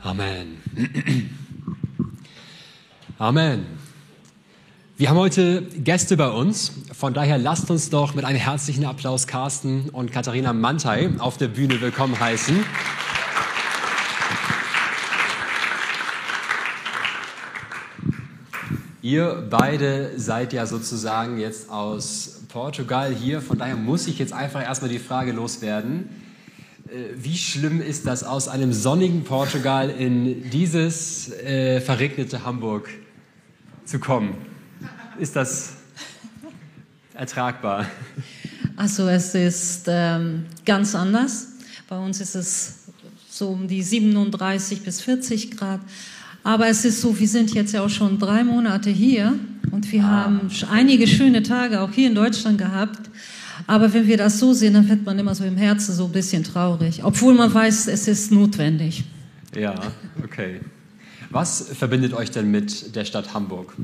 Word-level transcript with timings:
Amen. 0.00 0.62
Amen. 3.18 3.66
Wir 4.96 5.10
haben 5.10 5.16
heute 5.16 5.62
Gäste 5.62 6.16
bei 6.16 6.28
uns, 6.28 6.72
von 6.92 7.14
daher 7.14 7.36
lasst 7.36 7.68
uns 7.68 7.90
doch 7.90 8.14
mit 8.14 8.24
einem 8.24 8.38
herzlichen 8.38 8.84
Applaus 8.84 9.26
Carsten 9.26 9.88
und 9.90 10.12
Katharina 10.12 10.52
Mantei 10.52 11.10
auf 11.18 11.36
der 11.36 11.48
Bühne 11.48 11.80
willkommen 11.80 12.18
heißen. 12.18 12.64
Ihr 19.02 19.48
beide 19.50 20.12
seid 20.16 20.52
ja 20.52 20.66
sozusagen 20.66 21.38
jetzt 21.38 21.70
aus 21.70 22.42
Portugal 22.48 23.12
hier, 23.12 23.42
von 23.42 23.58
daher 23.58 23.76
muss 23.76 24.06
ich 24.06 24.20
jetzt 24.20 24.32
einfach 24.32 24.62
erstmal 24.62 24.90
die 24.90 25.00
Frage 25.00 25.32
loswerden. 25.32 26.27
Äh, 26.88 27.14
wie 27.16 27.36
schlimm 27.36 27.82
ist 27.82 28.06
das, 28.06 28.24
aus 28.24 28.48
einem 28.48 28.72
sonnigen 28.72 29.24
Portugal 29.24 29.90
in 29.90 30.48
dieses 30.50 31.30
äh, 31.32 31.80
verregnete 31.80 32.44
Hamburg 32.44 32.88
zu 33.84 33.98
kommen? 33.98 34.34
Ist 35.18 35.36
das 35.36 35.74
ertragbar? 37.14 37.86
Also 38.76 39.08
es 39.08 39.34
ist 39.34 39.84
ähm, 39.88 40.46
ganz 40.64 40.94
anders. 40.94 41.48
Bei 41.88 41.98
uns 41.98 42.20
ist 42.20 42.34
es 42.34 42.74
so 43.28 43.48
um 43.50 43.68
die 43.68 43.82
37 43.82 44.82
bis 44.82 45.00
40 45.02 45.56
Grad. 45.56 45.80
Aber 46.42 46.68
es 46.68 46.84
ist 46.84 47.02
so, 47.02 47.18
wir 47.18 47.28
sind 47.28 47.52
jetzt 47.52 47.72
ja 47.72 47.82
auch 47.82 47.90
schon 47.90 48.18
drei 48.18 48.44
Monate 48.44 48.88
hier 48.88 49.34
und 49.72 49.90
wir 49.92 50.04
ah. 50.04 50.24
haben 50.24 50.50
einige 50.70 51.06
schöne 51.06 51.42
Tage 51.42 51.80
auch 51.80 51.92
hier 51.92 52.08
in 52.08 52.14
Deutschland 52.14 52.56
gehabt. 52.56 53.10
Aber 53.68 53.92
wenn 53.92 54.06
wir 54.06 54.16
das 54.16 54.38
so 54.38 54.54
sehen, 54.54 54.72
dann 54.72 54.88
wird 54.88 55.04
man 55.04 55.18
immer 55.18 55.34
so 55.34 55.44
im 55.44 55.58
Herzen 55.58 55.94
so 55.94 56.06
ein 56.06 56.12
bisschen 56.12 56.42
traurig, 56.42 57.04
obwohl 57.04 57.34
man 57.34 57.52
weiß, 57.52 57.86
es 57.88 58.08
ist 58.08 58.32
notwendig. 58.32 59.04
Ja, 59.54 59.74
okay. 60.24 60.60
Was 61.28 61.68
verbindet 61.76 62.14
euch 62.14 62.30
denn 62.30 62.50
mit 62.50 62.96
der 62.96 63.04
Stadt 63.04 63.34
Hamburg? 63.34 63.74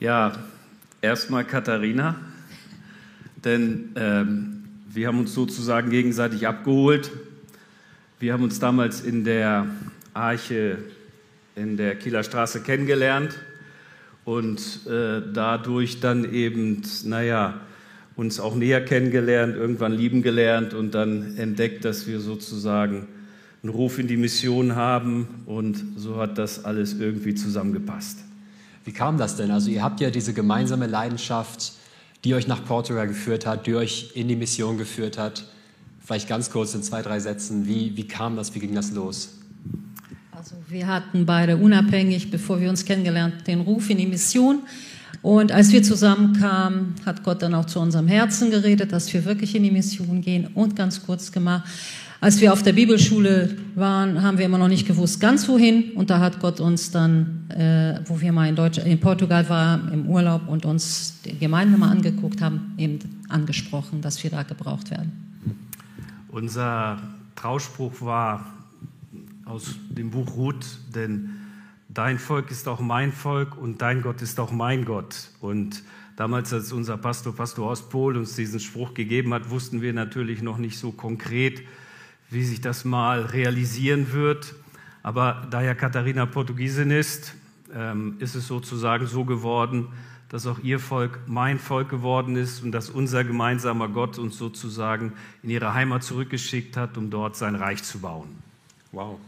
Ja, 0.00 0.32
erstmal 1.00 1.44
Katharina, 1.44 2.16
denn 3.44 3.90
ähm, 3.94 4.64
wir 4.88 5.06
haben 5.06 5.20
uns 5.20 5.32
sozusagen 5.34 5.90
gegenseitig 5.90 6.48
abgeholt. 6.48 7.12
Wir 8.18 8.32
haben 8.32 8.42
uns 8.42 8.58
damals 8.58 9.02
in 9.02 9.22
der 9.22 9.66
Arche 10.14 10.78
in 11.54 11.76
der 11.76 11.94
Kieler 11.94 12.24
Straße 12.24 12.60
kennengelernt 12.62 13.36
und 14.24 14.84
äh, 14.88 15.22
dadurch 15.32 16.00
dann 16.00 16.34
eben, 16.34 16.82
naja, 17.04 17.60
uns 18.16 18.40
auch 18.40 18.54
näher 18.54 18.84
kennengelernt, 18.84 19.56
irgendwann 19.56 19.92
lieben 19.92 20.22
gelernt 20.22 20.74
und 20.74 20.94
dann 20.94 21.36
entdeckt, 21.36 21.84
dass 21.84 22.06
wir 22.06 22.20
sozusagen 22.20 23.08
einen 23.62 23.72
Ruf 23.72 23.98
in 23.98 24.06
die 24.06 24.16
Mission 24.16 24.76
haben 24.76 25.42
und 25.46 25.82
so 25.96 26.16
hat 26.16 26.38
das 26.38 26.64
alles 26.64 26.94
irgendwie 26.94 27.34
zusammengepasst. 27.34 28.18
Wie 28.84 28.92
kam 28.92 29.16
das 29.16 29.36
denn? 29.36 29.50
Also 29.50 29.70
ihr 29.70 29.82
habt 29.82 30.00
ja 30.00 30.10
diese 30.10 30.34
gemeinsame 30.34 30.86
Leidenschaft, 30.86 31.72
die 32.24 32.34
euch 32.34 32.46
nach 32.46 32.64
Portugal 32.64 33.08
geführt 33.08 33.46
hat, 33.46 33.66
die 33.66 33.74
euch 33.74 34.12
in 34.14 34.28
die 34.28 34.36
Mission 34.36 34.78
geführt 34.78 35.18
hat. 35.18 35.46
Vielleicht 36.00 36.28
ganz 36.28 36.50
kurz 36.50 36.74
in 36.74 36.82
zwei, 36.82 37.00
drei 37.00 37.18
Sätzen, 37.18 37.66
wie, 37.66 37.96
wie 37.96 38.06
kam 38.06 38.36
das, 38.36 38.54
wie 38.54 38.58
ging 38.58 38.74
das 38.74 38.92
los? 38.92 39.38
Also 40.32 40.56
wir 40.68 40.86
hatten 40.86 41.24
beide 41.24 41.56
unabhängig, 41.56 42.30
bevor 42.30 42.60
wir 42.60 42.68
uns 42.68 42.84
kennengelernt, 42.84 43.46
den 43.46 43.60
Ruf 43.60 43.88
in 43.88 43.96
die 43.96 44.06
Mission. 44.06 44.60
Und 45.24 45.52
als 45.52 45.72
wir 45.72 45.82
zusammenkamen, 45.82 46.96
hat 47.06 47.22
Gott 47.22 47.40
dann 47.40 47.54
auch 47.54 47.64
zu 47.64 47.80
unserem 47.80 48.08
Herzen 48.08 48.50
geredet, 48.50 48.92
dass 48.92 49.10
wir 49.14 49.24
wirklich 49.24 49.54
in 49.54 49.62
die 49.62 49.70
Mission 49.70 50.20
gehen. 50.20 50.48
Und 50.52 50.76
ganz 50.76 51.06
kurz 51.06 51.32
gemacht, 51.32 51.66
als 52.20 52.42
wir 52.42 52.52
auf 52.52 52.62
der 52.62 52.74
Bibelschule 52.74 53.56
waren, 53.74 54.22
haben 54.22 54.36
wir 54.36 54.44
immer 54.44 54.58
noch 54.58 54.68
nicht 54.68 54.86
gewusst, 54.86 55.20
ganz 55.20 55.48
wohin. 55.48 55.92
Und 55.92 56.10
da 56.10 56.20
hat 56.20 56.40
Gott 56.40 56.60
uns 56.60 56.90
dann, 56.90 57.48
äh, 57.48 58.00
wo 58.04 58.20
wir 58.20 58.32
mal 58.32 58.50
in, 58.50 58.54
Deutsch, 58.54 58.76
in 58.76 59.00
Portugal 59.00 59.48
waren, 59.48 59.90
im 59.94 60.06
Urlaub 60.10 60.46
und 60.46 60.66
uns 60.66 61.22
die 61.24 61.38
Gemeinde 61.38 61.78
mal 61.78 61.88
angeguckt 61.88 62.42
haben, 62.42 62.74
eben 62.76 62.98
angesprochen, 63.30 64.02
dass 64.02 64.22
wir 64.22 64.30
da 64.30 64.42
gebraucht 64.42 64.90
werden. 64.90 65.10
Unser 66.28 66.98
Trauspruch 67.34 68.02
war 68.02 68.44
aus 69.46 69.76
dem 69.88 70.10
Buch 70.10 70.36
Ruth, 70.36 70.66
denn 70.94 71.30
dein 71.94 72.18
Volk 72.18 72.50
ist 72.50 72.68
auch 72.68 72.80
mein 72.80 73.12
Volk 73.12 73.56
und 73.56 73.80
dein 73.80 74.02
Gott 74.02 74.20
ist 74.20 74.38
auch 74.40 74.52
mein 74.52 74.84
Gott. 74.84 75.30
Und 75.40 75.82
damals, 76.16 76.52
als 76.52 76.72
unser 76.72 76.96
Pastor, 76.96 77.34
Pastor 77.34 77.70
Ostpol, 77.70 78.16
uns 78.16 78.34
diesen 78.34 78.60
Spruch 78.60 78.94
gegeben 78.94 79.32
hat, 79.32 79.50
wussten 79.50 79.80
wir 79.80 79.92
natürlich 79.92 80.42
noch 80.42 80.58
nicht 80.58 80.78
so 80.78 80.92
konkret, 80.92 81.62
wie 82.30 82.44
sich 82.44 82.60
das 82.60 82.84
mal 82.84 83.22
realisieren 83.22 84.12
wird. 84.12 84.54
Aber 85.02 85.46
da 85.50 85.62
ja 85.62 85.74
Katharina 85.74 86.26
Portugiesin 86.26 86.90
ist, 86.90 87.34
ähm, 87.72 88.16
ist 88.18 88.34
es 88.34 88.46
sozusagen 88.46 89.06
so 89.06 89.24
geworden, 89.24 89.88
dass 90.30 90.46
auch 90.46 90.58
ihr 90.60 90.80
Volk 90.80 91.20
mein 91.26 91.58
Volk 91.58 91.90
geworden 91.90 92.34
ist 92.34 92.62
und 92.62 92.72
dass 92.72 92.90
unser 92.90 93.22
gemeinsamer 93.22 93.88
Gott 93.88 94.18
uns 94.18 94.36
sozusagen 94.36 95.12
in 95.42 95.50
ihre 95.50 95.74
Heimat 95.74 96.02
zurückgeschickt 96.02 96.76
hat, 96.76 96.96
um 96.98 97.10
dort 97.10 97.36
sein 97.36 97.54
Reich 97.54 97.84
zu 97.84 98.00
bauen. 98.00 98.42
Wow. 98.90 99.20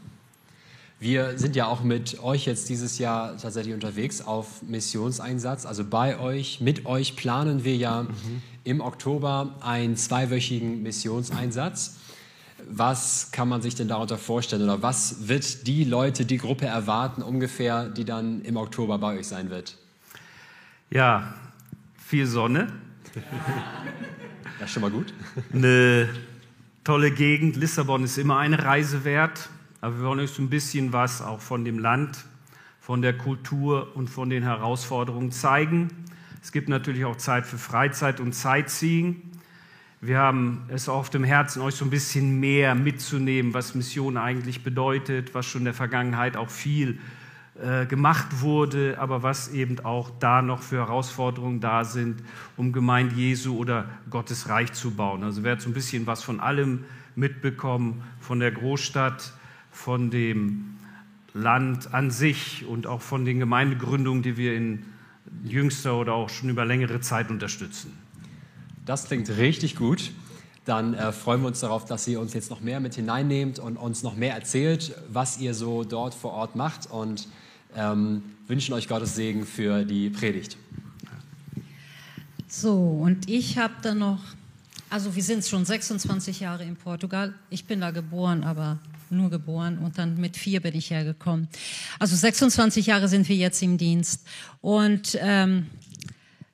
Wir 0.99 1.39
sind 1.39 1.57
ja 1.57 1.67
auch 1.67 1.83
mit 1.83 2.23
euch 2.23 2.47
jetzt 2.47 2.71
dieses 2.71 2.99
Jahr 2.99 3.37
tatsächlich 3.37 3.75
unterwegs 3.75 4.23
auf 4.23 4.63
Missionseinsatz. 4.63 5.67
Also 5.67 5.85
bei 5.85 6.19
euch, 6.19 6.61
mit 6.63 6.87
euch 6.87 7.17
planen 7.17 7.65
wir 7.65 7.77
ja 7.77 8.05
mhm. 8.05 8.43
im 8.65 8.81
Oktober 8.81 9.57
einen 9.61 9.97
zweiwöchigen 9.97 10.83
Missionseinsatz. 10.83 11.99
Was 12.69 13.31
kann 13.31 13.49
man 13.49 13.61
sich 13.61 13.75
denn 13.75 13.89
darunter 13.89 14.17
vorstellen 14.17 14.63
oder 14.63 14.81
was 14.83 15.29
wird 15.29 15.67
die 15.67 15.85
Leute, 15.85 16.25
die 16.25 16.39
Gruppe 16.39 16.65
erwarten 16.65 17.23
ungefähr, 17.23 17.91
die 17.91 18.07
dann 18.07 18.41
im 18.43 18.57
Oktober 18.57 18.97
bei 18.99 19.19
euch 19.19 19.29
sein 19.29 19.51
wird? 19.51 19.77
Ja, 20.91 21.35
viel 21.99 22.27
Sonne. 22.27 22.73
ja, 24.61 24.67
schon 24.67 24.81
mal 24.81 24.91
gut. 24.91 25.13
Eine 25.53 26.09
tolle 26.85 27.11
Gegend. 27.11 27.57
Lissabon 27.57 28.03
ist 28.05 28.17
immer 28.17 28.39
eine 28.39 28.65
Reise 28.65 29.05
wert. 29.05 29.51
Aber 29.87 30.01
wir 30.01 30.07
wollen 30.07 30.19
euch 30.19 30.33
so 30.33 30.43
ein 30.43 30.51
bisschen 30.51 30.93
was 30.93 31.23
auch 31.23 31.41
von 31.41 31.65
dem 31.65 31.79
Land, 31.79 32.25
von 32.81 33.03
der 33.03 33.17
Kultur 33.17 33.95
und 33.95 34.11
von 34.11 34.29
den 34.29 34.43
Herausforderungen 34.43 35.31
zeigen. 35.31 35.91
Es 36.43 36.51
gibt 36.51 36.69
natürlich 36.69 37.05
auch 37.05 37.15
Zeit 37.15 37.47
für 37.47 37.57
Freizeit 37.57 38.19
und 38.19 38.35
Sightseeing. 38.35 39.23
Wir 40.01 40.19
haben 40.19 40.65
es 40.71 40.89
auf 40.89 41.09
dem 41.09 41.23
Herzen, 41.23 41.63
euch 41.63 41.77
so 41.77 41.85
ein 41.85 41.91
bisschen 41.91 42.41
mehr 42.41 42.75
mitzunehmen, 42.75 43.55
was 43.55 43.77
Mission 43.77 44.17
eigentlich 44.17 44.65
bedeutet, 44.65 45.37
was 45.37 45.47
schon 45.47 45.61
in 45.61 45.67
der 45.67 45.75
Vergangenheit 45.75 46.37
auch 46.37 46.51
viel 46.51 46.99
äh, 47.63 47.87
gemacht 47.87 48.41
wurde, 48.41 48.97
aber 48.99 49.23
was 49.23 49.53
eben 49.53 49.79
auch 49.85 50.11
da 50.19 50.43
noch 50.43 50.63
für 50.63 50.79
Herausforderungen 50.79 51.61
da 51.61 51.85
sind, 51.85 52.25
um 52.57 52.73
Gemeinde 52.73 53.15
Jesu 53.15 53.57
oder 53.57 53.89
Gottes 54.11 54.49
Reich 54.49 54.73
zu 54.73 54.91
bauen. 54.91 55.23
Also 55.23 55.45
wer 55.45 55.53
hat 55.53 55.61
so 55.61 55.71
ein 55.71 55.75
bisschen 55.75 56.09
was 56.09 56.25
von 56.25 56.41
allem 56.41 56.87
mitbekommen, 57.15 58.03
von 58.19 58.41
der 58.41 58.51
Großstadt 58.51 59.33
von 59.77 60.11
dem 60.11 60.79
Land 61.35 61.93
an 61.93 62.11
sich 62.11 62.65
und 62.67 62.87
auch 62.87 63.03
von 63.03 63.27
den 63.27 63.39
Gemeindegründungen, 63.39 64.23
die 64.23 64.39
wir 64.39 64.57
in 64.57 64.85
jüngster 65.45 65.97
oder 65.97 66.15
auch 66.15 66.31
schon 66.31 66.49
über 66.49 66.65
längere 66.65 67.01
Zeit 67.01 67.31
unterstützen. 67.31 67.93
Das 68.87 69.05
klingt 69.05 69.29
richtig 69.37 69.77
gut. 69.77 70.13
Dann 70.65 70.95
äh, 70.95 71.13
freuen 71.13 71.43
wir 71.43 71.49
uns 71.49 71.61
darauf, 71.61 71.85
dass 71.85 72.09
ihr 72.09 72.21
uns 72.21 72.33
jetzt 72.33 72.51
noch 72.51 72.63
mehr 72.63 72.81
mit 72.81 72.95
hineinnehmt 72.95 73.59
und 73.59 73.77
uns 73.77 74.03
noch 74.03 74.17
mehr 74.17 74.35
erzählt, 74.35 74.95
was 75.13 75.39
ihr 75.39 75.53
so 75.53 75.85
dort 75.85 76.15
vor 76.15 76.33
Ort 76.33 76.57
macht 76.57 76.91
und 76.91 77.29
ähm, 77.77 78.23
wünschen 78.49 78.73
euch 78.73 78.89
Gottes 78.89 79.15
Segen 79.15 79.45
für 79.45 79.85
die 79.85 80.09
Predigt. 80.09 80.57
So, 82.49 82.75
und 82.75 83.29
ich 83.29 83.59
habe 83.59 83.75
da 83.83 83.95
noch, 83.95 84.21
also 84.89 85.15
wir 85.15 85.23
sind 85.23 85.45
schon 85.45 85.65
26 85.65 86.41
Jahre 86.41 86.65
in 86.65 86.77
Portugal. 86.77 87.35
Ich 87.51 87.67
bin 87.67 87.83
da 87.83 87.91
geboren, 87.91 88.43
aber 88.43 88.79
nur 89.11 89.31
geboren 89.31 89.79
und 89.79 89.99
dann 89.99 90.21
mit 90.21 90.37
vier 90.37 90.61
bin 90.61 90.75
ich 90.75 90.91
hergekommen. 90.91 91.49
Also 91.99 92.17
26 92.17 92.87
Jahre 92.87 93.09
sind 93.09 93.29
wir 93.29 93.37
jetzt 93.37 93.63
im 93.63 93.79
Dienst. 93.79 94.27
Und 94.61 95.19
ähm, 95.21 95.67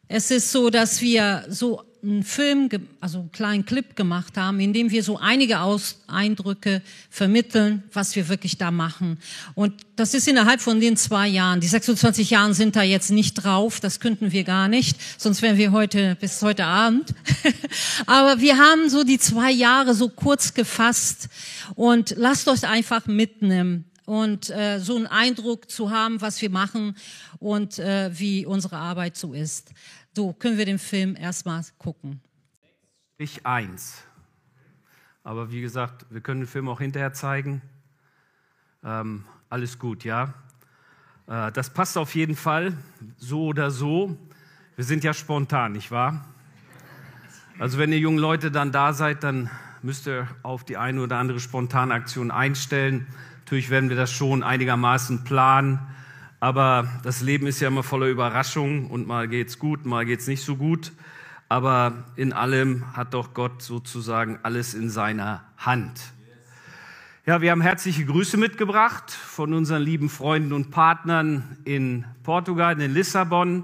es 0.08 0.31
ist 0.31 0.52
so, 0.52 0.70
dass 0.70 1.00
wir 1.00 1.44
so 1.49 1.82
einen 2.02 2.25
Film, 2.25 2.69
also 3.00 3.20
einen 3.20 3.32
kleinen 3.32 3.64
Clip 3.64 3.94
gemacht 3.94 4.37
haben, 4.37 4.58
in 4.58 4.72
dem 4.72 4.90
wir 4.90 5.04
so 5.04 5.19
einige 5.19 5.60
Aus 5.60 5.99
Eindrücke 6.08 6.82
vermitteln, 7.10 7.84
was 7.93 8.16
wir 8.16 8.28
wirklich 8.28 8.58
da 8.58 8.72
machen. 8.72 9.19
Und 9.54 9.75
das 9.94 10.12
ist 10.12 10.26
innerhalb 10.26 10.60
von 10.60 10.81
den 10.81 10.96
zwei 10.96 11.28
Jahren. 11.28 11.60
Die 11.60 11.69
26 11.69 12.31
Jahren 12.31 12.54
sind 12.54 12.75
da 12.75 12.82
jetzt 12.82 13.10
nicht 13.10 13.34
drauf, 13.34 13.78
das 13.78 14.00
könnten 14.00 14.32
wir 14.32 14.43
gar 14.43 14.66
nicht, 14.66 14.99
sonst 15.16 15.43
wären 15.43 15.58
wir 15.58 15.70
heute 15.70 16.16
bis 16.16 16.43
heute 16.43 16.64
Abend. 16.64 17.14
Aber 18.06 18.40
wir 18.40 18.58
haben 18.58 18.90
so 18.90 19.05
die 19.05 19.19
zwei 19.19 19.52
Jahre 19.52 19.94
so 19.94 20.08
kurz 20.08 20.55
gefasst 20.55 21.28
und 21.76 22.14
lasst 22.16 22.48
euch 22.48 22.66
einfach 22.66 23.06
mitnehmen 23.06 23.84
und 24.06 24.50
äh, 24.50 24.81
so 24.81 24.96
einen 24.96 25.06
Eindruck 25.06 25.70
zu 25.70 25.90
haben, 25.90 26.20
was 26.20 26.43
wir 26.43 26.50
machen 26.50 26.96
und 27.38 27.78
äh, 27.78 28.10
wie 28.12 28.44
unsere 28.44 28.76
Arbeit 28.76 29.16
so 29.16 29.32
ist. 29.32 29.72
So 30.14 30.34
können 30.34 30.58
wir 30.58 30.66
den 30.66 30.78
Film 30.78 31.16
erstmal 31.16 31.62
gucken. 31.78 32.20
Ich 33.16 33.46
eins. 33.46 34.02
Aber 35.24 35.50
wie 35.50 35.60
gesagt, 35.60 36.04
wir 36.10 36.20
können 36.20 36.42
den 36.42 36.46
Film 36.46 36.68
auch 36.68 36.80
hinterher 36.80 37.12
zeigen. 37.14 37.62
Ähm, 38.84 39.24
alles 39.48 39.78
gut, 39.78 40.04
ja? 40.04 40.34
Äh, 41.26 41.50
das 41.52 41.70
passt 41.70 41.96
auf 41.96 42.14
jeden 42.14 42.36
Fall, 42.36 42.76
so 43.16 43.46
oder 43.46 43.70
so. 43.70 44.16
Wir 44.76 44.84
sind 44.84 45.04
ja 45.04 45.14
spontan, 45.14 45.72
nicht 45.72 45.90
wahr? 45.90 46.26
Also 47.58 47.78
wenn 47.78 47.92
ihr 47.92 47.98
jungen 47.98 48.18
Leute 48.18 48.50
dann 48.50 48.72
da 48.72 48.92
seid, 48.92 49.22
dann 49.22 49.50
müsst 49.82 50.06
ihr 50.06 50.28
auf 50.42 50.64
die 50.64 50.76
eine 50.76 51.00
oder 51.00 51.16
andere 51.18 51.40
Spontanaktion 51.40 52.30
einstellen. 52.30 53.06
Natürlich 53.44 53.70
werden 53.70 53.88
wir 53.88 53.96
das 53.96 54.12
schon 54.12 54.42
einigermaßen 54.42 55.24
planen, 55.24 55.78
aber 56.42 56.88
das 57.04 57.20
Leben 57.20 57.46
ist 57.46 57.60
ja 57.60 57.68
immer 57.68 57.84
voller 57.84 58.08
Überraschungen 58.08 58.86
und 58.86 59.06
mal 59.06 59.28
geht's 59.28 59.60
gut, 59.60 59.86
mal 59.86 60.04
geht's 60.04 60.26
nicht 60.26 60.42
so 60.42 60.56
gut. 60.56 60.90
Aber 61.48 62.02
in 62.16 62.32
allem 62.32 62.96
hat 62.96 63.14
doch 63.14 63.32
Gott 63.32 63.62
sozusagen 63.62 64.40
alles 64.42 64.74
in 64.74 64.90
seiner 64.90 65.44
Hand. 65.56 66.00
Ja, 67.26 67.42
wir 67.42 67.52
haben 67.52 67.60
herzliche 67.60 68.04
Grüße 68.04 68.38
mitgebracht 68.38 69.08
von 69.12 69.54
unseren 69.54 69.82
lieben 69.82 70.08
Freunden 70.08 70.52
und 70.52 70.72
Partnern 70.72 71.58
in 71.64 72.06
Portugal, 72.24 72.80
in 72.80 72.92
Lissabon. 72.92 73.62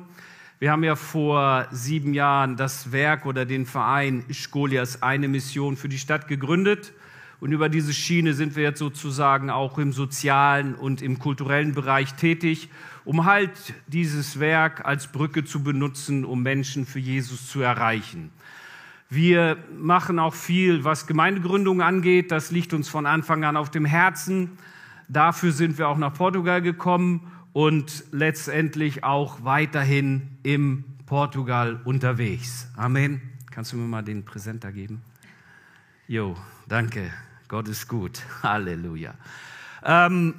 Wir 0.60 0.70
haben 0.70 0.84
ja 0.84 0.94
vor 0.94 1.66
sieben 1.72 2.14
Jahren 2.14 2.56
das 2.56 2.92
Werk 2.92 3.26
oder 3.26 3.44
den 3.44 3.66
Verein 3.66 4.24
Scholias 4.30 5.02
eine 5.02 5.26
Mission 5.26 5.76
für 5.76 5.88
die 5.88 5.98
Stadt 5.98 6.28
gegründet. 6.28 6.92
Und 7.40 7.52
über 7.52 7.68
diese 7.68 7.92
Schiene 7.92 8.34
sind 8.34 8.56
wir 8.56 8.64
jetzt 8.64 8.80
sozusagen 8.80 9.48
auch 9.50 9.78
im 9.78 9.92
sozialen 9.92 10.74
und 10.74 11.02
im 11.02 11.18
kulturellen 11.18 11.72
Bereich 11.72 12.14
tätig, 12.14 12.68
um 13.04 13.24
halt 13.24 13.52
dieses 13.86 14.40
Werk 14.40 14.84
als 14.84 15.06
Brücke 15.06 15.44
zu 15.44 15.62
benutzen, 15.62 16.24
um 16.24 16.42
Menschen 16.42 16.84
für 16.84 16.98
Jesus 16.98 17.48
zu 17.48 17.60
erreichen. 17.60 18.30
Wir 19.08 19.56
machen 19.78 20.18
auch 20.18 20.34
viel, 20.34 20.84
was 20.84 21.06
Gemeindegründung 21.06 21.80
angeht. 21.80 22.30
Das 22.30 22.50
liegt 22.50 22.74
uns 22.74 22.88
von 22.88 23.06
Anfang 23.06 23.44
an 23.44 23.56
auf 23.56 23.70
dem 23.70 23.84
Herzen. 23.84 24.58
Dafür 25.08 25.52
sind 25.52 25.78
wir 25.78 25.88
auch 25.88 25.96
nach 25.96 26.12
Portugal 26.12 26.60
gekommen 26.60 27.32
und 27.54 28.04
letztendlich 28.12 29.04
auch 29.04 29.44
weiterhin 29.44 30.38
im 30.42 30.84
Portugal 31.06 31.80
unterwegs. 31.84 32.70
Amen. 32.76 33.22
Kannst 33.50 33.72
du 33.72 33.76
mir 33.76 33.88
mal 33.88 34.02
den 34.02 34.24
Präsenter 34.24 34.72
geben? 34.72 35.00
Jo, 36.06 36.36
danke. 36.68 37.10
Gott 37.48 37.66
ist 37.66 37.88
gut. 37.88 38.20
Halleluja. 38.42 39.14
Ähm, 39.82 40.34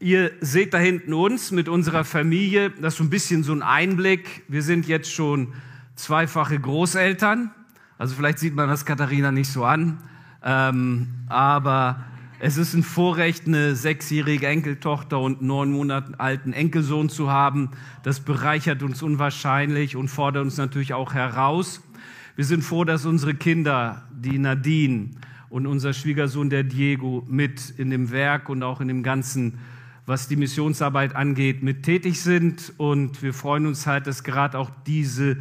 ihr 0.00 0.32
seht 0.40 0.74
da 0.74 0.78
hinten 0.78 1.14
uns 1.14 1.52
mit 1.52 1.68
unserer 1.68 2.02
Familie. 2.02 2.70
Das 2.70 2.94
ist 2.94 2.98
so 2.98 3.04
ein 3.04 3.10
bisschen 3.10 3.44
so 3.44 3.52
ein 3.52 3.62
Einblick. 3.62 4.42
Wir 4.48 4.62
sind 4.62 4.88
jetzt 4.88 5.12
schon 5.12 5.52
zweifache 5.94 6.58
Großeltern. 6.58 7.52
Also 7.98 8.16
vielleicht 8.16 8.40
sieht 8.40 8.56
man 8.56 8.68
das 8.68 8.84
Katharina 8.84 9.30
nicht 9.30 9.52
so 9.52 9.64
an, 9.64 10.02
ähm, 10.42 11.08
aber 11.28 12.02
es 12.40 12.56
ist 12.56 12.74
ein 12.74 12.82
Vorrecht, 12.82 13.46
eine 13.46 13.76
sechsjährige 13.76 14.46
Enkeltochter 14.46 15.20
und 15.20 15.42
neun 15.42 15.70
Monate 15.70 16.18
alten 16.18 16.52
Enkelsohn 16.52 17.10
zu 17.10 17.30
haben. 17.30 17.70
Das 18.02 18.20
bereichert 18.20 18.82
uns 18.82 19.02
unwahrscheinlich 19.02 19.94
und 19.94 20.08
fordert 20.08 20.44
uns 20.44 20.56
natürlich 20.56 20.94
auch 20.94 21.14
heraus. 21.14 21.82
Wir 22.34 22.44
sind 22.46 22.64
froh, 22.64 22.84
dass 22.84 23.04
unsere 23.04 23.34
Kinder, 23.34 24.08
die 24.10 24.38
Nadine 24.38 25.10
und 25.50 25.66
unser 25.66 25.92
Schwiegersohn, 25.92 26.48
der 26.48 26.62
Diego, 26.62 27.24
mit 27.28 27.74
in 27.76 27.90
dem 27.90 28.10
Werk 28.12 28.48
und 28.48 28.62
auch 28.62 28.80
in 28.80 28.88
dem 28.88 29.02
ganzen, 29.02 29.58
was 30.06 30.28
die 30.28 30.36
Missionsarbeit 30.36 31.14
angeht, 31.14 31.62
mit 31.62 31.82
tätig 31.82 32.22
sind. 32.22 32.72
Und 32.78 33.22
wir 33.22 33.34
freuen 33.34 33.66
uns 33.66 33.86
halt, 33.86 34.06
dass 34.06 34.24
gerade 34.24 34.56
auch 34.56 34.70
diese 34.86 35.38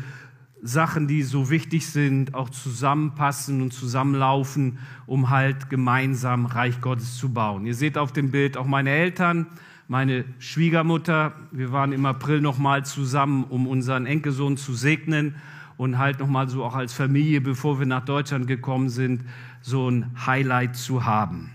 Sachen, 0.62 1.08
die 1.08 1.22
so 1.22 1.50
wichtig 1.50 1.88
sind, 1.88 2.34
auch 2.34 2.50
zusammenpassen 2.50 3.62
und 3.62 3.72
zusammenlaufen, 3.72 4.80
um 5.06 5.30
halt 5.30 5.70
gemeinsam 5.70 6.48
Reich 6.48 6.82
Gottes 6.82 7.18
zu 7.18 7.32
bauen. 7.32 7.66
Ihr 7.66 7.76
seht 7.76 7.98
auf 7.98 8.12
dem 8.12 8.32
Bild 8.32 8.58
auch 8.58 8.66
meine 8.66 8.90
Eltern, 8.90 9.46
meine 9.88 10.26
Schwiegermutter. 10.40 11.34
Wir 11.52 11.72
waren 11.72 11.94
im 11.94 12.06
April 12.06 12.42
nochmal 12.42 12.84
zusammen, 12.84 13.44
um 13.44 13.68
unseren 13.68 14.06
Enkelsohn 14.06 14.58
zu 14.58 14.74
segnen 14.74 15.36
und 15.78 15.98
halt 15.98 16.20
nochmal 16.20 16.50
so 16.50 16.66
auch 16.66 16.76
als 16.76 16.92
Familie, 16.92 17.40
bevor 17.40 17.80
wir 17.80 17.86
nach 17.86 18.04
Deutschland 18.04 18.48
gekommen 18.48 18.90
sind, 18.90 19.24
so 19.62 19.90
ein 19.90 20.26
Highlight 20.26 20.76
zu 20.76 21.06
haben. 21.06 21.52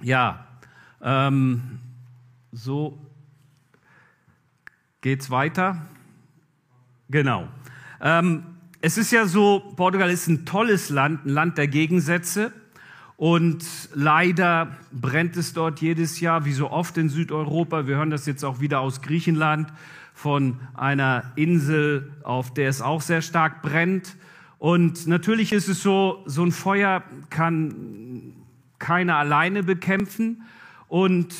Ja, 0.00 0.46
ähm, 1.00 1.78
so 2.52 2.98
geht's 5.00 5.30
weiter. 5.30 5.86
Genau. 7.08 7.48
Ähm, 8.00 8.44
es 8.80 8.98
ist 8.98 9.12
ja 9.12 9.26
so, 9.26 9.72
Portugal 9.76 10.10
ist 10.10 10.26
ein 10.28 10.44
tolles 10.44 10.90
Land, 10.90 11.24
ein 11.24 11.30
Land 11.30 11.58
der 11.58 11.68
Gegensätze. 11.68 12.52
Und 13.16 13.64
leider 13.94 14.76
brennt 14.90 15.36
es 15.36 15.52
dort 15.52 15.80
jedes 15.80 16.18
Jahr, 16.18 16.44
wie 16.44 16.52
so 16.52 16.70
oft 16.70 16.98
in 16.98 17.08
Südeuropa. 17.08 17.86
Wir 17.86 17.96
hören 17.96 18.10
das 18.10 18.26
jetzt 18.26 18.44
auch 18.44 18.58
wieder 18.58 18.80
aus 18.80 19.00
Griechenland 19.00 19.72
von 20.14 20.58
einer 20.74 21.30
Insel, 21.36 22.10
auf 22.24 22.52
der 22.52 22.68
es 22.68 22.82
auch 22.82 23.00
sehr 23.00 23.22
stark 23.22 23.62
brennt. 23.62 24.16
Und 24.62 25.08
natürlich 25.08 25.52
ist 25.52 25.66
es 25.66 25.82
so, 25.82 26.22
so 26.24 26.44
ein 26.44 26.52
Feuer 26.52 27.02
kann 27.30 28.32
keiner 28.78 29.16
alleine 29.16 29.64
bekämpfen. 29.64 30.42
Und 30.86 31.34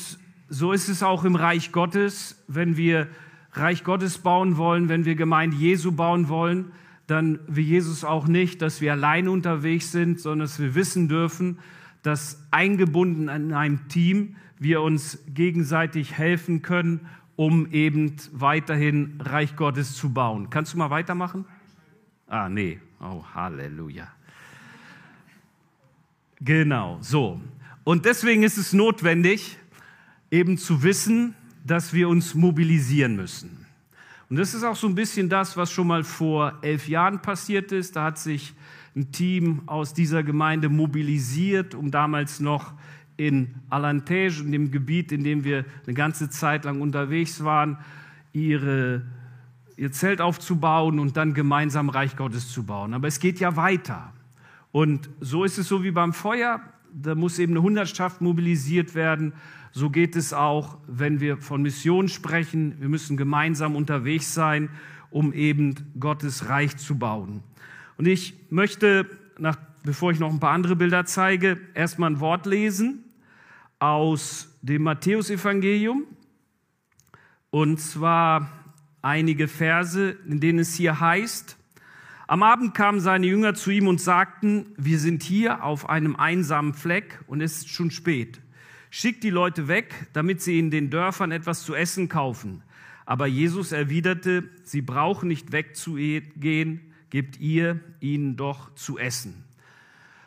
so 0.49 0.73
ist 0.73 0.89
es 0.89 1.03
auch 1.03 1.23
im 1.23 1.37
Reich 1.37 1.71
Gottes, 1.71 2.43
wenn 2.49 2.75
wir 2.75 3.07
Reich 3.53 3.85
Gottes 3.85 4.17
bauen 4.17 4.57
wollen, 4.57 4.89
wenn 4.89 5.05
wir 5.05 5.15
Gemeinde 5.15 5.55
Jesu 5.55 5.93
bauen 5.93 6.27
wollen, 6.27 6.73
dann 7.07 7.39
wie 7.47 7.61
Jesus 7.61 8.03
auch 8.03 8.27
nicht, 8.27 8.61
dass 8.61 8.81
wir 8.81 8.91
alleine 8.91 9.31
unterwegs 9.31 9.93
sind, 9.93 10.19
sondern 10.19 10.45
dass 10.45 10.59
wir 10.59 10.75
wissen 10.75 11.07
dürfen, 11.07 11.59
dass 12.01 12.45
eingebunden 12.51 13.29
in 13.29 13.53
einem 13.53 13.87
Team 13.87 14.35
wir 14.59 14.81
uns 14.81 15.17
gegenseitig 15.33 16.17
helfen 16.17 16.61
können, 16.61 17.07
um 17.37 17.71
eben 17.71 18.17
weiterhin 18.33 19.17
Reich 19.23 19.55
Gottes 19.55 19.95
zu 19.95 20.11
bauen. 20.11 20.49
Kannst 20.49 20.73
du 20.73 20.77
mal 20.77 20.89
weitermachen? 20.89 21.45
Ah, 22.27 22.49
nee. 22.49 22.81
Oh, 23.03 23.21
Halleluja. 23.33 24.07
Genau, 26.39 26.99
so. 27.01 27.41
Und 27.83 28.05
deswegen 28.05 28.43
ist 28.43 28.57
es 28.57 28.71
notwendig, 28.71 29.57
eben 30.31 30.57
zu 30.57 30.83
wissen, 30.83 31.35
dass 31.65 31.93
wir 31.93 32.07
uns 32.07 32.33
mobilisieren 32.33 33.17
müssen. 33.17 33.65
Und 34.29 34.37
das 34.37 34.53
ist 34.53 34.63
auch 34.63 34.77
so 34.77 34.87
ein 34.87 34.95
bisschen 34.95 35.27
das, 35.27 35.57
was 35.57 35.71
schon 35.71 35.87
mal 35.87 36.03
vor 36.03 36.57
elf 36.61 36.87
Jahren 36.87 37.21
passiert 37.21 37.71
ist. 37.73 37.97
Da 37.97 38.05
hat 38.05 38.17
sich 38.17 38.53
ein 38.95 39.11
Team 39.11 39.63
aus 39.65 39.93
dieser 39.93 40.23
Gemeinde 40.23 40.69
mobilisiert, 40.69 41.75
um 41.75 41.91
damals 41.91 42.39
noch 42.39 42.73
in 43.17 43.55
Alantage, 43.69 44.41
in 44.41 44.51
dem 44.51 44.71
Gebiet, 44.71 45.11
in 45.11 45.23
dem 45.23 45.43
wir 45.43 45.65
eine 45.85 45.93
ganze 45.93 46.29
Zeit 46.29 46.63
lang 46.65 46.81
unterwegs 46.81 47.43
waren, 47.43 47.77
ihre, 48.31 49.03
ihr 49.75 49.91
Zelt 49.91 50.21
aufzubauen 50.21 50.99
und 50.99 51.17
dann 51.17 51.33
gemeinsam 51.33 51.89
Reich 51.89 52.15
Gottes 52.15 52.51
zu 52.51 52.63
bauen. 52.63 52.93
Aber 52.93 53.07
es 53.07 53.19
geht 53.19 53.39
ja 53.39 53.55
weiter. 53.55 54.13
Und 54.71 55.09
so 55.19 55.43
ist 55.43 55.57
es 55.57 55.67
so 55.67 55.83
wie 55.83 55.91
beim 55.91 56.13
Feuer. 56.13 56.61
Da 56.91 57.15
muss 57.15 57.39
eben 57.39 57.53
eine 57.53 57.61
Hundertschaft 57.61 58.21
mobilisiert 58.21 58.95
werden 58.95 59.33
so 59.75 59.89
geht 59.89 60.15
es 60.15 60.33
auch, 60.33 60.77
wenn 60.85 61.19
wir 61.19 61.37
von 61.37 61.63
Mission 61.63 62.07
sprechen. 62.07 62.79
Wir 62.79 62.89
müssen 62.89 63.17
gemeinsam 63.17 63.75
unterwegs 63.75 64.31
sein, 64.31 64.69
um 65.09 65.33
eben 65.33 65.91
Gottes 65.99 66.47
Reich 66.47 66.77
zu 66.77 66.99
bauen. 66.99 67.41
Und 67.97 68.07
ich 68.07 68.35
möchte, 68.51 69.09
nach, 69.39 69.57
bevor 69.83 70.11
ich 70.11 70.19
noch 70.19 70.31
ein 70.31 70.39
paar 70.39 70.51
andere 70.51 70.75
Bilder 70.75 71.05
zeige, 71.05 71.59
erstmal 71.73 72.11
ein 72.11 72.19
Wort 72.19 72.45
lesen 72.45 73.03
aus 73.79 74.55
dem 74.61 74.83
Matthäusevangelium. 74.83 76.03
Und 77.49 77.79
zwar 77.79 78.51
einige 79.03 79.47
Verse, 79.47 80.17
in 80.27 80.39
denen 80.39 80.59
es 80.59 80.73
hier 80.73 80.99
heißt, 80.99 81.57
am 82.25 82.41
Abend 82.41 82.73
kamen 82.73 82.99
seine 82.99 83.27
Jünger 83.27 83.53
zu 83.53 83.69
ihm 83.69 83.87
und 83.87 84.01
sagten, 84.01 84.65
wir 84.77 84.97
sind 84.97 85.23
hier 85.23 85.63
auf 85.63 85.89
einem 85.89 86.15
einsamen 86.15 86.73
Fleck 86.73 87.19
und 87.27 87.41
es 87.41 87.57
ist 87.57 87.69
schon 87.69 87.91
spät. 87.91 88.39
Schickt 88.89 89.23
die 89.23 89.29
Leute 89.29 89.67
weg, 89.67 90.07
damit 90.13 90.41
sie 90.41 90.57
in 90.57 90.71
den 90.71 90.89
Dörfern 90.89 91.31
etwas 91.31 91.63
zu 91.63 91.75
essen 91.75 92.07
kaufen. 92.07 92.63
Aber 93.05 93.27
Jesus 93.27 93.71
erwiderte, 93.73 94.49
sie 94.63 94.81
brauchen 94.81 95.27
nicht 95.27 95.51
wegzugehen, 95.51 96.81
gebt 97.09 97.39
ihr 97.39 97.81
ihnen 97.99 98.37
doch 98.37 98.73
zu 98.75 98.97
essen. 98.97 99.43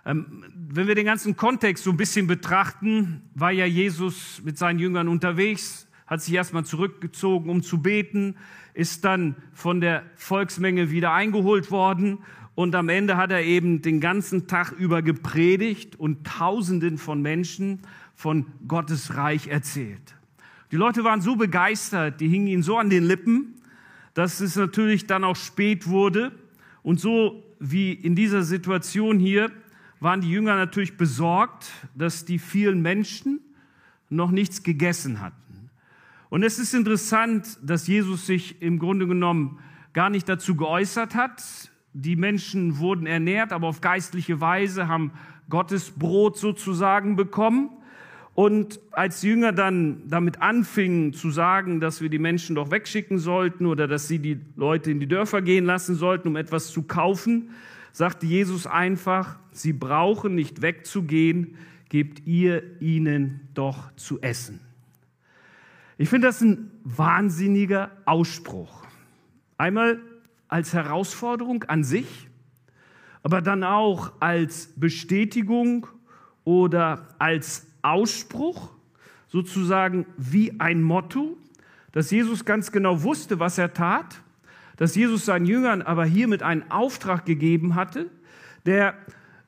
Ähm, 0.04 0.44
wenn 0.54 0.86
wir 0.86 0.94
den 0.94 1.06
ganzen 1.06 1.34
Kontext 1.34 1.82
so 1.82 1.90
ein 1.90 1.96
bisschen 1.96 2.26
betrachten, 2.26 3.22
war 3.34 3.50
ja 3.50 3.64
Jesus 3.64 4.42
mit 4.44 4.58
seinen 4.58 4.78
Jüngern 4.78 5.08
unterwegs, 5.08 5.88
hat 6.06 6.22
sich 6.22 6.34
erstmal 6.34 6.64
zurückgezogen, 6.64 7.50
um 7.50 7.62
zu 7.62 7.82
beten, 7.82 8.36
ist 8.76 9.04
dann 9.04 9.36
von 9.52 9.80
der 9.80 10.02
Volksmenge 10.16 10.90
wieder 10.90 11.12
eingeholt 11.12 11.70
worden 11.70 12.18
und 12.54 12.74
am 12.74 12.88
Ende 12.88 13.16
hat 13.16 13.32
er 13.32 13.42
eben 13.42 13.82
den 13.82 14.00
ganzen 14.00 14.46
Tag 14.46 14.72
über 14.72 15.02
gepredigt 15.02 15.98
und 15.98 16.26
Tausenden 16.26 16.98
von 16.98 17.22
Menschen 17.22 17.80
von 18.14 18.46
Gottes 18.68 19.16
Reich 19.16 19.48
erzählt. 19.48 20.14
Die 20.72 20.76
Leute 20.76 21.04
waren 21.04 21.20
so 21.20 21.36
begeistert, 21.36 22.20
die 22.20 22.28
hingen 22.28 22.48
ihnen 22.48 22.62
so 22.62 22.76
an 22.76 22.90
den 22.90 23.04
Lippen, 23.04 23.54
dass 24.14 24.40
es 24.40 24.56
natürlich 24.56 25.06
dann 25.06 25.24
auch 25.24 25.36
spät 25.36 25.86
wurde. 25.86 26.32
Und 26.82 27.00
so 27.00 27.42
wie 27.60 27.92
in 27.92 28.14
dieser 28.14 28.42
Situation 28.42 29.18
hier 29.18 29.50
waren 30.00 30.20
die 30.20 30.30
Jünger 30.30 30.56
natürlich 30.56 30.96
besorgt, 30.96 31.70
dass 31.94 32.24
die 32.24 32.38
vielen 32.38 32.82
Menschen 32.82 33.40
noch 34.08 34.30
nichts 34.30 34.62
gegessen 34.62 35.20
hatten. 35.20 35.45
Und 36.28 36.42
es 36.42 36.58
ist 36.58 36.74
interessant, 36.74 37.58
dass 37.62 37.86
Jesus 37.86 38.26
sich 38.26 38.60
im 38.60 38.78
Grunde 38.78 39.06
genommen 39.06 39.58
gar 39.92 40.10
nicht 40.10 40.28
dazu 40.28 40.56
geäußert 40.56 41.14
hat. 41.14 41.42
Die 41.92 42.16
Menschen 42.16 42.78
wurden 42.78 43.06
ernährt, 43.06 43.52
aber 43.52 43.68
auf 43.68 43.80
geistliche 43.80 44.40
Weise 44.40 44.88
haben 44.88 45.12
Gottes 45.48 45.92
Brot 45.92 46.36
sozusagen 46.36 47.16
bekommen. 47.16 47.70
Und 48.34 48.80
als 48.90 49.22
die 49.22 49.28
Jünger 49.28 49.52
dann 49.52 50.02
damit 50.08 50.42
anfingen 50.42 51.14
zu 51.14 51.30
sagen, 51.30 51.80
dass 51.80 52.02
wir 52.02 52.10
die 52.10 52.18
Menschen 52.18 52.54
doch 52.54 52.70
wegschicken 52.70 53.18
sollten 53.18 53.64
oder 53.64 53.88
dass 53.88 54.08
sie 54.08 54.18
die 54.18 54.38
Leute 54.56 54.90
in 54.90 55.00
die 55.00 55.06
Dörfer 55.06 55.40
gehen 55.40 55.64
lassen 55.64 55.94
sollten, 55.94 56.28
um 56.28 56.36
etwas 56.36 56.68
zu 56.68 56.82
kaufen, 56.82 57.50
sagte 57.92 58.26
Jesus 58.26 58.66
einfach, 58.66 59.38
sie 59.52 59.72
brauchen 59.72 60.34
nicht 60.34 60.60
wegzugehen, 60.60 61.56
gebt 61.88 62.26
ihr 62.26 62.78
ihnen 62.82 63.48
doch 63.54 63.90
zu 63.96 64.20
essen. 64.20 64.65
Ich 65.98 66.10
finde 66.10 66.28
das 66.28 66.42
ein 66.42 66.70
wahnsinniger 66.84 67.90
Ausspruch. 68.04 68.84
Einmal 69.56 69.98
als 70.46 70.74
Herausforderung 70.74 71.64
an 71.64 71.84
sich, 71.84 72.28
aber 73.22 73.40
dann 73.40 73.64
auch 73.64 74.12
als 74.20 74.68
Bestätigung 74.76 75.86
oder 76.44 77.08
als 77.18 77.66
Ausspruch, 77.80 78.72
sozusagen 79.28 80.04
wie 80.18 80.60
ein 80.60 80.82
Motto, 80.82 81.38
dass 81.92 82.10
Jesus 82.10 82.44
ganz 82.44 82.72
genau 82.72 83.02
wusste, 83.02 83.40
was 83.40 83.56
er 83.56 83.72
tat, 83.72 84.20
dass 84.76 84.94
Jesus 84.94 85.24
seinen 85.24 85.46
Jüngern 85.46 85.80
aber 85.80 86.04
hiermit 86.04 86.42
einen 86.42 86.70
Auftrag 86.70 87.24
gegeben 87.24 87.74
hatte, 87.74 88.10
der 88.66 88.94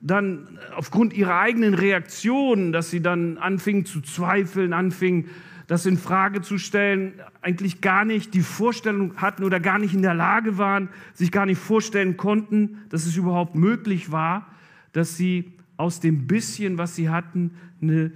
dann 0.01 0.59
aufgrund 0.75 1.13
ihrer 1.13 1.39
eigenen 1.39 1.75
Reaktionen, 1.75 2.73
dass 2.73 2.89
sie 2.89 3.03
dann 3.03 3.37
anfingen 3.37 3.85
zu 3.85 4.01
zweifeln, 4.01 4.73
anfingen 4.73 5.29
das 5.69 5.85
in 5.85 5.99
Frage 5.99 6.41
zu 6.41 6.57
stellen, 6.59 7.21
eigentlich 7.43 7.83
gar 7.83 8.07
nicht 8.07 8.33
die 8.33 8.41
Vorstellung 8.41 9.17
hatten 9.19 9.45
oder 9.45 9.61
gar 9.61 9.79
nicht 9.79 9.95
in 9.95 10.01
der 10.03 10.15
Lage 10.15 10.57
waren, 10.57 10.89
sich 11.13 11.31
gar 11.31 11.45
nicht 11.45 11.61
vorstellen 11.61 12.17
konnten, 12.17 12.79
dass 12.89 13.05
es 13.05 13.17
überhaupt 13.17 13.55
möglich 13.55 14.11
war, 14.11 14.47
dass 14.93 15.17
sie 15.17 15.53
aus 15.77 16.01
dem 16.01 16.27
bisschen, 16.27 16.79
was 16.79 16.97
sie 16.97 17.11
hatten, 17.11 17.53
eine 17.83 18.13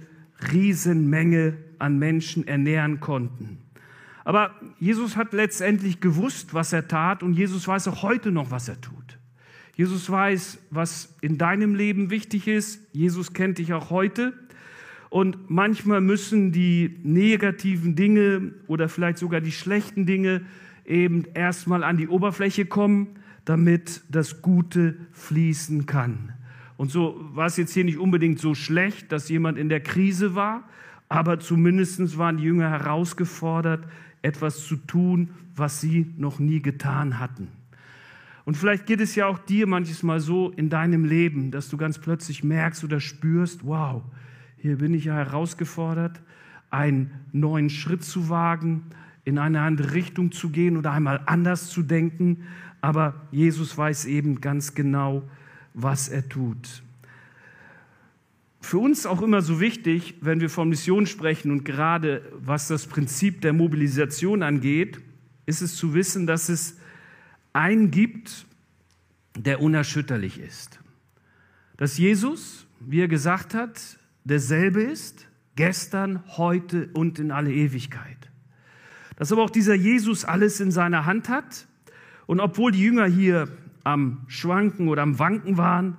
Riesenmenge 0.51 1.57
an 1.77 1.99
Menschen 1.99 2.47
ernähren 2.47 2.99
konnten. 2.99 3.59
Aber 4.25 4.55
Jesus 4.79 5.15
hat 5.15 5.31
letztendlich 5.31 6.01
gewusst, 6.01 6.55
was 6.55 6.73
er 6.73 6.87
tat 6.87 7.21
und 7.21 7.33
Jesus 7.33 7.67
weiß 7.67 7.87
auch 7.87 8.01
heute 8.01 8.31
noch, 8.31 8.49
was 8.49 8.67
er 8.67 8.81
tut. 8.81 9.19
Jesus 9.75 10.09
weiß, 10.09 10.57
was 10.71 11.15
in 11.21 11.37
deinem 11.37 11.75
Leben 11.75 12.09
wichtig 12.09 12.47
ist. 12.47 12.79
Jesus 12.93 13.33
kennt 13.33 13.59
dich 13.59 13.73
auch 13.73 13.91
heute. 13.91 14.33
Und 15.13 15.47
manchmal 15.47 16.01
müssen 16.01 16.51
die 16.51 16.97
negativen 17.03 17.95
Dinge 17.95 18.51
oder 18.65 18.89
vielleicht 18.89 19.19
sogar 19.19 19.41
die 19.41 19.51
schlechten 19.51 20.07
Dinge 20.07 20.41
eben 20.87 21.25
erstmal 21.35 21.83
an 21.83 21.97
die 21.97 22.07
Oberfläche 22.07 22.65
kommen, 22.65 23.09
damit 23.45 24.01
das 24.09 24.41
Gute 24.41 24.95
fließen 25.11 25.85
kann. 25.85 26.33
Und 26.77 26.89
so 26.89 27.23
war 27.31 27.45
es 27.45 27.57
jetzt 27.57 27.75
hier 27.75 27.83
nicht 27.83 27.99
unbedingt 27.99 28.39
so 28.39 28.55
schlecht, 28.55 29.11
dass 29.11 29.29
jemand 29.29 29.59
in 29.59 29.69
der 29.69 29.81
Krise 29.81 30.33
war, 30.33 30.67
aber 31.09 31.39
zumindest 31.39 32.17
waren 32.17 32.37
die 32.37 32.45
Jünger 32.45 32.71
herausgefordert, 32.71 33.85
etwas 34.23 34.65
zu 34.65 34.77
tun, 34.77 35.29
was 35.55 35.79
sie 35.79 36.07
noch 36.17 36.39
nie 36.39 36.59
getan 36.59 37.19
hatten. 37.19 37.49
Und 38.45 38.57
vielleicht 38.57 38.87
geht 38.87 38.99
es 38.99 39.13
ja 39.13 39.27
auch 39.27 39.37
dir 39.37 39.67
manches 39.67 40.01
Mal 40.01 40.19
so 40.19 40.49
in 40.49 40.71
deinem 40.71 41.05
Leben, 41.05 41.51
dass 41.51 41.69
du 41.69 41.77
ganz 41.77 41.99
plötzlich 41.99 42.43
merkst 42.43 42.83
oder 42.83 42.99
spürst, 42.99 43.63
wow, 43.63 44.01
hier 44.63 44.77
bin 44.77 44.93
ich 44.93 45.03
ja 45.03 45.15
herausgefordert, 45.15 46.21
einen 46.69 47.11
neuen 47.33 47.69
Schritt 47.69 48.01
zu 48.01 48.29
wagen, 48.29 48.85
in 49.25 49.37
eine 49.37 49.59
andere 49.59 49.91
Richtung 49.91 50.31
zu 50.31 50.51
gehen 50.51 50.77
oder 50.77 50.93
einmal 50.93 51.19
anders 51.25 51.69
zu 51.69 51.83
denken. 51.83 52.45
Aber 52.79 53.13
Jesus 53.29 53.77
weiß 53.77 54.05
eben 54.05 54.39
ganz 54.39 54.73
genau, 54.73 55.29
was 55.73 56.07
er 56.07 56.29
tut. 56.29 56.81
Für 58.61 58.77
uns 58.77 59.05
auch 59.05 59.21
immer 59.21 59.41
so 59.41 59.59
wichtig, 59.59 60.15
wenn 60.21 60.39
wir 60.39 60.49
von 60.49 60.69
Mission 60.69 61.07
sprechen 61.07 61.51
und 61.51 61.65
gerade 61.65 62.21
was 62.39 62.69
das 62.69 62.87
Prinzip 62.87 63.41
der 63.41 63.51
Mobilisation 63.51 64.43
angeht, 64.43 65.01
ist 65.45 65.61
es 65.61 65.75
zu 65.75 65.93
wissen, 65.93 66.25
dass 66.25 66.47
es 66.47 66.77
einen 67.51 67.91
gibt, 67.91 68.45
der 69.37 69.59
unerschütterlich 69.59 70.39
ist. 70.39 70.79
Dass 71.75 71.97
Jesus, 71.97 72.65
wie 72.79 73.01
er 73.01 73.09
gesagt 73.09 73.53
hat, 73.53 73.99
derselbe 74.23 74.81
ist, 74.81 75.27
gestern, 75.55 76.23
heute 76.37 76.89
und 76.93 77.19
in 77.19 77.31
alle 77.31 77.51
Ewigkeit. 77.51 78.31
Dass 79.15 79.31
aber 79.31 79.43
auch 79.43 79.49
dieser 79.49 79.75
Jesus 79.75 80.25
alles 80.25 80.59
in 80.59 80.71
seiner 80.71 81.05
Hand 81.05 81.29
hat 81.29 81.67
und 82.25 82.39
obwohl 82.39 82.71
die 82.71 82.81
Jünger 82.81 83.05
hier 83.05 83.47
am 83.83 84.23
Schwanken 84.27 84.87
oder 84.87 85.01
am 85.01 85.19
Wanken 85.19 85.57
waren, 85.57 85.97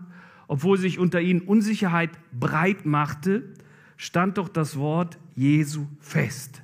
obwohl 0.49 0.79
sich 0.79 0.99
unter 0.99 1.21
ihnen 1.21 1.41
Unsicherheit 1.43 2.11
breit 2.33 2.87
machte, 2.87 3.55
stand 3.97 4.39
doch 4.39 4.49
das 4.49 4.77
Wort 4.77 5.19
Jesu 5.35 5.87
fest. 6.01 6.63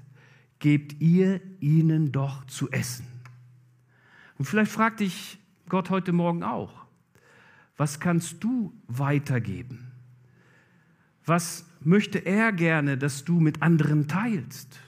Gebt 0.59 1.01
ihr 1.01 1.41
ihnen 1.61 2.13
doch 2.13 2.45
zu 2.47 2.71
essen. 2.71 3.07
Und 4.39 4.45
vielleicht 4.45 4.73
fragt 4.73 5.01
dich 5.01 5.39
Gott 5.69 5.91
heute 5.91 6.13
Morgen 6.13 6.43
auch, 6.43 6.87
was 7.77 8.01
kannst 8.01 8.43
du 8.45 8.73
weitergeben? 8.89 9.90
Was 11.31 11.65
möchte 11.81 12.19
er 12.19 12.51
gerne, 12.51 12.99
dass 12.99 13.25
du 13.25 13.39
mit 13.39 13.63
anderen 13.63 14.09
teilst? 14.09 14.81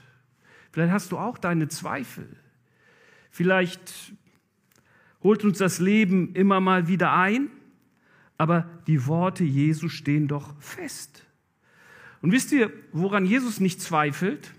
Vielleicht 0.72 0.92
hast 0.92 1.12
du 1.12 1.18
auch 1.18 1.38
deine 1.38 1.68
Zweifel. 1.68 2.26
Vielleicht 3.30 4.12
holt 5.22 5.44
uns 5.44 5.58
das 5.58 5.78
Leben 5.78 6.34
immer 6.34 6.58
mal 6.58 6.88
wieder 6.88 7.12
ein, 7.12 7.48
aber 8.38 8.68
die 8.88 9.06
Worte 9.06 9.44
Jesu 9.44 9.88
stehen 9.88 10.26
doch 10.26 10.60
fest. 10.60 11.24
Und 12.22 12.32
wisst 12.32 12.50
ihr, 12.50 12.72
woran 12.90 13.24
Jesus 13.24 13.60
nicht 13.60 13.80
zweifelt, 13.80 14.52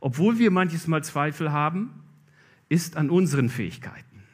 obwohl 0.00 0.40
wir 0.40 0.50
manches 0.50 0.88
Mal 0.88 1.04
Zweifel 1.04 1.52
haben, 1.52 1.90
ist 2.68 2.96
an 2.96 3.08
unseren 3.08 3.50
Fähigkeiten. 3.50 4.24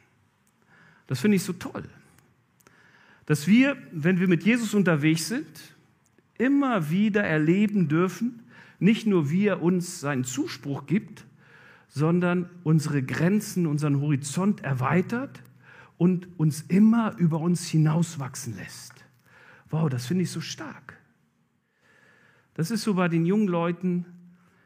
Das 1.05 1.19
finde 1.19 1.35
ich 1.35 1.43
so 1.43 1.53
toll. 1.53 1.83
Dass 3.27 3.45
wir, 3.45 3.77
wenn 3.91 4.19
wir 4.19 4.27
mit 4.27 4.43
Jesus 4.43 4.73
unterwegs 4.73 5.27
sind, 5.27 5.72
immer 6.37 6.89
wieder 6.89 7.23
erleben 7.23 7.87
dürfen, 7.87 8.43
nicht 8.79 9.07
nur 9.07 9.29
wie 9.29 9.47
er 9.47 9.61
uns 9.61 9.99
seinen 9.99 10.23
Zuspruch 10.23 10.85
gibt, 10.85 11.25
sondern 11.87 12.49
unsere 12.63 13.03
Grenzen, 13.03 13.67
unseren 13.67 14.01
Horizont 14.01 14.61
erweitert 14.61 15.43
und 15.97 16.27
uns 16.37 16.61
immer 16.61 17.15
über 17.17 17.39
uns 17.39 17.67
hinauswachsen 17.67 18.55
lässt. 18.57 19.05
Wow, 19.69 19.89
das 19.89 20.07
finde 20.07 20.23
ich 20.23 20.31
so 20.31 20.41
stark. 20.41 20.97
Das 22.55 22.71
ist 22.71 22.83
so 22.83 22.95
bei 22.95 23.07
den 23.07 23.25
jungen 23.25 23.47
Leuten, 23.47 24.05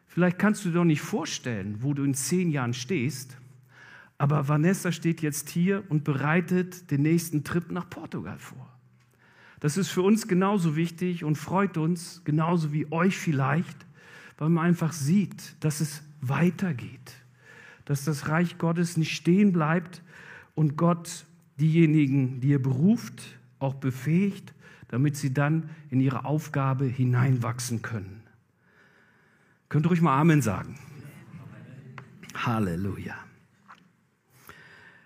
vielleicht 0.07 0.39
kannst 0.39 0.65
du 0.65 0.69
dir 0.69 0.75
doch 0.75 0.83
nicht 0.83 1.01
vorstellen, 1.01 1.77
wo 1.81 1.93
du 1.93 2.03
in 2.03 2.13
zehn 2.13 2.49
Jahren 2.49 2.73
stehst, 2.73 3.37
aber 4.17 4.47
Vanessa 4.47 4.91
steht 4.91 5.21
jetzt 5.21 5.49
hier 5.49 5.83
und 5.89 6.03
bereitet 6.03 6.89
den 6.91 7.03
nächsten 7.03 7.43
Trip 7.43 7.71
nach 7.71 7.89
Portugal 7.89 8.39
vor. 8.39 8.76
Das 9.59 9.77
ist 9.77 9.89
für 9.89 10.01
uns 10.01 10.27
genauso 10.27 10.75
wichtig 10.75 11.23
und 11.23 11.35
freut 11.35 11.77
uns 11.77 12.21
genauso 12.23 12.73
wie 12.73 12.91
euch 12.91 13.17
vielleicht, 13.17 13.85
weil 14.37 14.49
man 14.49 14.65
einfach 14.65 14.93
sieht, 14.93 15.55
dass 15.61 15.81
es 15.81 16.03
weitergeht, 16.21 17.13
dass 17.85 18.05
das 18.05 18.27
Reich 18.27 18.57
Gottes 18.57 18.97
nicht 18.97 19.15
stehen 19.15 19.51
bleibt 19.51 20.03
und 20.53 20.77
Gott 20.77 21.25
diejenigen, 21.59 22.39
die 22.39 22.53
er 22.53 22.59
beruft, 22.59 23.23
auch 23.59 23.75
befähigt, 23.75 24.53
damit 24.89 25.17
sie 25.17 25.33
dann 25.33 25.69
in 25.89 25.99
ihre 25.99 26.25
Aufgabe 26.25 26.85
hineinwachsen 26.85 27.81
können. 27.81 28.21
Könnt 29.69 29.85
ihr 29.85 29.89
ruhig 29.89 30.01
mal 30.01 30.17
Amen 30.17 30.41
sagen? 30.41 30.77
Halleluja. 32.35 33.15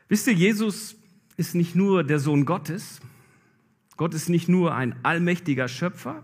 Wisst 0.09 0.27
ihr, 0.27 0.33
Jesus 0.33 0.95
ist 1.37 1.55
nicht 1.55 1.73
nur 1.73 2.03
der 2.03 2.19
Sohn 2.19 2.45
Gottes, 2.45 2.99
Gott 3.97 4.13
ist 4.13 4.29
nicht 4.29 4.49
nur 4.49 4.73
ein 4.73 4.95
allmächtiger 5.03 5.67
Schöpfer, 5.67 6.23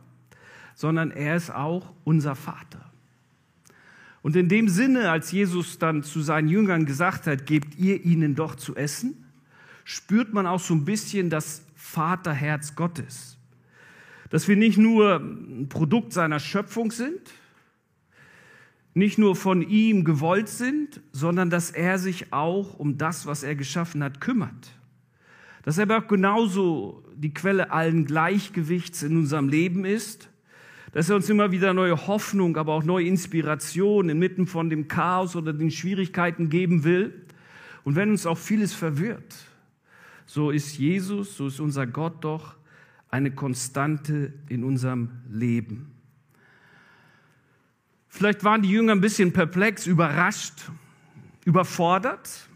sondern 0.76 1.12
er 1.12 1.36
ist 1.36 1.50
auch 1.50 1.94
unser 2.04 2.36
Vater. 2.36 2.92
Und 4.22 4.36
in 4.36 4.50
dem 4.50 4.68
Sinne, 4.68 5.10
als 5.10 5.32
Jesus 5.32 5.80
dann 5.80 6.04
zu 6.04 6.22
seinen 6.22 6.50
Jüngern 6.50 6.86
gesagt 6.86 7.28
hat, 7.28 7.46
gebt 7.46 7.78
ihr 7.78 8.04
ihnen 8.04 8.36
doch 8.36 8.56
zu 8.56 8.76
essen, 8.76 9.26
spürt 9.86 10.34
man 10.34 10.46
auch 10.46 10.60
so 10.60 10.74
ein 10.74 10.86
bisschen 10.86 11.30
das 11.30 11.64
Vaterherz 11.76 12.76
Gottes. 12.76 13.38
Dass 14.30 14.48
wir 14.48 14.58
nicht 14.58 14.78
nur 14.78 15.18
ein 15.18 15.70
Produkt 15.70 16.12
seiner 16.12 16.40
Schöpfung 16.40 16.92
sind, 16.92 17.22
nicht 18.94 19.18
nur 19.18 19.36
von 19.36 19.62
ihm 19.62 20.04
gewollt 20.04 20.50
sind, 20.50 21.02
sondern 21.12 21.50
dass 21.50 21.72
er 21.72 21.98
sich 22.00 22.34
auch 22.34 22.78
um 22.80 22.98
das, 22.98 23.28
was 23.28 23.44
er 23.44 23.56
geschaffen 23.56 24.04
hat, 24.04 24.20
kümmert. 24.20 24.72
Dass 25.68 25.78
er 25.78 25.84
aber 25.84 25.98
auch 25.98 26.08
genauso 26.08 27.04
die 27.14 27.34
Quelle 27.34 27.72
allen 27.72 28.06
Gleichgewichts 28.06 29.04
in 29.04 29.18
unserem 29.18 29.50
Leben 29.50 29.84
ist, 29.84 30.30
dass 30.94 31.10
er 31.10 31.18
uns 31.18 31.30
immer 31.30 31.52
wieder 31.52 31.74
neue 31.74 32.08
Hoffnung, 32.08 32.56
aber 32.56 32.72
auch 32.72 32.86
neue 32.86 33.06
Inspiration 33.06 34.08
inmitten 34.08 34.48
von 34.48 34.70
dem 34.70 34.88
Chaos 34.88 35.36
oder 35.36 35.52
den 35.52 35.70
Schwierigkeiten 35.70 36.50
geben 36.50 36.86
will. 36.86 37.26
Und 37.84 37.98
wenn 37.98 38.12
uns 38.12 38.26
auch 38.26 38.38
vieles 38.38 38.74
verwirrt, 38.74 39.36
so 40.26 40.52
ist 40.52 40.78
Jesus, 40.78 41.36
so 41.36 41.48
ist 41.48 41.60
unser 41.60 41.86
Gott 41.86 42.24
doch 42.24 42.56
eine 43.10 43.32
Konstante 43.32 44.32
in 44.48 44.64
unserem 44.64 45.10
Leben. 45.30 45.92
Vielleicht 48.08 48.46
waren 48.46 48.62
die 48.62 48.70
Jünger 48.70 48.94
ein 48.94 49.02
bisschen 49.02 49.34
perplex, 49.34 49.86
überrascht, 49.86 50.72
überfordert, 51.44 52.48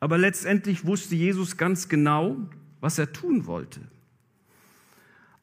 aber 0.00 0.18
letztendlich 0.18 0.86
wusste 0.86 1.14
Jesus 1.14 1.56
ganz 1.56 1.88
genau, 1.88 2.36
was 2.80 2.98
er 2.98 3.12
tun 3.12 3.46
wollte. 3.46 3.80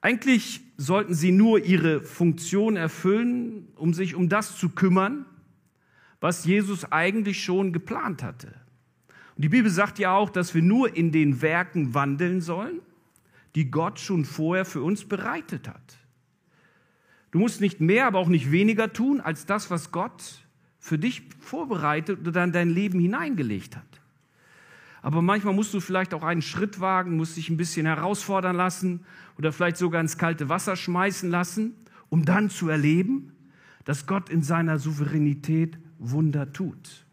Eigentlich 0.01 0.61
sollten 0.77 1.13
sie 1.13 1.31
nur 1.31 1.63
ihre 1.63 2.01
Funktion 2.01 2.75
erfüllen, 2.75 3.67
um 3.75 3.93
sich 3.93 4.15
um 4.15 4.29
das 4.29 4.57
zu 4.57 4.69
kümmern, 4.69 5.25
was 6.19 6.45
Jesus 6.45 6.91
eigentlich 6.91 7.43
schon 7.43 7.73
geplant 7.73 8.23
hatte. 8.23 8.47
Und 9.35 9.43
die 9.43 9.49
Bibel 9.49 9.69
sagt 9.69 9.99
ja 9.99 10.15
auch, 10.15 10.29
dass 10.29 10.55
wir 10.55 10.63
nur 10.63 10.95
in 10.95 11.11
den 11.11 11.41
Werken 11.41 11.93
wandeln 11.93 12.41
sollen, 12.41 12.79
die 13.55 13.69
Gott 13.69 13.99
schon 13.99 14.25
vorher 14.25 14.65
für 14.65 14.81
uns 14.81 15.05
bereitet 15.05 15.67
hat. 15.67 15.97
Du 17.31 17.39
musst 17.39 17.61
nicht 17.61 17.81
mehr, 17.81 18.07
aber 18.07 18.19
auch 18.19 18.29
nicht 18.29 18.51
weniger 18.51 18.93
tun, 18.93 19.19
als 19.19 19.45
das, 19.45 19.69
was 19.69 19.91
Gott 19.91 20.45
für 20.79 20.97
dich 20.97 21.23
vorbereitet 21.39 22.27
oder 22.27 22.43
in 22.43 22.51
dein 22.51 22.69
Leben 22.69 22.99
hineingelegt 22.99 23.75
hat. 23.75 23.86
Aber 25.07 25.21
manchmal 25.21 25.53
musst 25.53 25.73
du 25.73 25.79
vielleicht 25.79 26.13
auch 26.13 26.23
einen 26.23 26.41
Schritt 26.41 26.81
wagen, 26.81 27.15
musst 27.15 27.37
dich 27.37 27.49
ein 27.49 27.55
bisschen 27.55 27.85
herausfordern 27.85 28.57
lassen 28.57 29.05
oder 29.37 29.53
vielleicht 29.53 29.77
sogar 29.77 30.01
ins 30.01 30.17
kalte 30.17 30.49
Wasser 30.49 30.75
schmeißen 30.75 31.29
lassen, 31.29 31.75
um 32.09 32.25
dann 32.25 32.49
zu 32.49 32.67
erleben, 32.67 33.31
dass 33.85 34.05
Gott 34.05 34.29
in 34.29 34.41
seiner 34.41 34.79
Souveränität 34.79 35.79
Wunder 35.97 36.51
tut. 36.51 37.05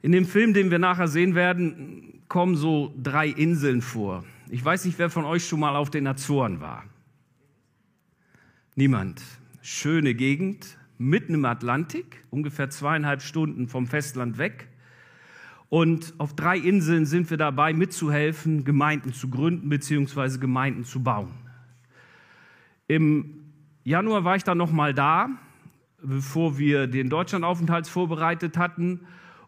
In 0.00 0.12
dem 0.12 0.24
Film, 0.24 0.54
den 0.54 0.70
wir 0.70 0.78
nachher 0.78 1.08
sehen 1.08 1.34
werden, 1.34 2.22
kommen 2.28 2.54
so 2.54 2.94
drei 3.02 3.26
Inseln 3.26 3.82
vor. 3.82 4.24
Ich 4.50 4.64
weiß 4.64 4.84
nicht, 4.84 5.00
wer 5.00 5.10
von 5.10 5.24
euch 5.24 5.48
schon 5.48 5.58
mal 5.58 5.74
auf 5.74 5.90
den 5.90 6.06
Azoren 6.06 6.60
war. 6.60 6.84
Niemand. 8.76 9.20
Schöne 9.62 10.14
Gegend, 10.14 10.78
mitten 10.96 11.34
im 11.34 11.44
Atlantik, 11.44 12.24
ungefähr 12.30 12.70
zweieinhalb 12.70 13.20
Stunden 13.20 13.66
vom 13.66 13.88
Festland 13.88 14.38
weg. 14.38 14.68
Und 15.68 16.14
auf 16.18 16.34
drei 16.34 16.56
Inseln 16.56 17.04
sind 17.04 17.28
wir 17.30 17.36
dabei, 17.36 17.74
mitzuhelfen, 17.74 18.64
Gemeinden 18.64 19.12
zu 19.12 19.28
gründen 19.28 19.68
bzw. 19.68 20.38
Gemeinden 20.38 20.84
zu 20.84 21.02
bauen. 21.02 21.32
Im 22.86 23.52
Januar 23.84 24.24
war 24.24 24.36
ich 24.36 24.44
dann 24.44 24.58
noch 24.58 24.72
mal 24.72 24.94
da, 24.94 25.28
bevor 26.02 26.58
wir 26.58 26.86
den 26.86 27.10
Deutschlandaufenthalt 27.10 27.86
vorbereitet 27.86 28.56
hatten. 28.56 29.00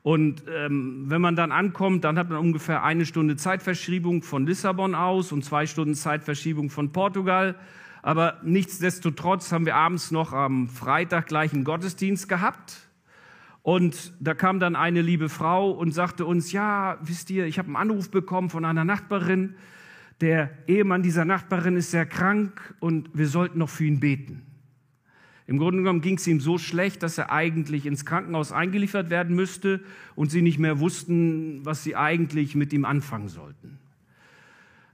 Und 0.03 0.45
ähm, 0.49 1.05
wenn 1.09 1.21
man 1.21 1.37
dann 1.37 1.53
ankommt, 1.53 2.05
dann 2.05 2.19
hat 2.19 2.29
man 2.29 2.39
ungefähr 2.39 2.83
eine 2.83 3.07
Stunde 3.07 3.37
Zeitverschiebung 3.37 4.23
von 4.23 4.47
Lissabon 4.47 4.95
aus 4.95 5.33
und 5.33 5.45
zwei 5.45 5.67
Stunden 5.67 5.95
Zeitverschiebung 5.95 6.71
von 6.71 6.93
Portugal. 6.93 7.57
Aber 8.03 8.39
nichtsdestotrotz 8.43 9.53
haben 9.53 9.67
wir 9.67 9.77
abends 9.77 10.11
noch 10.11 10.33
am 10.33 10.69
Freitag 10.69 11.27
gleich 11.27 11.53
einen 11.53 11.65
Gottesdienst 11.65 12.29
gehabt. 12.29 12.90
Und 13.71 14.15
da 14.19 14.35
kam 14.35 14.59
dann 14.59 14.75
eine 14.75 15.01
liebe 15.01 15.29
Frau 15.29 15.71
und 15.71 15.93
sagte 15.93 16.27
uns, 16.27 16.51
ja, 16.51 16.99
wisst 17.03 17.31
ihr, 17.31 17.47
ich 17.47 17.57
habe 17.57 17.69
einen 17.69 17.77
Anruf 17.77 18.11
bekommen 18.11 18.51
von 18.51 18.65
einer 18.65 18.85
Nachbarin. 18.85 19.55
Der 20.21 20.51
Ehemann 20.67 21.05
dieser 21.05 21.25
Nachbarin 21.25 21.77
ist 21.77 21.93
sehr 21.93 22.05
krank 22.05 22.75
und 22.81 23.11
wir 23.15 23.29
sollten 23.29 23.61
noch 23.61 23.69
für 23.69 23.85
ihn 23.85 24.01
beten. 24.01 24.43
Im 25.47 25.59
Grunde 25.59 25.79
genommen 25.79 26.01
ging 26.01 26.17
es 26.17 26.27
ihm 26.27 26.41
so 26.41 26.59
schlecht, 26.59 27.05
dass 27.05 27.17
er 27.17 27.31
eigentlich 27.31 27.87
ins 27.87 28.05
Krankenhaus 28.05 28.51
eingeliefert 28.51 29.09
werden 29.09 29.37
müsste 29.37 29.79
und 30.17 30.33
sie 30.33 30.43
nicht 30.43 30.59
mehr 30.59 30.81
wussten, 30.81 31.65
was 31.65 31.85
sie 31.85 31.95
eigentlich 31.95 32.57
mit 32.57 32.73
ihm 32.73 32.85
anfangen 32.85 33.29
sollten. 33.29 33.79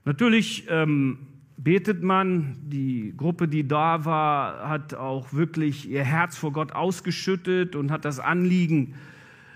Natürlich 0.05 0.67
ähm, 0.69 1.17
betet 1.57 2.03
man. 2.03 2.55
Die 2.61 3.13
Gruppe, 3.17 3.47
die 3.47 3.67
da 3.67 4.05
war, 4.05 4.69
hat 4.69 4.93
auch 4.93 5.33
wirklich 5.33 5.89
ihr 5.89 6.03
Herz 6.03 6.37
vor 6.37 6.53
Gott 6.53 6.71
ausgeschüttet 6.71 7.75
und 7.75 7.91
hat 7.91 8.05
das 8.05 8.19
Anliegen 8.19 8.93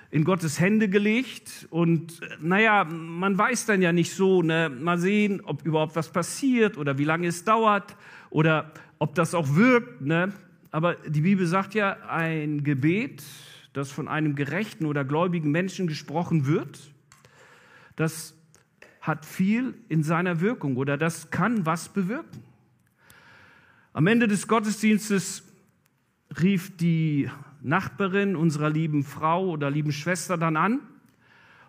in 0.10 0.26
Gottes 0.26 0.60
Hände 0.60 0.90
gelegt. 0.90 1.68
Und 1.70 2.20
naja, 2.42 2.84
man 2.84 3.38
weiß 3.38 3.66
dann 3.68 3.82
ja 3.82 3.94
nicht 3.94 4.14
so, 4.14 4.42
ne? 4.42 4.70
mal 4.70 4.98
sehen, 4.98 5.42
ob 5.42 5.66
überhaupt 5.66 5.96
was 5.96 6.12
passiert 6.12 6.78
oder 6.78 6.98
wie 6.98 7.06
lange 7.06 7.28
es 7.28 7.46
dauert 7.46 7.96
oder 8.30 8.72
ob 9.00 9.16
das 9.16 9.34
auch 9.34 9.56
wirkt. 9.56 10.02
Ne? 10.02 10.34
Aber 10.72 10.96
die 10.96 11.22
Bibel 11.22 11.46
sagt 11.46 11.76
ja, 11.76 11.98
ein 12.10 12.64
Gebet, 12.64 13.24
das 13.74 13.90
von 13.90 14.10
einem 14.10 14.36
gerechten 14.36 14.86
oder 14.86 15.06
gläubigen 15.06 15.52
Menschen 15.52 15.88
gesprochen 15.88 16.46
wird, 16.46 16.92
das 17.96 18.36
hat 19.02 19.26
viel 19.26 19.74
in 19.90 20.04
seiner 20.04 20.40
Wirkung 20.40 20.78
oder 20.78 20.98
das 20.98 21.32
kann 21.32 21.66
was 21.66 21.90
bewirken. 21.90 22.44
Am 23.94 24.08
Ende 24.08 24.28
des 24.28 24.48
Gottesdienstes 24.48 25.44
rief 26.42 26.78
die 26.78 27.30
Nachbarin 27.62 28.36
unserer 28.36 28.70
lieben 28.70 29.04
Frau 29.04 29.50
oder 29.50 29.70
lieben 29.70 29.92
Schwester 29.92 30.38
dann 30.38 30.56
an 30.56 30.80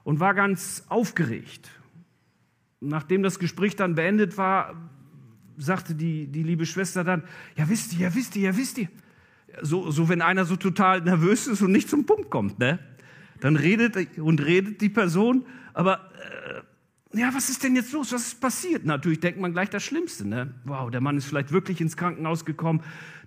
und 0.05 0.21
war 0.21 0.35
ganz 0.35 0.85
aufgeregt. 0.89 1.71
Nachdem 2.81 3.23
das 3.23 3.39
Gespräch 3.39 3.77
dann 3.77 3.95
beendet 3.95 4.37
war, 4.37 4.75
sagte 5.57 5.95
die, 5.95 6.27
die 6.27 6.43
liebe 6.43 6.67
Schwester 6.67 7.05
dann, 7.05 7.25
ja 7.57 7.69
wisst 7.69 7.95
ihr, 7.95 8.01
ja 8.01 8.15
wisst 8.15 8.37
ihr, 8.37 8.43
ja 8.43 8.57
wisst 8.57 8.79
ihr. 8.79 8.89
So, 9.61 9.91
so 9.91 10.09
wenn 10.09 10.23
einer 10.23 10.45
so 10.45 10.57
total 10.57 11.03
nervös 11.03 11.47
ist 11.47 11.63
und 11.63 11.73
nicht 11.73 11.89
zum 11.89 12.07
Punkt 12.07 12.31
kommt, 12.31 12.59
ne? 12.59 12.79
Dann 13.41 13.57
redet 13.57 14.19
und 14.19 14.41
redet 14.45 14.81
die 14.81 14.89
Person, 14.89 15.45
aber 15.75 16.13
äh, 16.15 16.62
ja, 17.15 17.35
was 17.35 17.51
ist 17.51 17.63
denn 17.63 17.77
jetzt 17.77 17.93
los? 17.93 18.13
Was 18.13 18.29
ist 18.29 18.41
passiert? 18.41 18.85
Natürlich 18.85 19.21
denkt 19.21 19.41
man 19.41 19.53
gleich 19.53 19.71
das 19.71 19.83
Schlimmste. 19.83 20.27
Ne? 20.27 20.55
Wow, 20.65 20.91
der 20.91 21.01
Mann 21.01 21.17
ist 21.17 21.27
vielleicht 21.27 21.53
wirklich 21.53 21.81
ins 21.81 21.97
Krankenhaus 21.97 22.45
gekommen, 22.45 22.83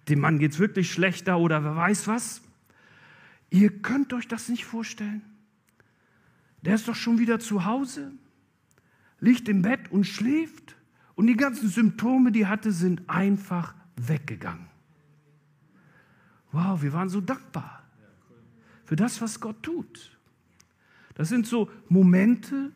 dem 0.10 0.20
Mann 0.20 0.40
geht 0.40 0.52
es 0.52 0.60
wirklich 0.60 0.92
schlechter 0.92 1.38
oder 1.40 1.64
wer 1.64 1.76
weiß 1.76 2.08
was. 2.08 2.42
Ihr 3.50 3.70
könnt 3.82 4.14
euch 4.14 4.28
das 4.28 4.50
nicht 4.50 4.66
vorstellen. 4.66 5.22
Der 6.62 6.76
ist 6.76 6.88
doch 6.88 6.96
schon 6.96 7.20
wieder 7.20 7.40
zu 7.40 7.66
Hause, 7.66 8.12
liegt 9.20 9.48
im 9.50 9.62
Bett 9.62 9.92
und 9.92 10.06
schläft 10.06 10.76
und 11.16 11.28
die 11.28 11.38
ganzen 11.38 11.70
Symptome, 11.70 12.32
die 12.32 12.42
er 12.42 12.50
hatte, 12.50 12.72
sind 12.72 13.08
einfach 13.08 13.76
weggegangen. 13.96 14.68
Wow, 16.52 16.82
wir 16.82 16.94
waren 16.94 17.10
so 17.10 17.22
dankbar 17.22 17.84
für 18.86 18.96
das, 18.96 19.22
was 19.22 19.40
Gott 19.40 19.62
tut. 19.62 20.18
Das 21.16 21.30
sind 21.30 21.48
so 21.48 21.70
Momente, 21.88 22.72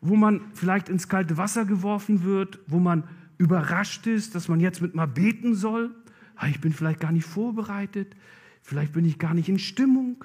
wo 0.00 0.16
man 0.16 0.40
vielleicht 0.54 0.88
ins 0.88 1.08
kalte 1.08 1.36
Wasser 1.36 1.64
geworfen 1.64 2.22
wird, 2.22 2.58
wo 2.66 2.78
man 2.78 3.04
überrascht 3.36 4.06
ist, 4.06 4.34
dass 4.34 4.48
man 4.48 4.60
jetzt 4.60 4.80
mit 4.80 4.94
mal 4.94 5.06
beten 5.06 5.54
soll. 5.54 5.94
Ah, 6.36 6.48
ich 6.48 6.60
bin 6.60 6.72
vielleicht 6.72 7.00
gar 7.00 7.12
nicht 7.12 7.26
vorbereitet, 7.26 8.14
vielleicht 8.62 8.92
bin 8.92 9.04
ich 9.04 9.18
gar 9.18 9.34
nicht 9.34 9.48
in 9.48 9.58
Stimmung 9.58 10.24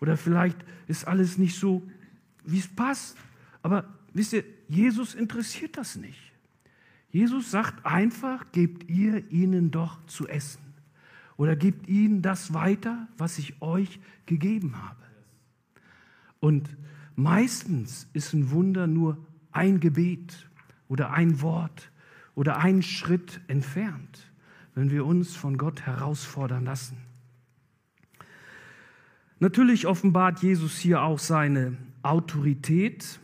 oder 0.00 0.16
vielleicht 0.16 0.58
ist 0.86 1.06
alles 1.06 1.38
nicht 1.38 1.58
so, 1.58 1.82
wie 2.44 2.58
es 2.58 2.68
passt. 2.68 3.16
Aber 3.62 3.84
wisst 4.12 4.32
ihr, 4.32 4.44
Jesus 4.68 5.14
interessiert 5.14 5.76
das 5.76 5.96
nicht. 5.96 6.32
Jesus 7.10 7.50
sagt 7.50 7.86
einfach, 7.86 8.52
gebt 8.52 8.90
ihr 8.90 9.30
ihnen 9.30 9.70
doch 9.70 10.04
zu 10.06 10.28
essen 10.28 10.60
oder 11.36 11.56
gebt 11.56 11.88
ihnen 11.88 12.22
das 12.22 12.52
weiter, 12.52 13.08
was 13.16 13.38
ich 13.38 13.60
euch 13.62 14.00
gegeben 14.26 14.76
habe. 14.82 15.02
Und 16.40 16.68
Meistens 17.16 18.08
ist 18.12 18.34
ein 18.34 18.50
Wunder 18.50 18.86
nur 18.86 19.16
ein 19.50 19.80
Gebet 19.80 20.48
oder 20.86 21.12
ein 21.12 21.40
Wort 21.40 21.90
oder 22.34 22.58
ein 22.58 22.82
Schritt 22.82 23.40
entfernt, 23.48 24.30
wenn 24.74 24.90
wir 24.90 25.06
uns 25.06 25.34
von 25.34 25.56
Gott 25.56 25.80
herausfordern 25.80 26.66
lassen. 26.66 26.98
Natürlich 29.38 29.86
offenbart 29.86 30.42
Jesus 30.42 30.78
hier 30.78 31.02
auch 31.02 31.18
seine 31.18 31.78
Autorität 32.02 33.18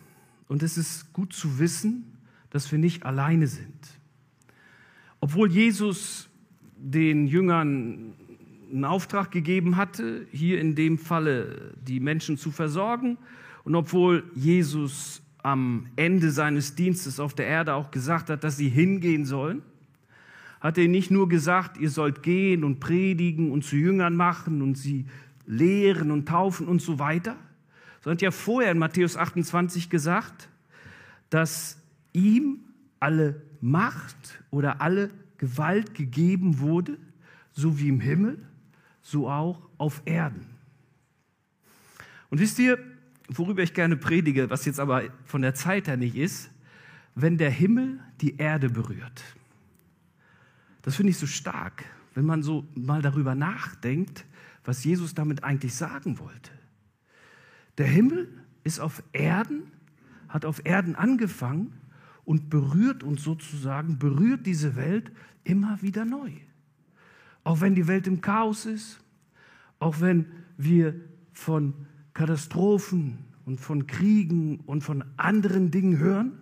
und 0.48 0.62
es 0.62 0.78
ist 0.78 1.12
gut 1.12 1.34
zu 1.34 1.58
wissen, 1.58 2.16
dass 2.48 2.72
wir 2.72 2.78
nicht 2.78 3.04
alleine 3.04 3.46
sind. 3.46 3.98
Obwohl 5.20 5.50
Jesus 5.50 6.30
den 6.76 7.26
Jüngern 7.26 8.14
einen 8.72 8.84
Auftrag 8.86 9.30
gegeben 9.30 9.76
hatte, 9.76 10.26
hier 10.32 10.60
in 10.60 10.74
dem 10.74 10.98
Falle 10.98 11.74
die 11.86 12.00
Menschen 12.00 12.38
zu 12.38 12.50
versorgen 12.50 13.18
und 13.64 13.74
obwohl 13.74 14.24
Jesus 14.34 15.22
am 15.42 15.86
Ende 15.96 16.30
seines 16.30 16.74
Dienstes 16.74 17.18
auf 17.20 17.34
der 17.34 17.46
Erde 17.46 17.74
auch 17.74 17.90
gesagt 17.90 18.30
hat, 18.30 18.44
dass 18.44 18.56
sie 18.56 18.68
hingehen 18.68 19.24
sollen, 19.24 19.62
hat 20.60 20.78
er 20.78 20.86
nicht 20.86 21.10
nur 21.10 21.28
gesagt, 21.28 21.78
ihr 21.78 21.90
sollt 21.90 22.22
gehen 22.22 22.62
und 22.62 22.78
predigen 22.78 23.50
und 23.50 23.64
zu 23.64 23.76
Jüngern 23.76 24.14
machen 24.14 24.62
und 24.62 24.78
sie 24.78 25.06
lehren 25.46 26.12
und 26.12 26.28
taufen 26.28 26.68
und 26.68 26.80
so 26.80 27.00
weiter, 27.00 27.36
sondern 28.00 28.16
hat 28.16 28.22
ja 28.22 28.30
vorher 28.30 28.70
in 28.70 28.78
Matthäus 28.78 29.16
28 29.16 29.90
gesagt, 29.90 30.48
dass 31.30 31.78
ihm 32.12 32.60
alle 33.00 33.42
Macht 33.60 34.42
oder 34.50 34.80
alle 34.80 35.10
Gewalt 35.38 35.94
gegeben 35.94 36.60
wurde, 36.60 36.96
so 37.50 37.80
wie 37.80 37.88
im 37.88 37.98
Himmel, 37.98 38.38
so 39.00 39.28
auch 39.28 39.68
auf 39.78 40.02
Erden. 40.04 40.46
Und 42.30 42.38
wisst 42.38 42.60
ihr, 42.60 42.78
worüber 43.28 43.62
ich 43.62 43.74
gerne 43.74 43.96
predige, 43.96 44.50
was 44.50 44.64
jetzt 44.64 44.80
aber 44.80 45.02
von 45.24 45.42
der 45.42 45.54
Zeit 45.54 45.88
her 45.88 45.96
nicht 45.96 46.16
ist, 46.16 46.50
wenn 47.14 47.38
der 47.38 47.50
Himmel 47.50 48.00
die 48.20 48.36
Erde 48.36 48.70
berührt. 48.70 49.22
Das 50.82 50.96
finde 50.96 51.10
ich 51.10 51.18
so 51.18 51.26
stark, 51.26 51.84
wenn 52.14 52.24
man 52.24 52.42
so 52.42 52.66
mal 52.74 53.02
darüber 53.02 53.34
nachdenkt, 53.34 54.24
was 54.64 54.84
Jesus 54.84 55.14
damit 55.14 55.44
eigentlich 55.44 55.74
sagen 55.74 56.18
wollte. 56.18 56.50
Der 57.78 57.86
Himmel 57.86 58.28
ist 58.64 58.80
auf 58.80 59.02
Erden, 59.12 59.70
hat 60.28 60.44
auf 60.44 60.64
Erden 60.64 60.94
angefangen 60.94 61.72
und 62.24 62.50
berührt 62.50 63.02
uns 63.02 63.22
sozusagen, 63.22 63.98
berührt 63.98 64.46
diese 64.46 64.76
Welt 64.76 65.10
immer 65.44 65.80
wieder 65.82 66.04
neu. 66.04 66.30
Auch 67.44 67.60
wenn 67.60 67.74
die 67.74 67.88
Welt 67.88 68.06
im 68.06 68.20
Chaos 68.20 68.66
ist, 68.66 69.00
auch 69.78 70.00
wenn 70.00 70.26
wir 70.56 70.94
von 71.32 71.74
Katastrophen 72.14 73.18
und 73.44 73.60
von 73.60 73.86
Kriegen 73.86 74.60
und 74.66 74.82
von 74.82 75.04
anderen 75.16 75.70
Dingen 75.70 75.98
hören, 75.98 76.32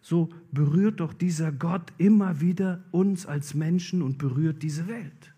so 0.00 0.30
berührt 0.52 1.00
doch 1.00 1.12
dieser 1.12 1.50
Gott 1.50 1.92
immer 1.98 2.40
wieder 2.40 2.84
uns 2.92 3.26
als 3.26 3.54
Menschen 3.54 4.02
und 4.02 4.18
berührt 4.18 4.62
diese 4.62 4.86
Welt. 4.86 5.34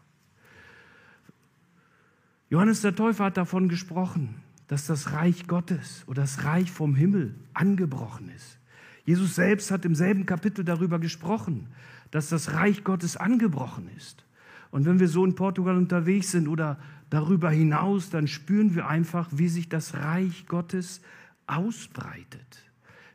Johannes 2.51 2.83
der 2.83 2.95
Täufer 2.95 3.25
hat 3.25 3.37
davon 3.37 3.69
gesprochen, 3.69 4.37
dass 4.67 4.87
das 4.87 5.13
Reich 5.13 5.47
Gottes 5.47 6.05
oder 6.07 6.23
das 6.23 6.45
Reich 6.45 6.71
vom 6.71 6.95
Himmel 6.95 7.35
angebrochen 7.55 8.31
ist. 8.31 8.59
Jesus 9.05 9.35
selbst 9.35 9.71
hat 9.71 9.87
im 9.87 9.95
selben 9.95 10.27
Kapitel 10.27 10.65
darüber 10.65 10.99
gesprochen, 10.99 11.69
dass 12.11 12.29
das 12.29 12.53
Reich 12.53 12.85
Gottes 12.85 13.17
angebrochen 13.17 13.89
ist. 13.97 14.25
Und 14.71 14.85
wenn 14.85 15.01
wir 15.01 15.09
so 15.09 15.25
in 15.25 15.35
Portugal 15.35 15.77
unterwegs 15.77 16.31
sind 16.33 16.47
oder 16.47 16.79
darüber 17.11 17.51
hinaus, 17.51 18.11
dann 18.11 18.29
spüren 18.29 18.75
wir 18.75 18.87
einfach, 18.87 19.29
wie 19.33 19.49
sich 19.49 19.69
das 19.69 19.95
Reich 19.95 20.47
Gottes 20.47 21.01
ausbreitet. 21.47 22.65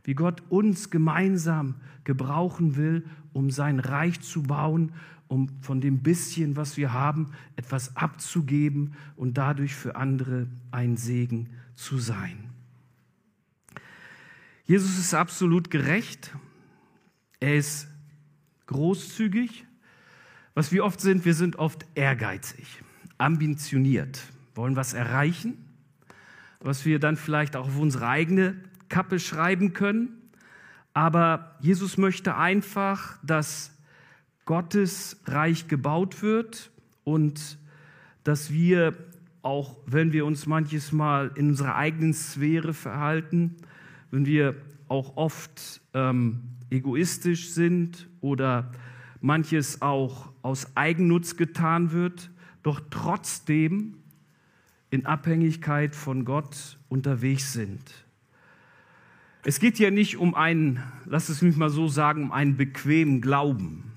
Wie 0.04 0.16
Gott 0.16 0.44
uns 0.50 0.90
gemeinsam 0.90 1.76
gebrauchen 2.04 2.76
will, 2.76 3.06
um 3.32 3.52
sein 3.52 3.80
Reich 3.80 4.22
zu 4.22 4.44
bauen, 4.44 4.92
um 5.28 5.50
von 5.62 5.80
dem 5.80 6.00
bisschen, 6.00 6.56
was 6.58 6.78
wir 6.78 6.92
haben, 6.94 7.32
etwas 7.56 7.96
abzugeben 7.96 8.94
und 9.16 9.38
dadurch 9.38 9.74
für 9.74 9.96
andere 9.96 10.48
ein 10.72 10.98
Segen 10.98 11.50
zu 11.74 11.98
sein. 11.98 12.50
Jesus 14.66 14.98
ist 14.98 15.14
absolut 15.14 15.70
gerecht. 15.72 16.36
Er 17.40 17.56
ist 17.56 17.88
großzügig. 18.68 19.66
Was 20.54 20.72
wir 20.72 20.86
oft 20.86 21.02
sind, 21.02 21.26
wir 21.26 21.34
sind 21.34 21.56
oft 21.56 21.86
ehrgeizig 21.96 22.84
ambitioniert, 23.24 24.22
wollen 24.54 24.76
was 24.76 24.94
erreichen, 24.94 25.54
was 26.60 26.86
wir 26.86 27.00
dann 27.00 27.16
vielleicht 27.16 27.56
auch 27.56 27.68
auf 27.68 27.80
unsere 27.80 28.08
eigene 28.08 28.56
Kappe 28.90 29.18
schreiben 29.18 29.72
können. 29.72 30.10
Aber 30.94 31.56
Jesus 31.62 31.98
möchte 31.98 32.36
einfach, 32.36 33.18
dass 33.24 33.72
Gottes 34.44 35.22
Reich 35.26 35.70
gebaut 35.70 36.22
wird 36.22 36.70
und 37.06 37.58
dass 38.26 38.52
wir, 38.52 38.94
auch 39.42 39.78
wenn 39.86 40.12
wir 40.12 40.26
uns 40.26 40.46
manches 40.46 40.92
Mal 40.92 41.32
in 41.36 41.52
unserer 41.52 41.76
eigenen 41.76 42.14
Sphäre 42.14 42.74
verhalten, 42.74 43.56
wenn 44.12 44.26
wir 44.26 44.56
auch 44.90 45.16
oft 45.16 45.82
ähm, 45.94 46.42
egoistisch 46.70 47.52
sind 47.52 48.10
oder 48.20 48.70
manches 49.22 49.82
auch 49.82 50.34
aus 50.42 50.76
Eigennutz 50.76 51.38
getan 51.38 51.94
wird, 51.94 52.30
doch 52.64 52.82
trotzdem 52.90 53.98
in 54.90 55.06
Abhängigkeit 55.06 55.96
von 55.96 56.26
Gott 56.26 56.78
unterwegs 56.88 57.54
sind. 57.54 57.82
Es 59.46 59.60
geht 59.60 59.78
hier 59.78 59.92
nicht 59.92 60.18
um 60.18 60.36
einen, 60.36 60.82
lass 61.06 61.30
es 61.30 61.42
mich 61.42 61.58
mal 61.58 61.70
so 61.70 61.90
sagen, 61.90 62.24
um 62.24 62.32
einen 62.32 62.56
bequemen 62.56 63.20
Glauben, 63.20 63.92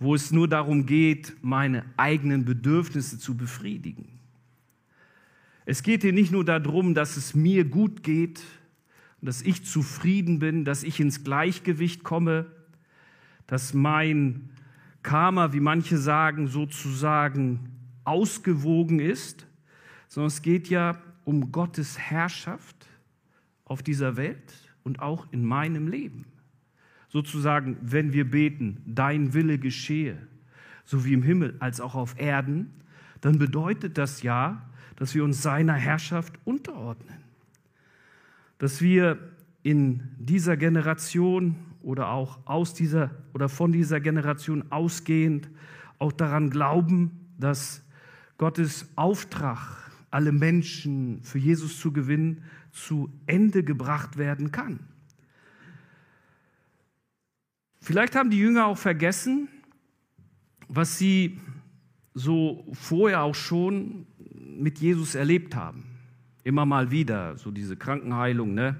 wo 0.00 0.14
es 0.14 0.32
nur 0.32 0.48
darum 0.48 0.86
geht, 0.86 1.36
meine 1.42 1.84
eigenen 1.96 2.44
Bedürfnisse 2.44 3.18
zu 3.18 3.36
befriedigen. 3.36 4.08
Es 5.64 5.84
geht 5.84 6.02
hier 6.02 6.12
nicht 6.12 6.32
nur 6.32 6.44
darum, 6.44 6.94
dass 6.94 7.16
es 7.16 7.34
mir 7.34 7.64
gut 7.64 8.02
geht, 8.02 8.42
dass 9.20 9.42
ich 9.42 9.64
zufrieden 9.64 10.40
bin, 10.40 10.64
dass 10.64 10.82
ich 10.82 10.98
ins 10.98 11.22
Gleichgewicht 11.22 12.02
komme, 12.02 12.46
dass 13.46 13.72
mein 13.72 14.48
Karma, 15.02 15.52
wie 15.52 15.60
manche 15.60 15.98
sagen, 15.98 16.48
sozusagen 16.48 17.70
ausgewogen 18.04 19.00
ist, 19.00 19.46
sondern 20.08 20.28
es 20.28 20.42
geht 20.42 20.68
ja 20.68 21.00
um 21.24 21.52
Gottes 21.52 21.98
Herrschaft 21.98 22.88
auf 23.64 23.82
dieser 23.82 24.16
Welt 24.16 24.54
und 24.84 25.00
auch 25.00 25.26
in 25.32 25.44
meinem 25.44 25.88
Leben. 25.88 26.26
Sozusagen, 27.08 27.76
wenn 27.80 28.12
wir 28.12 28.30
beten, 28.30 28.82
dein 28.86 29.34
Wille 29.34 29.58
geschehe, 29.58 30.16
so 30.84 31.04
wie 31.04 31.12
im 31.12 31.22
Himmel 31.22 31.56
als 31.58 31.80
auch 31.80 31.94
auf 31.94 32.18
Erden, 32.18 32.70
dann 33.20 33.38
bedeutet 33.38 33.98
das 33.98 34.22
ja, 34.22 34.68
dass 34.96 35.14
wir 35.14 35.24
uns 35.24 35.42
seiner 35.42 35.74
Herrschaft 35.74 36.34
unterordnen. 36.44 37.18
Dass 38.58 38.80
wir 38.80 39.18
in 39.62 40.02
dieser 40.18 40.56
Generation 40.56 41.56
oder 41.82 42.10
auch 42.10 42.38
aus 42.46 42.74
dieser 42.74 43.10
oder 43.34 43.48
von 43.48 43.72
dieser 43.72 44.00
Generation 44.00 44.70
ausgehend 44.70 45.50
auch 45.98 46.12
daran 46.12 46.50
glauben, 46.50 47.28
dass 47.38 47.82
Gottes 48.38 48.88
Auftrag, 48.96 49.90
alle 50.10 50.32
Menschen 50.32 51.22
für 51.22 51.38
Jesus 51.38 51.78
zu 51.78 51.92
gewinnen, 51.92 52.42
zu 52.72 53.12
Ende 53.26 53.62
gebracht 53.62 54.18
werden 54.18 54.50
kann. 54.50 54.80
Vielleicht 57.80 58.14
haben 58.14 58.30
die 58.30 58.38
Jünger 58.38 58.66
auch 58.66 58.78
vergessen, 58.78 59.48
was 60.68 60.98
sie 60.98 61.40
so 62.14 62.64
vorher 62.72 63.22
auch 63.22 63.34
schon 63.34 64.06
mit 64.56 64.78
Jesus 64.78 65.14
erlebt 65.14 65.56
haben. 65.56 65.84
Immer 66.44 66.66
mal 66.66 66.90
wieder, 66.90 67.36
so 67.36 67.50
diese 67.50 67.76
Krankenheilung, 67.76 68.54
ne? 68.54 68.76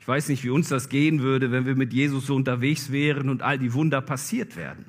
Ich 0.00 0.08
weiß 0.08 0.28
nicht, 0.30 0.42
wie 0.44 0.50
uns 0.50 0.68
das 0.68 0.88
gehen 0.88 1.20
würde, 1.20 1.52
wenn 1.52 1.66
wir 1.66 1.76
mit 1.76 1.92
Jesus 1.92 2.26
so 2.26 2.34
unterwegs 2.34 2.90
wären 2.90 3.28
und 3.28 3.42
all 3.42 3.58
die 3.58 3.74
Wunder 3.74 4.00
passiert 4.00 4.56
werden. 4.56 4.86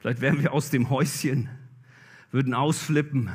Vielleicht 0.00 0.20
wären 0.20 0.42
wir 0.42 0.52
aus 0.52 0.68
dem 0.68 0.90
Häuschen, 0.90 1.48
würden 2.32 2.52
ausflippen 2.52 3.30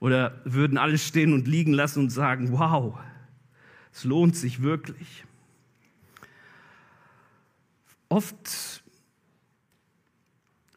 oder 0.00 0.40
würden 0.44 0.78
alles 0.78 1.06
stehen 1.06 1.34
und 1.34 1.46
liegen 1.46 1.74
lassen 1.74 2.00
und 2.00 2.10
sagen, 2.10 2.50
wow, 2.52 2.98
es 3.92 4.04
lohnt 4.04 4.36
sich 4.36 4.62
wirklich. 4.62 5.24
Oft 8.08 8.82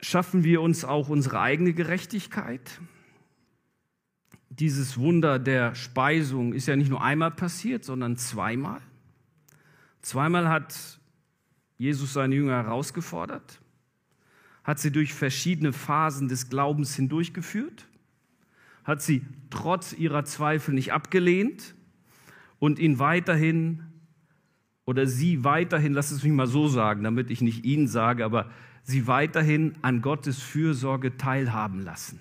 schaffen 0.01 0.43
wir 0.43 0.61
uns 0.61 0.83
auch 0.83 1.07
unsere 1.07 1.39
eigene 1.39 1.73
Gerechtigkeit. 1.73 2.81
Dieses 4.61 4.99
Wunder 4.99 5.39
der 5.39 5.73
Speisung 5.73 6.53
ist 6.53 6.67
ja 6.67 6.75
nicht 6.75 6.91
nur 6.91 7.01
einmal 7.01 7.31
passiert, 7.31 7.83
sondern 7.83 8.15
zweimal. 8.15 8.79
Zweimal 10.03 10.49
hat 10.49 10.99
Jesus 11.79 12.13
seine 12.13 12.35
Jünger 12.35 12.57
herausgefordert, 12.57 13.59
hat 14.63 14.77
sie 14.77 14.91
durch 14.91 15.15
verschiedene 15.15 15.73
Phasen 15.73 16.27
des 16.27 16.47
Glaubens 16.47 16.95
hindurchgeführt, 16.95 17.87
hat 18.83 19.01
sie 19.01 19.23
trotz 19.49 19.93
ihrer 19.93 20.25
Zweifel 20.25 20.75
nicht 20.75 20.93
abgelehnt 20.93 21.73
und 22.59 22.77
ihn 22.77 22.99
weiterhin 22.99 23.81
oder 24.85 25.07
sie 25.07 25.43
weiterhin, 25.43 25.93
lass 25.93 26.11
es 26.11 26.21
mich 26.21 26.33
mal 26.33 26.45
so 26.45 26.67
sagen, 26.67 27.03
damit 27.03 27.31
ich 27.31 27.41
nicht 27.41 27.65
ihn 27.65 27.87
sage, 27.87 28.23
aber 28.23 28.51
sie 28.83 29.07
weiterhin 29.07 29.73
an 29.81 30.03
Gottes 30.03 30.39
Fürsorge 30.39 31.17
teilhaben 31.17 31.79
lassen. 31.79 32.19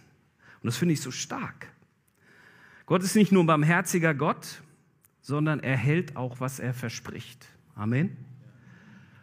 Und 0.63 0.69
das 0.69 0.79
finde 0.79 0.95
ich 0.95 1.03
so 1.03 1.11
stark. 1.11 1.71
Gott 2.91 3.05
ist 3.05 3.15
nicht 3.15 3.31
nur 3.31 3.45
ein 3.45 3.47
barmherziger 3.47 4.15
Gott, 4.15 4.65
sondern 5.21 5.61
er 5.61 5.77
hält 5.77 6.17
auch, 6.17 6.41
was 6.41 6.59
er 6.59 6.75
verspricht. 6.75 7.47
Amen. 7.77 8.17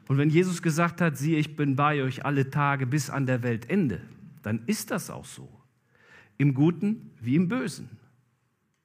Und 0.08 0.18
wenn 0.18 0.30
Jesus 0.30 0.62
gesagt 0.62 1.02
hat, 1.02 1.18
siehe, 1.18 1.38
ich 1.38 1.58
bin 1.58 1.76
bei 1.76 2.02
euch 2.02 2.24
alle 2.24 2.50
Tage 2.50 2.88
bis 2.88 3.10
an 3.10 3.26
der 3.26 3.44
Weltende, 3.44 4.00
dann 4.42 4.62
ist 4.68 4.90
das 4.90 5.10
auch 5.10 5.26
so. 5.26 5.50
Im 6.38 6.54
Guten 6.54 7.12
wie 7.20 7.36
im 7.36 7.50
Bösen. 7.50 7.90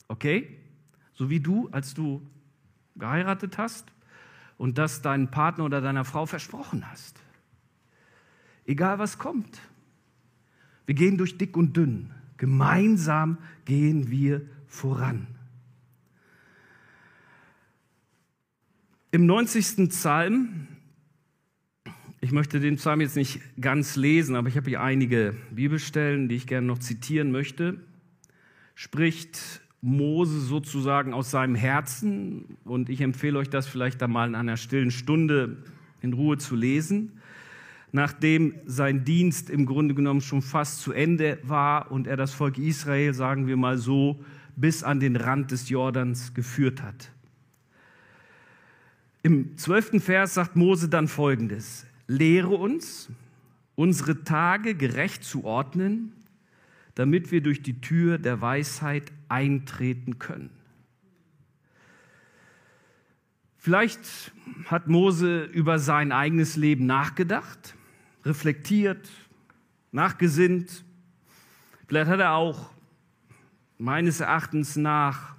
Okay? 0.09 0.59
So 1.13 1.31
wie 1.31 1.39
du, 1.39 1.69
als 1.71 1.95
du 1.95 2.21
geheiratet 2.97 3.59
hast 3.59 3.87
und 4.59 4.79
das 4.79 5.01
deinem 5.01 5.31
Partner 5.31 5.65
oder 5.65 5.81
deiner 5.81 6.05
Frau 6.05 6.27
versprochen 6.27 6.91
hast. 6.91 7.21
Egal 8.67 8.99
was 8.99 9.17
kommt. 9.17 9.61
Wir 10.87 10.97
gehen 10.97 11.19
durch 11.19 11.39
dick 11.39 11.57
und 11.57 11.77
dünn. 11.77 12.11
Gemeinsam 12.37 13.39
gehen 13.65 14.11
wir 14.11 14.43
voran. 14.73 15.27
Im 19.11 19.27
90. 19.27 19.91
Psalm 19.91 20.69
ich 22.25 22.31
möchte 22.31 22.61
den 22.61 22.77
Psalm 22.77 23.01
jetzt 23.01 23.17
nicht 23.17 23.41
ganz 23.61 23.97
lesen, 23.97 24.37
aber 24.37 24.47
ich 24.47 24.57
habe 24.57 24.71
hier 24.71 24.81
einige 24.81 25.35
Bibelstellen, 25.51 26.29
die 26.29 26.37
ich 26.37 26.47
gerne 26.47 26.69
noch 26.69 26.79
zitieren 26.79 27.33
möchte. 27.33 27.81
Spricht 28.77 29.61
Mose 29.81 30.39
sozusagen 30.39 31.15
aus 31.15 31.33
seinem 31.33 31.57
Herzen 31.57 32.59
und 32.63 32.91
ich 32.91 33.01
empfehle 33.01 33.41
euch 33.41 33.51
das 33.51 33.67
vielleicht 33.67 34.01
da 34.01 34.07
mal 34.07 34.29
in 34.29 34.37
einer 34.37 34.57
stillen 34.57 34.93
Stunde 34.93 35.65
in 36.01 36.13
Ruhe 36.13 36.39
zu 36.39 36.55
lesen, 36.55 37.19
nachdem 37.91 38.55
sein 38.67 39.05
Dienst 39.05 39.51
im 39.51 39.67
Grunde 39.67 39.97
genommen 39.97 40.21
schon 40.21 40.43
fast 40.43 40.81
zu 40.81 40.93
Ende 40.93 41.41
war 41.43 41.91
und 41.91 42.07
er 42.07 42.17
das 42.17 42.33
Volk 42.33 42.57
Israel, 42.57 43.15
sagen 43.15 43.49
wir 43.49 43.57
mal 43.57 43.79
so, 43.79 44.25
bis 44.57 44.83
an 44.83 45.01
den 45.01 45.17
Rand 45.17 45.51
des 45.51 45.69
Jordans 45.69 46.35
geführt 46.35 46.83
hat. 46.83 47.11
Im 49.23 49.57
zwölften 49.57 50.01
Vers 50.01 50.35
sagt 50.35 50.57
Mose 50.57 50.89
dann 50.89 51.09
Folgendes. 51.09 51.87
Lehre 52.09 52.49
uns, 52.49 53.09
unsere 53.77 54.25
Tage 54.25 54.75
gerecht 54.75 55.25
zu 55.25 55.45
ordnen, 55.45 56.13
damit 56.95 57.31
wir 57.31 57.41
durch 57.41 57.63
die 57.63 57.81
Tür 57.81 58.19
der 58.19 58.41
Weisheit 58.41 59.13
eintreten 59.29 60.19
können. 60.19 60.51
Vielleicht 63.57 64.33
hat 64.67 64.89
Mose 64.89 65.45
über 65.45 65.79
sein 65.79 66.11
eigenes 66.11 66.57
Leben 66.57 66.85
nachgedacht, 66.87 67.77
reflektiert, 68.25 69.09
nachgesinnt. 69.93 70.85
Vielleicht 71.87 72.11
hat 72.11 72.19
er 72.19 72.33
auch 72.33 72.71
meines 73.83 74.21
Erachtens 74.21 74.77
nach 74.77 75.35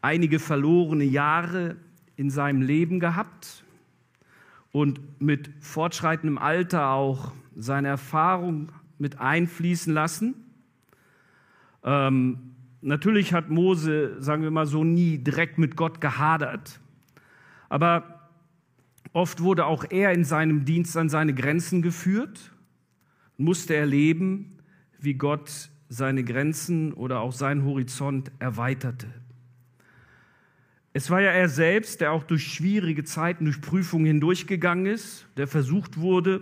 einige 0.00 0.38
verlorene 0.38 1.02
Jahre 1.02 1.76
in 2.14 2.30
seinem 2.30 2.62
Leben 2.62 3.00
gehabt 3.00 3.64
und 4.70 5.00
mit 5.20 5.50
fortschreitendem 5.58 6.38
Alter 6.38 6.90
auch 6.90 7.32
seine 7.56 7.88
Erfahrung 7.88 8.70
mit 8.98 9.18
einfließen 9.18 9.92
lassen. 9.92 10.34
Ähm, 11.82 12.54
natürlich 12.80 13.34
hat 13.34 13.50
Mose, 13.50 14.22
sagen 14.22 14.44
wir 14.44 14.52
mal 14.52 14.66
so, 14.66 14.84
nie 14.84 15.18
direkt 15.18 15.58
mit 15.58 15.74
Gott 15.74 16.00
gehadert, 16.00 16.78
aber 17.68 18.28
oft 19.12 19.42
wurde 19.42 19.66
auch 19.66 19.84
er 19.90 20.12
in 20.12 20.24
seinem 20.24 20.64
Dienst 20.64 20.96
an 20.96 21.08
seine 21.08 21.34
Grenzen 21.34 21.82
geführt, 21.82 22.52
musste 23.36 23.74
erleben, 23.74 24.58
wie 25.00 25.14
Gott 25.14 25.71
seine 25.92 26.24
Grenzen 26.24 26.94
oder 26.94 27.20
auch 27.20 27.32
seinen 27.32 27.64
Horizont 27.64 28.32
erweiterte. 28.38 29.08
Es 30.94 31.10
war 31.10 31.20
ja 31.20 31.30
er 31.30 31.50
selbst, 31.50 32.00
der 32.00 32.12
auch 32.12 32.22
durch 32.22 32.50
schwierige 32.50 33.04
Zeiten, 33.04 33.44
durch 33.44 33.60
Prüfungen 33.60 34.06
hindurchgegangen 34.06 34.86
ist, 34.86 35.26
der 35.36 35.46
versucht 35.46 35.98
wurde. 35.98 36.40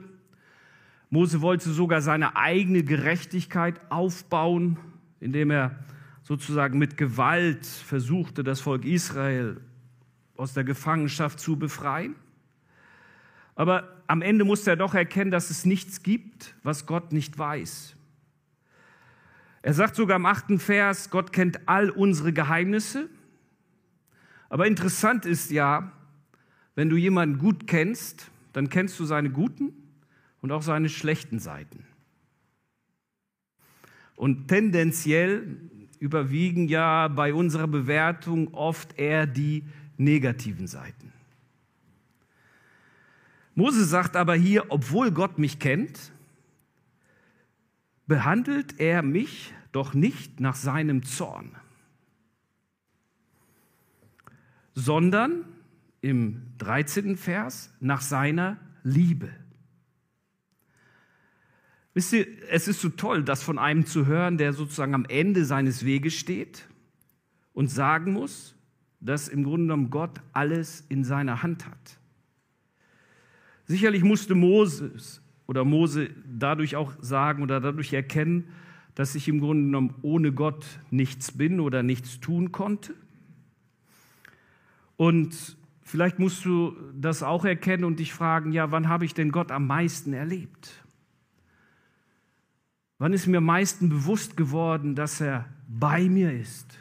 Mose 1.09 1.41
wollte 1.41 1.71
sogar 1.71 2.01
seine 2.01 2.37
eigene 2.37 2.85
Gerechtigkeit 2.85 3.81
aufbauen, 3.91 4.79
indem 5.19 5.51
er 5.51 5.77
sozusagen 6.23 6.79
mit 6.79 6.97
Gewalt 6.97 7.67
versuchte, 7.67 8.45
das 8.45 8.61
Volk 8.61 8.85
Israel 8.85 9.61
aus 10.37 10.55
der 10.55 10.63
Gefangenschaft 10.63 11.41
zu 11.41 11.59
befreien. 11.59 12.15
Aber 13.57 13.97
am 14.07 14.23
Ende 14.23 14.45
musste 14.45 14.71
er 14.71 14.77
doch 14.77 14.95
erkennen, 14.95 15.33
dass 15.33 15.51
es 15.51 15.65
nichts 15.65 16.05
gibt, 16.05 16.55
was 16.63 16.87
Gott 16.87 17.13
nicht 17.13 17.37
weiß. 17.37 17.97
Er 19.63 19.75
sagt 19.75 19.97
sogar 19.97 20.17
im 20.17 20.27
achten 20.27 20.59
Vers, 20.59 21.11
Gott 21.11 21.33
kennt 21.33 21.69
all 21.69 21.91
unsere 21.91 22.33
Geheimnisse 22.33 23.09
aber 24.51 24.67
interessant 24.67 25.25
ist 25.25 25.51
ja, 25.51 25.93
wenn 26.75 26.91
du 26.91 26.97
jemanden 26.97 27.39
gut 27.39 27.67
kennst, 27.67 28.31
dann 28.53 28.69
kennst 28.69 28.99
du 28.99 29.05
seine 29.05 29.31
guten 29.31 29.73
und 30.43 30.53
auch 30.53 30.63
seine 30.63 30.89
schlechten 30.89 31.39
Seiten. 31.39 31.85
Und 34.17 34.49
tendenziell 34.49 35.57
überwiegen 36.01 36.69
ja 36.69 37.09
bei 37.09 37.33
unserer 37.33 37.69
Bewertung 37.69 38.53
oft 38.53 38.99
eher 38.99 39.27
die 39.27 39.65
negativen 39.97 40.67
Seiten. 40.67 41.13
Mose 43.55 43.85
sagt 43.85 44.17
aber 44.17 44.35
hier, 44.35 44.67
obwohl 44.71 45.13
Gott 45.13 45.39
mich 45.39 45.59
kennt, 45.59 46.13
behandelt 48.11 48.81
er 48.81 49.03
mich 49.03 49.55
doch 49.73 49.95
nicht 49.95 50.41
nach 50.41 50.57
seinem 50.57 51.05
Zorn. 51.05 51.57
sondern 54.75 55.45
im 56.01 56.43
13. 56.59 57.17
Vers 57.17 57.73
nach 57.81 58.01
seiner 58.01 58.57
Liebe. 58.83 59.29
Wisst 61.93 62.13
ihr, 62.13 62.27
es 62.49 62.69
ist 62.69 62.81
so 62.81 62.89
toll, 62.89 63.25
das 63.25 63.43
von 63.43 63.59
einem 63.59 63.85
zu 63.85 64.07
hören, 64.07 64.39
der 64.39 64.53
sozusagen 64.53 64.95
am 64.95 65.05
Ende 65.07 65.45
seines 65.45 65.85
Weges 65.85 66.15
steht 66.15 66.69
und 67.53 67.69
sagen 67.69 68.13
muss, 68.13 68.55
dass 69.01 69.29
im 69.29 69.45
Grunde 69.45 69.65
genommen 69.65 69.91
Gott 69.91 70.21
alles 70.33 70.85
in 70.89 71.05
seiner 71.05 71.43
Hand 71.43 71.67
hat. 71.67 71.99
Sicherlich 73.67 74.03
musste 74.03 74.35
Moses 74.35 75.21
oder 75.51 75.65
Mose 75.65 76.11
dadurch 76.33 76.77
auch 76.77 76.93
sagen 77.01 77.43
oder 77.43 77.61
dadurch 77.61 77.93
erkennen, 77.93 78.45
dass 78.95 79.17
ich 79.17 79.27
im 79.27 79.41
Grunde 79.41 79.65
genommen 79.65 79.95
ohne 80.01 80.31
Gott 80.31 80.65
nichts 80.93 81.33
bin 81.33 81.59
oder 81.59 81.83
nichts 81.83 82.21
tun 82.21 82.53
konnte. 82.53 82.95
Und 84.97 85.57
vielleicht 85.83 86.21
musst 86.21 86.45
du 86.45 86.77
das 86.95 87.25
auch 87.25 87.45
erkennen 87.45 87.83
und 87.83 87.99
dich 87.99 88.13
fragen, 88.13 88.53
ja, 88.53 88.71
wann 88.71 88.89
habe 88.89 89.05
ich 89.05 89.13
denn 89.13 89.33
Gott 89.33 89.51
am 89.51 89.67
meisten 89.67 90.13
erlebt? 90.13 90.71
Wann 92.99 93.13
ist 93.13 93.27
mir 93.27 93.39
am 93.39 93.47
meisten 93.47 93.89
bewusst 93.89 94.37
geworden, 94.37 94.95
dass 94.95 95.21
er 95.21 95.49
bei 95.67 96.09
mir 96.09 96.33
ist? 96.33 96.79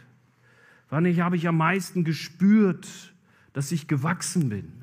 Wann 0.92 1.08
habe 1.18 1.38
ich 1.38 1.48
am 1.48 1.58
meisten 1.58 2.04
gespürt, 2.04 3.16
dass 3.52 3.72
ich 3.72 3.88
gewachsen 3.88 4.50
bin? 4.50 4.79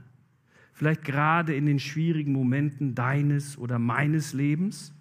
Vielleicht 0.76 1.04
gerade 1.04 1.56
in 1.56 1.64
den 1.64 1.78
schwierigen 1.78 2.34
Momenten 2.34 2.94
deines 2.94 3.56
oder 3.56 3.78
meines 3.78 4.34
Lebens? 4.34 4.92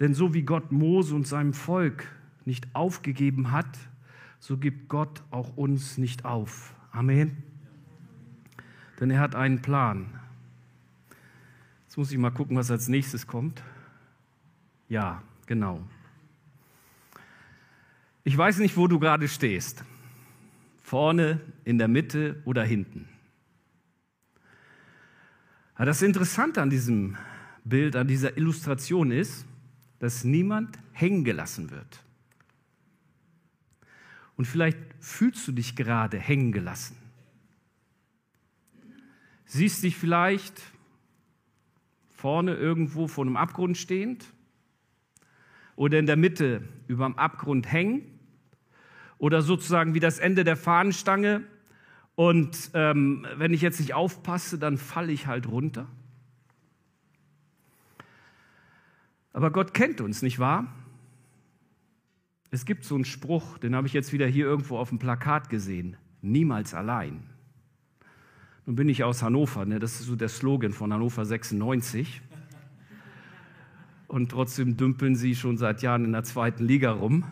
Denn 0.00 0.12
so 0.12 0.34
wie 0.34 0.42
Gott 0.42 0.72
Mose 0.72 1.14
und 1.14 1.24
seinem 1.24 1.52
Volk 1.52 2.08
nicht 2.44 2.74
aufgegeben 2.74 3.52
hat, 3.52 3.78
so 4.40 4.56
gibt 4.56 4.88
Gott 4.88 5.22
auch 5.30 5.56
uns 5.56 5.98
nicht 5.98 6.24
auf. 6.24 6.74
Amen. 6.90 7.44
Denn 8.98 9.12
er 9.12 9.20
hat 9.20 9.36
einen 9.36 9.62
Plan. 9.62 10.08
Jetzt 11.84 11.96
muss 11.96 12.10
ich 12.10 12.18
mal 12.18 12.30
gucken, 12.30 12.56
was 12.56 12.68
als 12.68 12.88
nächstes 12.88 13.28
kommt. 13.28 13.62
Ja, 14.88 15.22
genau. 15.46 15.80
Ich 18.24 18.36
weiß 18.36 18.58
nicht, 18.58 18.76
wo 18.76 18.88
du 18.88 18.98
gerade 18.98 19.28
stehst. 19.28 19.84
Vorne, 20.82 21.40
in 21.62 21.78
der 21.78 21.86
Mitte 21.86 22.42
oder 22.44 22.64
hinten. 22.64 23.08
Aber 25.76 25.86
das 25.86 26.02
Interessante 26.02 26.62
an 26.62 26.70
diesem 26.70 27.16
Bild, 27.64 27.96
an 27.96 28.08
dieser 28.08 28.36
Illustration 28.36 29.10
ist, 29.10 29.46
dass 29.98 30.24
niemand 30.24 30.78
hängen 30.92 31.24
gelassen 31.24 31.70
wird. 31.70 32.02
Und 34.36 34.46
vielleicht 34.46 34.78
fühlst 35.00 35.46
du 35.46 35.52
dich 35.52 35.76
gerade 35.76 36.18
hängen 36.18 36.52
gelassen. 36.52 36.96
Siehst 39.44 39.82
dich 39.82 39.96
vielleicht 39.96 40.60
vorne 42.10 42.54
irgendwo 42.54 43.06
vor 43.06 43.24
einem 43.24 43.36
Abgrund 43.36 43.76
stehend 43.76 44.24
oder 45.76 45.98
in 45.98 46.06
der 46.06 46.16
Mitte 46.16 46.66
über 46.88 47.04
dem 47.04 47.18
Abgrund 47.18 47.70
hängen 47.70 48.18
oder 49.18 49.42
sozusagen 49.42 49.94
wie 49.94 50.00
das 50.00 50.18
Ende 50.18 50.42
der 50.42 50.56
Fahnenstange 50.56 51.44
und 52.16 52.70
ähm, 52.72 53.26
wenn 53.36 53.52
ich 53.52 53.60
jetzt 53.60 53.78
nicht 53.78 53.94
aufpasse, 53.94 54.58
dann 54.58 54.78
falle 54.78 55.12
ich 55.12 55.26
halt 55.26 55.46
runter. 55.46 55.86
Aber 59.34 59.50
Gott 59.50 59.74
kennt 59.74 60.00
uns, 60.00 60.22
nicht 60.22 60.38
wahr? 60.38 60.66
Es 62.50 62.64
gibt 62.64 62.84
so 62.84 62.94
einen 62.94 63.04
Spruch, 63.04 63.58
den 63.58 63.76
habe 63.76 63.86
ich 63.86 63.92
jetzt 63.92 64.14
wieder 64.14 64.26
hier 64.26 64.46
irgendwo 64.46 64.78
auf 64.78 64.88
dem 64.88 64.98
Plakat 64.98 65.50
gesehen. 65.50 65.98
Niemals 66.22 66.72
allein. 66.72 67.22
Nun 68.64 68.76
bin 68.76 68.88
ich 68.88 69.04
aus 69.04 69.22
Hannover, 69.22 69.66
ne? 69.66 69.78
das 69.78 70.00
ist 70.00 70.06
so 70.06 70.16
der 70.16 70.30
Slogan 70.30 70.72
von 70.72 70.90
Hannover 70.92 71.26
96. 71.26 72.22
Und 74.08 74.30
trotzdem 74.30 74.78
dümpeln 74.78 75.16
sie 75.16 75.34
schon 75.34 75.58
seit 75.58 75.82
Jahren 75.82 76.06
in 76.06 76.12
der 76.12 76.24
zweiten 76.24 76.64
Liga 76.64 76.92
rum. 76.92 77.24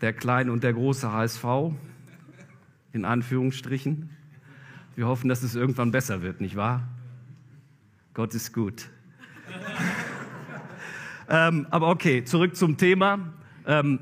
Der 0.00 0.12
kleine 0.12 0.52
und 0.52 0.64
der 0.64 0.72
große 0.72 1.12
HSV, 1.12 1.44
in 2.92 3.04
Anführungsstrichen. 3.04 4.10
Wir 4.96 5.06
hoffen, 5.06 5.28
dass 5.28 5.42
es 5.42 5.54
irgendwann 5.54 5.90
besser 5.90 6.22
wird, 6.22 6.40
nicht 6.40 6.56
wahr? 6.56 6.88
Gott 8.14 8.34
ist 8.34 8.52
gut. 8.52 8.88
Ähm, 11.32 11.68
aber 11.70 11.90
okay, 11.90 12.24
zurück 12.24 12.56
zum 12.56 12.76
Thema. 12.76 13.32
Ähm, 13.64 14.00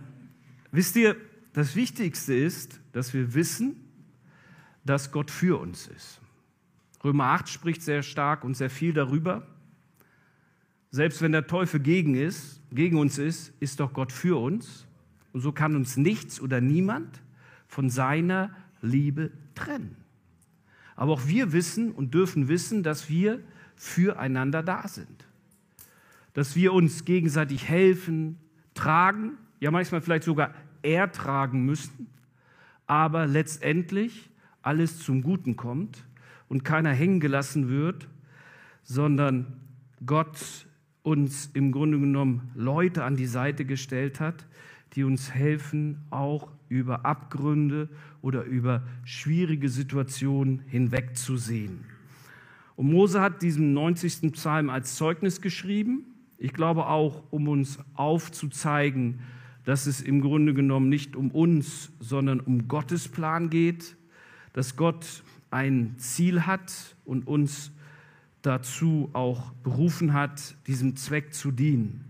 wisst 0.72 0.96
ihr, 0.96 1.14
das 1.52 1.76
Wichtigste 1.76 2.32
ist, 2.32 2.80
dass 2.92 3.12
wir 3.12 3.34
wissen, 3.34 3.76
dass 4.86 5.12
Gott 5.12 5.30
für 5.30 5.60
uns 5.60 5.88
ist. 5.88 6.22
Römer 7.04 7.24
8 7.24 7.50
spricht 7.50 7.82
sehr 7.82 8.02
stark 8.02 8.44
und 8.44 8.56
sehr 8.56 8.70
viel 8.70 8.94
darüber. 8.94 9.46
Selbst 10.90 11.20
wenn 11.20 11.32
der 11.32 11.46
Teufel 11.46 11.80
gegen, 11.80 12.14
ist, 12.14 12.62
gegen 12.72 12.96
uns 12.96 13.18
ist, 13.18 13.52
ist 13.60 13.78
doch 13.80 13.92
Gott 13.92 14.10
für 14.10 14.40
uns. 14.40 14.87
Und 15.32 15.40
so 15.40 15.52
kann 15.52 15.76
uns 15.76 15.96
nichts 15.96 16.40
oder 16.40 16.60
niemand 16.60 17.20
von 17.66 17.90
seiner 17.90 18.50
Liebe 18.80 19.30
trennen. 19.54 19.96
Aber 20.96 21.12
auch 21.12 21.26
wir 21.26 21.52
wissen 21.52 21.92
und 21.92 22.14
dürfen 22.14 22.48
wissen, 22.48 22.82
dass 22.82 23.08
wir 23.08 23.40
füreinander 23.76 24.62
da 24.62 24.88
sind. 24.88 25.26
Dass 26.32 26.56
wir 26.56 26.72
uns 26.72 27.04
gegenseitig 27.04 27.68
helfen, 27.68 28.38
tragen, 28.74 29.32
ja 29.60 29.70
manchmal 29.70 30.00
vielleicht 30.00 30.24
sogar 30.24 30.54
ertragen 30.82 31.64
müssen, 31.64 32.08
aber 32.86 33.26
letztendlich 33.26 34.30
alles 34.62 34.98
zum 34.98 35.22
Guten 35.22 35.56
kommt 35.56 36.04
und 36.48 36.64
keiner 36.64 36.90
hängen 36.90 37.20
gelassen 37.20 37.68
wird, 37.68 38.08
sondern 38.82 39.46
Gott 40.04 40.66
uns 41.02 41.50
im 41.54 41.72
Grunde 41.72 41.98
genommen 41.98 42.50
Leute 42.54 43.04
an 43.04 43.16
die 43.16 43.26
Seite 43.26 43.64
gestellt 43.64 44.20
hat, 44.20 44.46
die 44.94 45.04
uns 45.04 45.32
helfen, 45.32 45.98
auch 46.10 46.50
über 46.68 47.04
Abgründe 47.04 47.88
oder 48.22 48.44
über 48.44 48.82
schwierige 49.04 49.68
Situationen 49.68 50.60
hinwegzusehen. 50.66 51.84
Und 52.76 52.90
Mose 52.92 53.20
hat 53.20 53.42
diesen 53.42 53.72
90. 53.72 54.32
Psalm 54.32 54.70
als 54.70 54.94
Zeugnis 54.94 55.40
geschrieben. 55.40 56.04
Ich 56.38 56.52
glaube 56.52 56.86
auch, 56.86 57.24
um 57.30 57.48
uns 57.48 57.78
aufzuzeigen, 57.94 59.20
dass 59.64 59.86
es 59.86 60.00
im 60.00 60.20
Grunde 60.20 60.54
genommen 60.54 60.88
nicht 60.88 61.16
um 61.16 61.30
uns, 61.30 61.90
sondern 61.98 62.40
um 62.40 62.68
Gottes 62.68 63.08
Plan 63.08 63.50
geht, 63.50 63.96
dass 64.52 64.76
Gott 64.76 65.24
ein 65.50 65.94
Ziel 65.98 66.46
hat 66.46 66.96
und 67.04 67.26
uns 67.26 67.72
dazu 68.42 69.10
auch 69.12 69.50
berufen 69.64 70.12
hat, 70.12 70.56
diesem 70.66 70.96
Zweck 70.96 71.34
zu 71.34 71.50
dienen. 71.50 72.04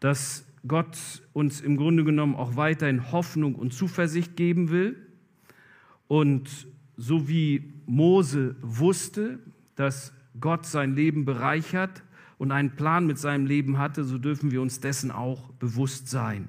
Dass 0.00 0.45
Gott 0.68 1.22
uns 1.32 1.60
im 1.60 1.76
Grunde 1.76 2.04
genommen 2.04 2.34
auch 2.34 2.56
weiterhin 2.56 3.12
Hoffnung 3.12 3.54
und 3.54 3.72
Zuversicht 3.72 4.36
geben 4.36 4.70
will. 4.70 4.96
Und 6.08 6.66
so 6.96 7.28
wie 7.28 7.72
Mose 7.86 8.56
wusste, 8.62 9.38
dass 9.74 10.12
Gott 10.40 10.66
sein 10.66 10.94
Leben 10.94 11.24
bereichert 11.24 12.02
und 12.38 12.52
einen 12.52 12.76
Plan 12.76 13.06
mit 13.06 13.18
seinem 13.18 13.46
Leben 13.46 13.78
hatte, 13.78 14.04
so 14.04 14.18
dürfen 14.18 14.50
wir 14.50 14.60
uns 14.62 14.80
dessen 14.80 15.10
auch 15.10 15.50
bewusst 15.52 16.08
sein. 16.08 16.48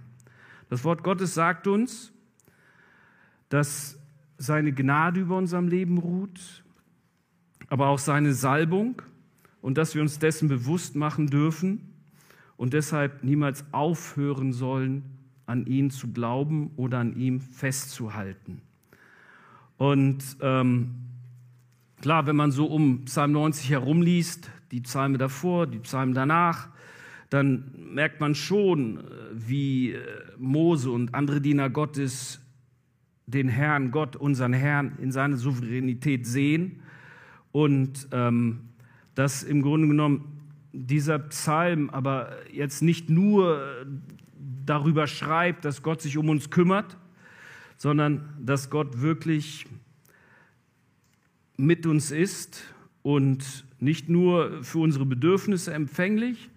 Das 0.69 0.83
Wort 0.83 1.03
Gottes 1.03 1.33
sagt 1.33 1.67
uns, 1.67 2.11
dass 3.49 3.97
seine 4.37 4.73
Gnade 4.73 5.21
über 5.21 5.37
unserem 5.37 5.67
Leben 5.67 5.97
ruht, 5.97 6.63
aber 7.69 7.87
auch 7.87 7.99
seine 7.99 8.33
Salbung 8.33 9.01
und 9.61 9.77
dass 9.77 9.95
wir 9.95 10.01
uns 10.01 10.19
dessen 10.19 10.47
bewusst 10.49 10.95
machen 10.95 11.27
dürfen 11.27 11.93
und 12.57 12.73
deshalb 12.73 13.23
niemals 13.23 13.65
aufhören 13.71 14.51
sollen, 14.51 15.03
an 15.45 15.65
ihn 15.65 15.89
zu 15.89 16.11
glauben 16.11 16.71
oder 16.75 16.99
an 16.99 17.15
ihm 17.15 17.39
festzuhalten. 17.39 18.61
Und 19.77 20.23
ähm, 20.41 20.95
klar, 22.01 22.25
wenn 22.25 22.35
man 22.35 22.51
so 22.51 22.65
um 22.65 23.05
Psalm 23.05 23.31
90 23.31 23.69
herumliest, 23.69 24.49
die 24.71 24.81
Psalme 24.81 25.17
davor, 25.17 25.67
die 25.67 25.79
Psalmen 25.79 26.13
danach, 26.13 26.69
dann 27.29 27.71
merkt 27.93 28.19
man 28.19 28.35
schon, 28.35 28.97
äh, 28.97 29.01
wie 29.31 29.91
äh, 29.91 30.01
Mose 30.37 30.91
und 30.91 31.13
andere 31.13 31.39
Diener 31.41 31.69
Gottes 31.69 32.41
den 33.25 33.49
Herrn, 33.49 33.91
Gott, 33.91 34.15
unseren 34.15 34.53
Herrn 34.53 34.97
in 35.01 35.11
seiner 35.11 35.35
Souveränität 35.35 36.25
sehen 36.25 36.81
und 37.51 38.07
ähm, 38.11 38.69
dass 39.15 39.43
im 39.43 39.61
Grunde 39.61 39.87
genommen 39.87 40.36
dieser 40.73 41.19
Psalm 41.19 41.89
aber 41.89 42.31
jetzt 42.51 42.81
nicht 42.81 43.09
nur 43.09 43.85
darüber 44.65 45.07
schreibt, 45.07 45.65
dass 45.65 45.81
Gott 45.81 46.01
sich 46.01 46.17
um 46.17 46.29
uns 46.29 46.49
kümmert, 46.49 46.97
sondern 47.77 48.33
dass 48.39 48.69
Gott 48.69 49.01
wirklich 49.01 49.65
mit 51.57 51.85
uns 51.85 52.11
ist 52.11 52.63
und 53.01 53.65
nicht 53.79 54.09
nur 54.09 54.63
für 54.63 54.79
unsere 54.79 55.05
Bedürfnisse 55.05 55.73
empfänglich, 55.73 56.49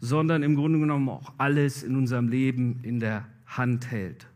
sondern 0.00 0.42
im 0.42 0.56
Grunde 0.56 0.78
genommen 0.78 1.08
auch 1.08 1.32
alles 1.38 1.82
in 1.82 1.96
unserem 1.96 2.28
Leben 2.28 2.80
in 2.82 3.00
der 3.00 3.26
Hand 3.46 3.90
hält. 3.90 4.26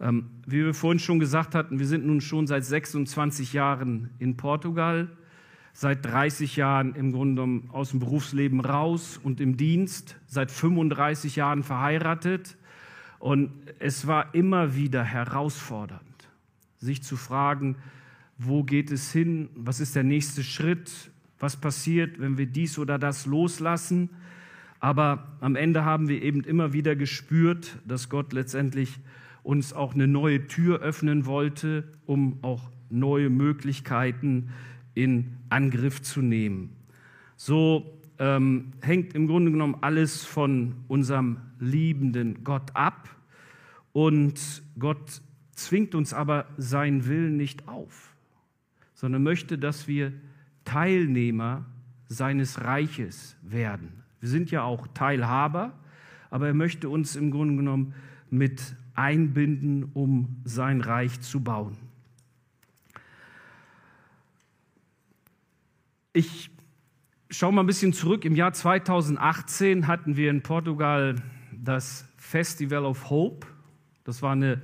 Ähm, 0.00 0.30
wie 0.46 0.64
wir 0.64 0.74
vorhin 0.74 0.98
schon 0.98 1.18
gesagt 1.18 1.54
hatten, 1.54 1.78
wir 1.78 1.86
sind 1.86 2.06
nun 2.06 2.20
schon 2.20 2.46
seit 2.46 2.64
26 2.64 3.52
Jahren 3.52 4.10
in 4.18 4.36
Portugal 4.36 5.08
seit 5.72 6.04
30 6.04 6.56
Jahren 6.56 6.94
im 6.94 7.12
Grunde 7.12 7.42
genommen 7.42 7.70
aus 7.72 7.90
dem 7.90 8.00
Berufsleben 8.00 8.60
raus 8.60 9.20
und 9.22 9.40
im 9.40 9.56
Dienst, 9.56 10.16
seit 10.26 10.50
35 10.50 11.36
Jahren 11.36 11.62
verheiratet. 11.62 12.56
Und 13.18 13.50
es 13.78 14.06
war 14.06 14.34
immer 14.34 14.74
wieder 14.74 15.04
herausfordernd, 15.04 16.28
sich 16.78 17.02
zu 17.02 17.16
fragen, 17.16 17.76
wo 18.38 18.62
geht 18.62 18.90
es 18.90 19.12
hin, 19.12 19.48
was 19.54 19.80
ist 19.80 19.96
der 19.96 20.04
nächste 20.04 20.44
Schritt, 20.44 21.10
was 21.40 21.56
passiert, 21.56 22.20
wenn 22.20 22.38
wir 22.38 22.46
dies 22.46 22.78
oder 22.78 22.98
das 22.98 23.26
loslassen. 23.26 24.10
Aber 24.80 25.36
am 25.40 25.56
Ende 25.56 25.84
haben 25.84 26.08
wir 26.08 26.22
eben 26.22 26.42
immer 26.44 26.72
wieder 26.72 26.94
gespürt, 26.94 27.78
dass 27.84 28.08
Gott 28.08 28.32
letztendlich 28.32 28.98
uns 29.42 29.72
auch 29.72 29.94
eine 29.94 30.06
neue 30.06 30.46
Tür 30.46 30.80
öffnen 30.80 31.26
wollte, 31.26 31.84
um 32.06 32.38
auch 32.42 32.70
neue 32.90 33.30
Möglichkeiten 33.30 34.50
in 34.98 35.36
Angriff 35.48 36.02
zu 36.02 36.22
nehmen. 36.22 36.74
So 37.36 38.00
ähm, 38.18 38.72
hängt 38.80 39.14
im 39.14 39.28
Grunde 39.28 39.52
genommen 39.52 39.76
alles 39.80 40.24
von 40.24 40.74
unserem 40.88 41.38
liebenden 41.60 42.42
Gott 42.42 42.74
ab 42.74 43.08
und 43.92 44.62
Gott 44.76 45.22
zwingt 45.52 45.94
uns 45.94 46.12
aber 46.12 46.46
seinen 46.56 47.06
Willen 47.06 47.36
nicht 47.36 47.68
auf, 47.68 48.16
sondern 48.94 49.22
möchte, 49.22 49.56
dass 49.56 49.86
wir 49.86 50.12
Teilnehmer 50.64 51.64
seines 52.08 52.64
Reiches 52.64 53.36
werden. 53.42 54.02
Wir 54.18 54.28
sind 54.28 54.50
ja 54.50 54.64
auch 54.64 54.88
Teilhaber, 54.88 55.78
aber 56.28 56.48
er 56.48 56.54
möchte 56.54 56.88
uns 56.88 57.14
im 57.14 57.30
Grunde 57.30 57.54
genommen 57.54 57.94
mit 58.30 58.74
einbinden, 58.94 59.92
um 59.94 60.40
sein 60.42 60.80
Reich 60.80 61.20
zu 61.20 61.40
bauen. 61.40 61.76
Ich 66.18 66.50
schaue 67.30 67.52
mal 67.52 67.62
ein 67.62 67.68
bisschen 67.68 67.92
zurück. 67.92 68.24
Im 68.24 68.34
Jahr 68.34 68.52
2018 68.52 69.86
hatten 69.86 70.16
wir 70.16 70.30
in 70.30 70.42
Portugal 70.42 71.14
das 71.52 72.08
Festival 72.16 72.84
of 72.84 73.08
Hope. 73.08 73.46
Das 74.02 74.20
war 74.20 74.32
eine 74.32 74.60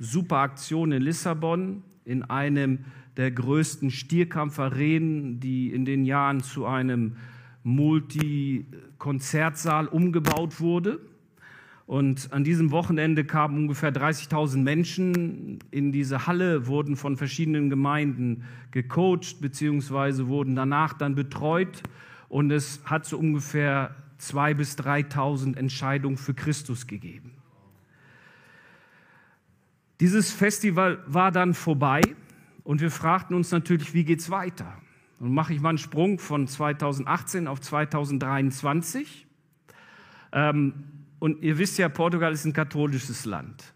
super 0.00 0.38
Aktion 0.38 0.90
in 0.90 1.00
Lissabon, 1.00 1.84
in 2.04 2.24
einem 2.24 2.86
der 3.16 3.30
größten 3.30 3.92
Stierkampfarenen, 3.92 5.38
die 5.38 5.72
in 5.72 5.84
den 5.84 6.04
Jahren 6.04 6.42
zu 6.42 6.66
einem 6.66 7.14
Multi-Konzertsaal 7.62 9.86
umgebaut 9.86 10.58
wurde. 10.58 10.98
Und 11.86 12.32
an 12.32 12.42
diesem 12.42 12.72
Wochenende 12.72 13.24
kamen 13.24 13.56
ungefähr 13.58 13.92
30.000 13.92 14.58
Menschen 14.58 15.60
in 15.70 15.92
diese 15.92 16.26
Halle, 16.26 16.66
wurden 16.66 16.96
von 16.96 17.16
verschiedenen 17.16 17.70
Gemeinden 17.70 18.42
gecoacht, 18.72 19.40
beziehungsweise 19.40 20.26
wurden 20.26 20.56
danach 20.56 20.94
dann 20.94 21.14
betreut. 21.14 21.84
Und 22.28 22.50
es 22.50 22.80
hat 22.84 23.06
so 23.06 23.16
ungefähr 23.16 23.94
2.000 24.20 24.54
bis 24.54 24.76
3.000 24.78 25.56
Entscheidungen 25.56 26.16
für 26.16 26.34
Christus 26.34 26.88
gegeben. 26.88 27.30
Dieses 30.00 30.32
Festival 30.32 30.98
war 31.06 31.30
dann 31.30 31.54
vorbei 31.54 32.02
und 32.64 32.80
wir 32.80 32.90
fragten 32.90 33.36
uns 33.36 33.52
natürlich, 33.52 33.94
wie 33.94 34.04
geht's 34.04 34.28
weiter? 34.28 34.76
Und 35.20 35.32
mache 35.32 35.54
ich 35.54 35.60
mal 35.60 35.70
einen 35.70 35.78
Sprung 35.78 36.18
von 36.18 36.48
2018 36.48 37.46
auf 37.46 37.60
2023. 37.60 39.26
Ähm, 40.32 40.74
und 41.18 41.42
ihr 41.42 41.58
wisst 41.58 41.78
ja, 41.78 41.88
Portugal 41.88 42.32
ist 42.32 42.44
ein 42.44 42.52
katholisches 42.52 43.24
Land. 43.24 43.74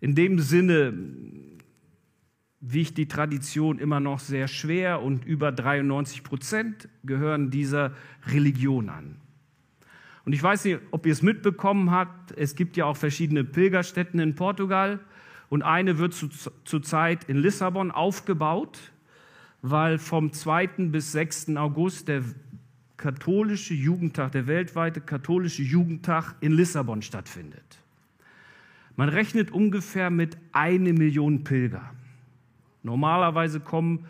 In 0.00 0.14
dem 0.14 0.38
Sinne 0.38 0.94
wiegt 2.60 2.98
die 2.98 3.06
Tradition 3.06 3.78
immer 3.78 4.00
noch 4.00 4.18
sehr 4.18 4.48
schwer 4.48 5.02
und 5.02 5.24
über 5.24 5.52
93 5.52 6.22
Prozent 6.22 6.88
gehören 7.04 7.50
dieser 7.50 7.92
Religion 8.26 8.88
an. 8.88 9.16
Und 10.24 10.32
ich 10.32 10.42
weiß 10.42 10.64
nicht, 10.66 10.80
ob 10.90 11.06
ihr 11.06 11.12
es 11.12 11.22
mitbekommen 11.22 11.90
habt, 11.90 12.32
es 12.32 12.54
gibt 12.54 12.76
ja 12.76 12.84
auch 12.84 12.96
verschiedene 12.96 13.44
Pilgerstätten 13.44 14.20
in 14.20 14.34
Portugal 14.34 15.00
und 15.48 15.62
eine 15.62 15.98
wird 15.98 16.14
zurzeit 16.64 17.24
in 17.24 17.38
Lissabon 17.38 17.90
aufgebaut, 17.90 18.78
weil 19.62 19.98
vom 19.98 20.32
2. 20.32 20.66
bis 20.90 21.12
6. 21.12 21.56
August 21.56 22.08
der 22.08 22.22
katholische 22.98 23.74
Jugendtag, 23.74 24.32
der 24.32 24.46
weltweite 24.46 25.00
katholische 25.00 25.62
Jugendtag 25.62 26.34
in 26.40 26.52
Lissabon 26.52 27.00
stattfindet. 27.00 27.78
Man 28.96 29.08
rechnet 29.08 29.52
ungefähr 29.52 30.10
mit 30.10 30.36
eine 30.52 30.92
Million 30.92 31.44
Pilger. 31.44 31.94
Normalerweise 32.82 33.60
kommen 33.60 34.06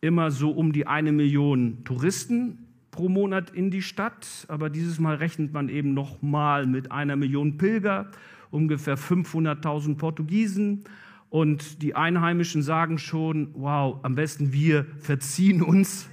immer 0.00 0.30
so 0.30 0.52
um 0.52 0.72
die 0.72 0.86
eine 0.86 1.10
Million 1.10 1.84
Touristen 1.84 2.58
pro 2.92 3.08
Monat 3.08 3.50
in 3.50 3.72
die 3.72 3.82
Stadt, 3.82 4.46
aber 4.48 4.70
dieses 4.70 5.00
Mal 5.00 5.16
rechnet 5.16 5.52
man 5.52 5.68
eben 5.68 5.94
noch 5.94 6.22
mal 6.22 6.66
mit 6.66 6.92
einer 6.92 7.16
Million 7.16 7.58
Pilger, 7.58 8.10
ungefähr 8.52 8.96
500.000 8.96 9.96
Portugiesen 9.96 10.84
und 11.30 11.82
die 11.82 11.96
Einheimischen 11.96 12.62
sagen 12.62 12.98
schon, 12.98 13.48
wow, 13.54 13.98
am 14.04 14.14
besten 14.14 14.52
wir 14.52 14.86
verziehen 14.98 15.62
uns, 15.62 16.08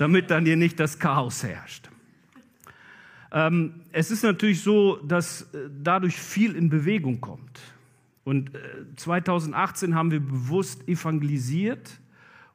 damit 0.00 0.30
dann 0.30 0.46
hier 0.46 0.56
nicht 0.56 0.80
das 0.80 0.98
Chaos 0.98 1.42
herrscht. 1.42 1.90
Ähm, 3.32 3.82
es 3.92 4.10
ist 4.10 4.24
natürlich 4.24 4.62
so, 4.62 4.96
dass 4.96 5.42
äh, 5.52 5.68
dadurch 5.82 6.16
viel 6.16 6.56
in 6.56 6.70
Bewegung 6.70 7.20
kommt. 7.20 7.60
Und 8.24 8.52
2018 8.96 9.92
äh, 9.92 9.94
haben 9.94 10.10
wir 10.10 10.20
bewusst 10.20 10.88
evangelisiert, 10.88 12.00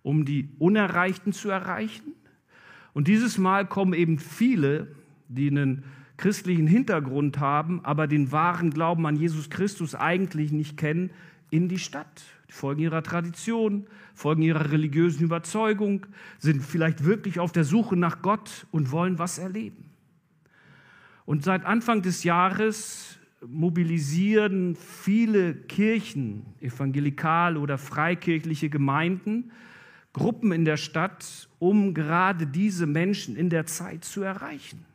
um 0.02 0.26
die 0.26 0.50
Unerreichten 0.58 1.34
zu 1.34 1.52
erreichen. 1.52 2.14
Und 2.94 3.08
dieses 3.08 3.38
Mal 3.38 3.68
kommen 3.68 3.94
eben 3.94 4.18
viele, 4.18 4.88
die 5.28 5.48
einen 5.48 5.84
christlichen 6.18 6.66
Hintergrund 6.66 7.40
haben, 7.40 7.86
aber 7.86 8.08
den 8.08 8.32
wahren 8.32 8.72
Glauben 8.72 9.06
an 9.06 9.18
Jesus 9.18 9.52
Christus 9.52 9.94
eigentlich 9.94 10.52
nicht 10.52 10.78
kennen, 10.78 11.12
in 11.52 11.70
die 11.70 11.80
Stadt. 11.80 12.24
Die 12.48 12.54
folgen 12.54 12.82
ihrer 12.82 13.04
Tradition, 13.04 13.88
folgen 14.14 14.42
ihrer 14.42 14.72
religiösen 14.72 15.24
Überzeugung, 15.24 16.06
sind 16.38 16.62
vielleicht 16.62 17.04
wirklich 17.04 17.40
auf 17.40 17.52
der 17.52 17.64
Suche 17.64 17.96
nach 17.96 18.22
Gott 18.22 18.68
und 18.72 18.92
wollen 18.92 19.20
was 19.20 19.38
erleben. 19.38 19.90
Und 21.26 21.44
seit 21.44 21.66
Anfang 21.66 22.02
des 22.02 22.24
Jahres 22.24 23.18
mobilisieren 23.46 24.76
viele 24.76 25.56
Kirchen, 25.56 26.46
evangelikal 26.62 27.58
oder 27.58 27.78
freikirchliche 27.78 28.70
Gemeinden, 28.70 29.52
Gruppen 30.14 30.52
in 30.52 30.66
der 30.66 30.78
Stadt, 30.78 31.50
um 31.60 31.94
gerade 31.94 32.48
diese 32.48 32.86
Menschen 32.86 33.36
in 33.36 33.50
der 33.50 33.66
Zeit 33.66 34.06
zu 34.06 34.22
erreichen. 34.22 34.86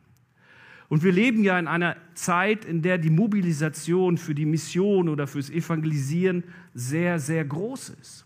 Und 0.91 1.03
wir 1.03 1.13
leben 1.13 1.41
ja 1.41 1.57
in 1.57 1.69
einer 1.69 1.95
Zeit, 2.15 2.65
in 2.65 2.81
der 2.81 2.97
die 2.97 3.09
Mobilisation 3.09 4.17
für 4.17 4.35
die 4.35 4.45
Mission 4.45 5.07
oder 5.07 5.25
fürs 5.25 5.49
Evangelisieren 5.49 6.43
sehr, 6.73 7.17
sehr 7.17 7.45
groß 7.45 7.95
ist. 8.01 8.25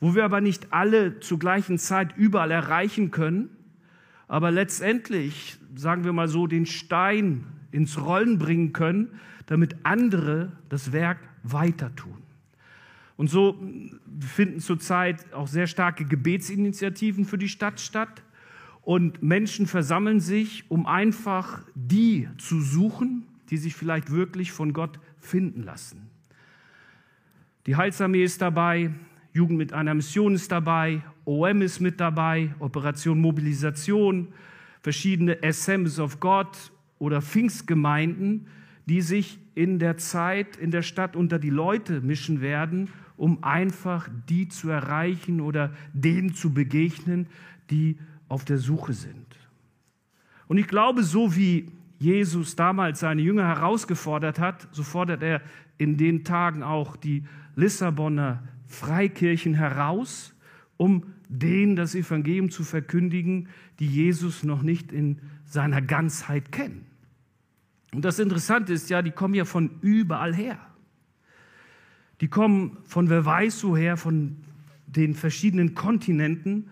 Wo 0.00 0.14
wir 0.14 0.26
aber 0.26 0.42
nicht 0.42 0.70
alle 0.70 1.18
zur 1.20 1.38
gleichen 1.38 1.78
Zeit 1.78 2.14
überall 2.14 2.50
erreichen 2.50 3.10
können, 3.10 3.48
aber 4.28 4.50
letztendlich, 4.50 5.56
sagen 5.74 6.04
wir 6.04 6.12
mal 6.12 6.28
so, 6.28 6.46
den 6.46 6.66
Stein 6.66 7.46
ins 7.72 7.98
Rollen 7.98 8.38
bringen 8.38 8.74
können, 8.74 9.08
damit 9.46 9.74
andere 9.82 10.52
das 10.68 10.92
Werk 10.92 11.20
weiter 11.42 11.96
tun. 11.96 12.18
Und 13.16 13.30
so 13.30 13.58
finden 14.20 14.60
zurzeit 14.60 15.32
auch 15.32 15.48
sehr 15.48 15.66
starke 15.66 16.04
Gebetsinitiativen 16.04 17.24
für 17.24 17.38
die 17.38 17.48
Stadt 17.48 17.80
statt. 17.80 18.22
Und 18.84 19.22
Menschen 19.22 19.66
versammeln 19.66 20.20
sich, 20.20 20.70
um 20.70 20.86
einfach 20.86 21.62
die 21.74 22.28
zu 22.36 22.60
suchen, 22.60 23.26
die 23.48 23.56
sich 23.56 23.74
vielleicht 23.74 24.10
wirklich 24.10 24.52
von 24.52 24.72
Gott 24.72 25.00
finden 25.18 25.62
lassen. 25.62 26.10
Die 27.66 27.76
Heilsarmee 27.76 28.22
ist 28.22 28.42
dabei, 28.42 28.90
Jugend 29.32 29.58
mit 29.58 29.72
einer 29.72 29.94
Mission 29.94 30.34
ist 30.34 30.52
dabei, 30.52 31.02
OM 31.24 31.62
ist 31.62 31.80
mit 31.80 31.98
dabei, 31.98 32.54
Operation 32.58 33.20
Mobilisation, 33.20 34.28
verschiedene 34.82 35.38
Assemblies 35.42 35.98
of 35.98 36.20
God 36.20 36.48
oder 36.98 37.22
Pfingstgemeinden, 37.22 38.46
die 38.86 39.00
sich 39.00 39.38
in 39.54 39.78
der 39.78 39.96
Zeit 39.96 40.56
in 40.56 40.70
der 40.70 40.82
Stadt 40.82 41.16
unter 41.16 41.38
die 41.38 41.50
Leute 41.50 42.02
mischen 42.02 42.42
werden, 42.42 42.90
um 43.16 43.42
einfach 43.42 44.08
die 44.28 44.48
zu 44.48 44.68
erreichen 44.68 45.40
oder 45.40 45.72
denen 45.94 46.34
zu 46.34 46.52
begegnen, 46.52 47.26
die 47.70 47.96
auf 48.28 48.44
der 48.44 48.58
Suche 48.58 48.92
sind. 48.92 49.26
Und 50.46 50.58
ich 50.58 50.68
glaube, 50.68 51.02
so 51.02 51.36
wie 51.36 51.70
Jesus 51.98 52.56
damals 52.56 53.00
seine 53.00 53.22
Jünger 53.22 53.46
herausgefordert 53.46 54.38
hat, 54.38 54.68
so 54.72 54.82
fordert 54.82 55.22
er 55.22 55.40
in 55.78 55.96
den 55.96 56.24
Tagen 56.24 56.62
auch 56.62 56.96
die 56.96 57.24
Lissabonner 57.56 58.42
Freikirchen 58.66 59.54
heraus, 59.54 60.34
um 60.76 61.04
denen 61.28 61.76
das 61.76 61.94
Evangelium 61.94 62.50
zu 62.50 62.64
verkündigen, 62.64 63.48
die 63.78 63.86
Jesus 63.86 64.42
noch 64.42 64.62
nicht 64.62 64.92
in 64.92 65.20
seiner 65.44 65.80
Ganzheit 65.80 66.52
kennen. 66.52 66.86
Und 67.92 68.04
das 68.04 68.18
Interessante 68.18 68.72
ist 68.72 68.90
ja, 68.90 69.02
die 69.02 69.12
kommen 69.12 69.34
ja 69.34 69.44
von 69.44 69.70
überall 69.80 70.34
her. 70.34 70.58
Die 72.20 72.28
kommen 72.28 72.78
von 72.84 73.08
wer 73.08 73.24
weiß 73.24 73.64
woher, 73.64 73.96
von 73.96 74.36
den 74.86 75.14
verschiedenen 75.14 75.74
Kontinenten, 75.74 76.68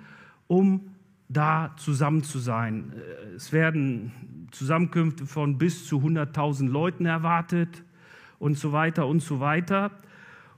um 0.47 0.92
da 1.33 1.75
zusammen 1.77 2.23
zu 2.23 2.39
sein. 2.39 2.93
Es 3.35 3.53
werden 3.53 4.49
Zusammenkünfte 4.51 5.27
von 5.27 5.59
bis 5.59 5.87
zu 5.87 5.99
100.000 5.99 6.69
Leuten 6.69 7.07
erwartet 7.07 7.83
und 8.39 8.59
so 8.59 8.73
weiter 8.73 9.07
und 9.07 9.21
so 9.21 9.41
weiter. 9.41 9.91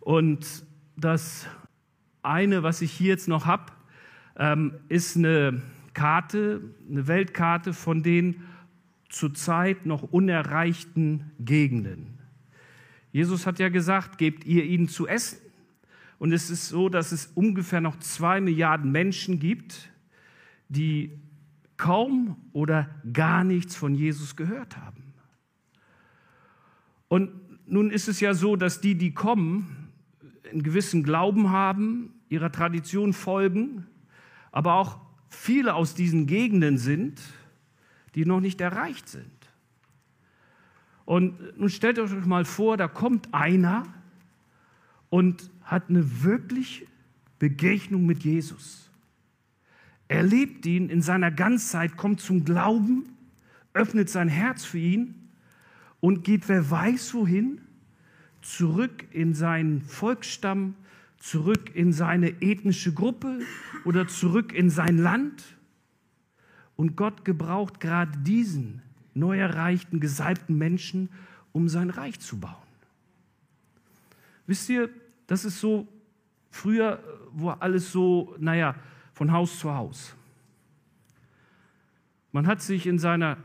Und 0.01 0.65
das 0.97 1.47
eine, 2.23 2.63
was 2.63 2.83
ich 2.83 2.93
hier 2.93 3.09
jetzt 3.09 3.29
noch 3.29 3.47
habe, 3.47 3.73
ähm, 4.37 4.75
ist 4.89 5.17
eine 5.17 5.63
Karte, 5.93 6.61
eine 6.91 7.07
Weltkarte 7.07 7.73
von 7.73 8.03
den 8.03 8.43
zurzeit 9.09 9.87
noch 9.87 10.03
unerreichten 10.03 11.31
Gegenden. 11.39 12.19
Jesus 13.13 13.47
hat 13.47 13.61
ja 13.61 13.69
gesagt, 13.69 14.19
gebt 14.19 14.45
ihr 14.45 14.65
ihnen 14.65 14.89
zu 14.89 15.07
essen. 15.07 15.39
Und 16.19 16.33
es 16.33 16.51
ist 16.51 16.69
so, 16.69 16.89
dass 16.89 17.13
es 17.13 17.27
ungefähr 17.35 17.81
noch 17.81 17.99
zwei 18.01 18.41
Milliarden 18.41 18.91
Menschen 18.91 19.39
gibt, 19.39 19.91
die 20.75 21.19
kaum 21.77 22.37
oder 22.53 22.89
gar 23.13 23.45
nichts 23.45 23.77
von 23.77 23.95
Jesus 23.95 24.37
gehört 24.37 24.77
haben. 24.77 25.15
Und 27.09 27.31
nun 27.67 27.91
ist 27.91 28.09
es 28.09 28.21
ja 28.21 28.35
so, 28.35 28.57
dass 28.57 28.81
die, 28.81 28.95
die 28.95 29.15
kommen, 29.15 29.91
einen 30.51 30.63
gewissen 30.63 31.03
Glauben 31.03 31.51
haben, 31.51 32.15
ihrer 32.29 32.53
Tradition 32.53 33.13
folgen, 33.13 33.87
aber 34.53 34.75
auch 34.75 34.99
viele 35.29 35.75
aus 35.75 35.95
diesen 35.95 36.27
Gegenden 36.27 36.79
sind, 36.79 37.21
die 38.15 38.25
noch 38.25 38.41
nicht 38.41 38.61
erreicht 38.61 39.09
sind. 39.09 39.31
Und 41.05 41.59
nun 41.59 41.69
stellt 41.69 41.99
euch 41.99 42.13
mal 42.25 42.45
vor, 42.45 42.77
da 42.77 42.89
kommt 42.89 43.33
einer 43.35 43.85
und 45.11 45.51
hat 45.63 45.89
eine 45.89 46.23
wirklich 46.23 46.87
Begegnung 47.39 48.07
mit 48.07 48.25
Jesus. 48.25 48.84
Er 50.09 50.23
lebt 50.23 50.67
ihn 50.67 50.89
in 50.89 51.03
seiner 51.03 51.31
Ganzheit, 51.31 51.97
kommt 51.97 52.21
zum 52.21 52.45
Glauben, 52.45 53.09
öffnet 53.73 54.11
sein 54.11 54.29
Herz 54.29 54.65
für 54.65 54.79
ihn 54.79 55.15
und 56.01 56.25
geht 56.25 56.49
wer 56.49 56.71
weiß 56.71 57.15
wohin 57.15 57.61
zurück 58.43 59.07
in 59.11 59.35
seinen 59.35 59.81
Volksstamm, 59.81 60.75
zurück 61.19 61.75
in 61.75 61.93
seine 61.93 62.43
ethnische 62.43 62.93
Gruppe 62.93 63.41
oder 63.85 64.07
zurück 64.07 64.53
in 64.53 64.69
sein 64.69 64.99
Land. 64.99 65.43
Und 66.77 66.97
Gott 66.97 67.25
gebraucht 67.25 67.81
gerade 67.81 68.19
diesen 68.19 68.83
neu 69.15 69.39
erreichten, 69.39 70.01
gesalbten 70.01 70.59
Menschen, 70.59 71.09
um 71.53 71.69
sein 71.69 71.89
Reich 71.89 72.21
zu 72.21 72.39
bauen. 72.39 72.55
Wisst 74.47 74.69
ihr, 74.69 74.91
das 75.27 75.45
ist 75.45 75.61
so 75.61 75.89
früher, 76.51 77.03
wo 77.33 77.51
alles 77.51 77.91
so, 77.91 78.35
naja, 78.39 78.75
von 79.15 79.33
Haus 79.33 79.59
zu 79.59 79.73
Haus. 79.73 80.15
Man 82.33 82.47
hat 82.47 82.61
sich 82.61 82.87
in 82.87 82.99
seiner 82.99 83.39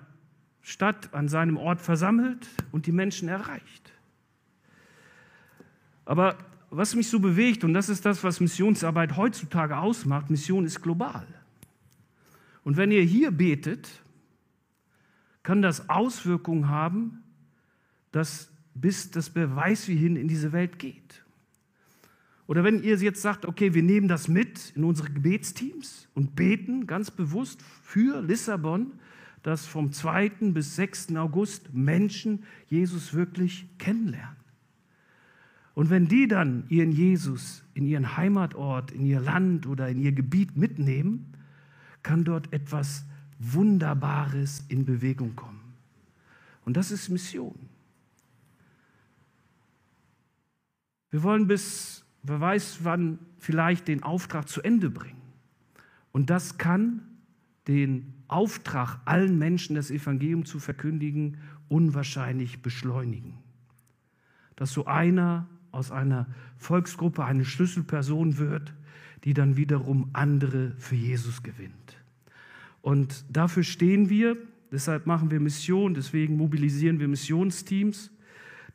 Stadt, 0.62 1.14
an 1.14 1.30
seinem 1.30 1.58
Ort 1.58 1.80
versammelt 1.80 2.48
und 2.72 2.86
die 2.88 2.92
Menschen 2.92 3.30
erreicht. 3.30 3.94
Aber 6.06 6.38
was 6.72 6.96
mich 6.96 7.08
so 7.08 7.20
bewegt, 7.20 7.64
und 7.64 7.74
das 7.74 7.88
ist 7.90 8.06
das, 8.06 8.24
was 8.24 8.40
Missionsarbeit 8.40 9.16
heutzutage 9.16 9.78
ausmacht, 9.78 10.30
Mission 10.30 10.66
ist 10.66 10.82
global. 10.82 11.28
Und 12.64 12.78
wenn 12.78 12.92
ihr 12.92 13.04
hier 13.04 13.32
betet, 13.32 13.90
kann 15.44 15.62
das 15.62 15.90
Auswirkungen 15.90 16.68
haben, 16.68 17.24
dass 18.12 18.52
bis 18.74 19.12
das 19.12 19.30
Beweis 19.30 19.88
wie 19.88 19.96
hin 19.96 20.16
in 20.16 20.28
diese 20.28 20.52
Welt 20.52 20.80
geht. 20.80 21.24
Oder 22.50 22.64
wenn 22.64 22.82
ihr 22.82 22.96
jetzt 22.96 23.22
sagt, 23.22 23.46
okay, 23.46 23.76
wir 23.76 23.84
nehmen 23.84 24.08
das 24.08 24.28
mit 24.28 24.74
in 24.76 24.84
unsere 24.84 25.12
Gebetsteams 25.12 26.08
und 26.16 26.36
beten 26.36 26.88
ganz 26.88 27.12
bewusst 27.12 27.62
für 27.62 28.24
Lissabon, 28.24 28.94
dass 29.44 29.68
vom 29.68 29.92
2. 29.92 30.30
bis 30.52 30.76
6. 30.76 31.16
August 31.16 31.72
Menschen 31.76 32.42
Jesus 32.66 33.14
wirklich 33.14 33.68
kennenlernen. 33.78 34.36
Und 35.76 35.92
wenn 35.92 36.08
die 36.08 36.28
dann 36.28 36.64
ihren 36.70 36.92
Jesus 36.92 37.64
in 37.76 37.86
ihren 37.86 38.18
Heimatort, 38.18 38.90
in 38.94 39.06
ihr 39.06 39.20
Land 39.20 39.68
oder 39.68 39.88
in 39.88 40.00
ihr 40.00 40.12
Gebiet 40.12 40.58
mitnehmen, 40.58 41.32
kann 42.02 42.24
dort 42.24 42.52
etwas 42.52 43.06
Wunderbares 43.38 44.66
in 44.70 44.86
Bewegung 44.86 45.36
kommen. 45.36 45.76
Und 46.66 46.78
das 46.78 46.90
ist 46.90 47.10
Mission. 47.10 47.60
Wir 51.12 51.22
wollen 51.22 51.46
bis, 51.46 52.04
wer 52.24 52.40
weiß 52.40 52.80
wann, 52.84 53.20
vielleicht 53.38 53.88
den 53.88 54.04
Auftrag 54.04 54.48
zu 54.48 54.62
Ende 54.62 54.90
bringen. 54.90 55.22
Und 56.12 56.30
das 56.30 56.58
kann 56.58 57.02
den 57.68 58.14
Auftrag, 58.28 59.00
allen 59.06 59.38
Menschen 59.38 59.76
das 59.76 59.92
Evangelium 59.92 60.46
zu 60.46 60.60
verkündigen, 60.60 61.38
unwahrscheinlich 61.68 62.62
beschleunigen. 62.62 63.38
Dass 64.56 64.72
so 64.72 64.86
einer 64.86 65.48
aus 65.72 65.92
einer 65.92 66.28
Volksgruppe 66.58 67.24
eine 67.24 67.46
Schlüsselperson 67.46 68.38
wird, 68.38 68.74
die 69.24 69.34
dann 69.34 69.58
wiederum 69.58 70.10
andere 70.14 70.74
für 70.78 70.96
Jesus 70.96 71.44
gewinnt. 71.44 71.98
Und 72.82 73.26
dafür 73.30 73.64
stehen 73.64 74.10
wir, 74.10 74.38
deshalb 74.72 75.06
machen 75.06 75.32
wir 75.32 75.40
Mission, 75.40 75.94
deswegen 75.94 76.38
mobilisieren 76.38 77.00
wir 77.00 77.08
Missionsteams, 77.08 78.12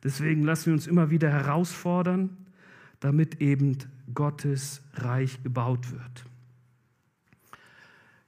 deswegen 0.03 0.43
lassen 0.43 0.67
wir 0.67 0.73
uns 0.73 0.87
immer 0.87 1.09
wieder 1.09 1.29
herausfordern, 1.29 2.37
damit 2.99 3.41
eben 3.41 3.77
Gottes 4.13 4.81
Reich 4.93 5.41
gebaut 5.43 5.91
wird. 5.91 6.25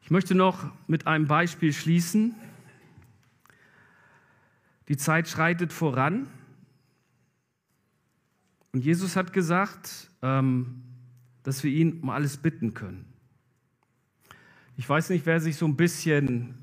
Ich 0.02 0.12
möchte 0.12 0.36
noch 0.36 0.72
mit 0.88 1.06
einem 1.06 1.28
Beispiel 1.28 1.74
schließen. 1.74 2.34
Die 4.88 4.98
Zeit 4.98 5.28
schreitet 5.28 5.74
voran. 5.74 6.28
Und 8.72 8.86
Jesus 8.86 9.16
hat 9.16 9.34
gesagt, 9.34 10.10
ähm, 10.22 10.82
dass 11.44 11.64
wir 11.64 11.72
ihn 11.72 12.00
um 12.02 12.10
alles 12.10 12.38
bitten 12.38 12.74
können. 12.74 13.06
Ich 14.78 14.88
weiß 14.88 15.10
nicht, 15.10 15.26
wer 15.26 15.40
sich 15.40 15.58
so 15.58 15.66
ein 15.66 15.76
bisschen 15.76 16.56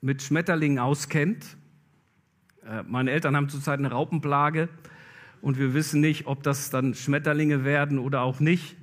mit 0.00 0.22
Schmetterlingen 0.22 0.78
auskennt. 0.78 1.56
Äh, 2.64 2.82
meine 2.84 3.10
Eltern 3.10 3.36
haben 3.36 3.48
zurzeit 3.48 3.78
eine 3.78 3.90
Raupenplage 3.90 4.68
und 5.40 5.58
wir 5.58 5.74
wissen 5.74 6.00
nicht, 6.00 6.26
ob 6.26 6.42
das 6.42 6.70
dann 6.70 6.94
Schmetterlinge 6.94 7.64
werden 7.64 7.98
oder 7.98 8.22
auch 8.22 8.40
nicht. 8.40 8.76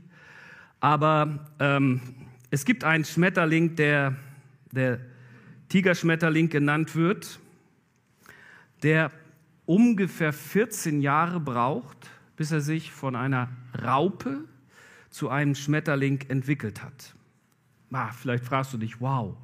Aber 0.80 1.48
ähm, 1.60 2.02
es 2.52 2.66
gibt 2.66 2.84
einen 2.84 3.06
Schmetterling, 3.06 3.76
der 3.76 4.16
der 4.76 5.00
Tigerschmetterling 5.70 6.50
genannt 6.50 6.96
wird, 6.96 7.40
der 8.84 9.12
ungefähr 9.66 10.34
14 10.34 11.02
Jahre 11.02 11.40
braucht, 11.40 11.98
bis 12.36 12.52
er 12.52 12.62
sich 12.62 12.92
von 12.92 13.16
einer 13.16 13.50
Raupe 13.84 14.44
zu 15.10 15.30
einem 15.30 15.56
Schmetterling 15.56 16.22
entwickelt 16.28 16.84
hat. 16.84 17.16
Ah, 17.92 18.12
vielleicht 18.12 18.44
fragst 18.44 18.74
du 18.74 18.78
dich, 18.78 19.00
wow, 19.00 19.36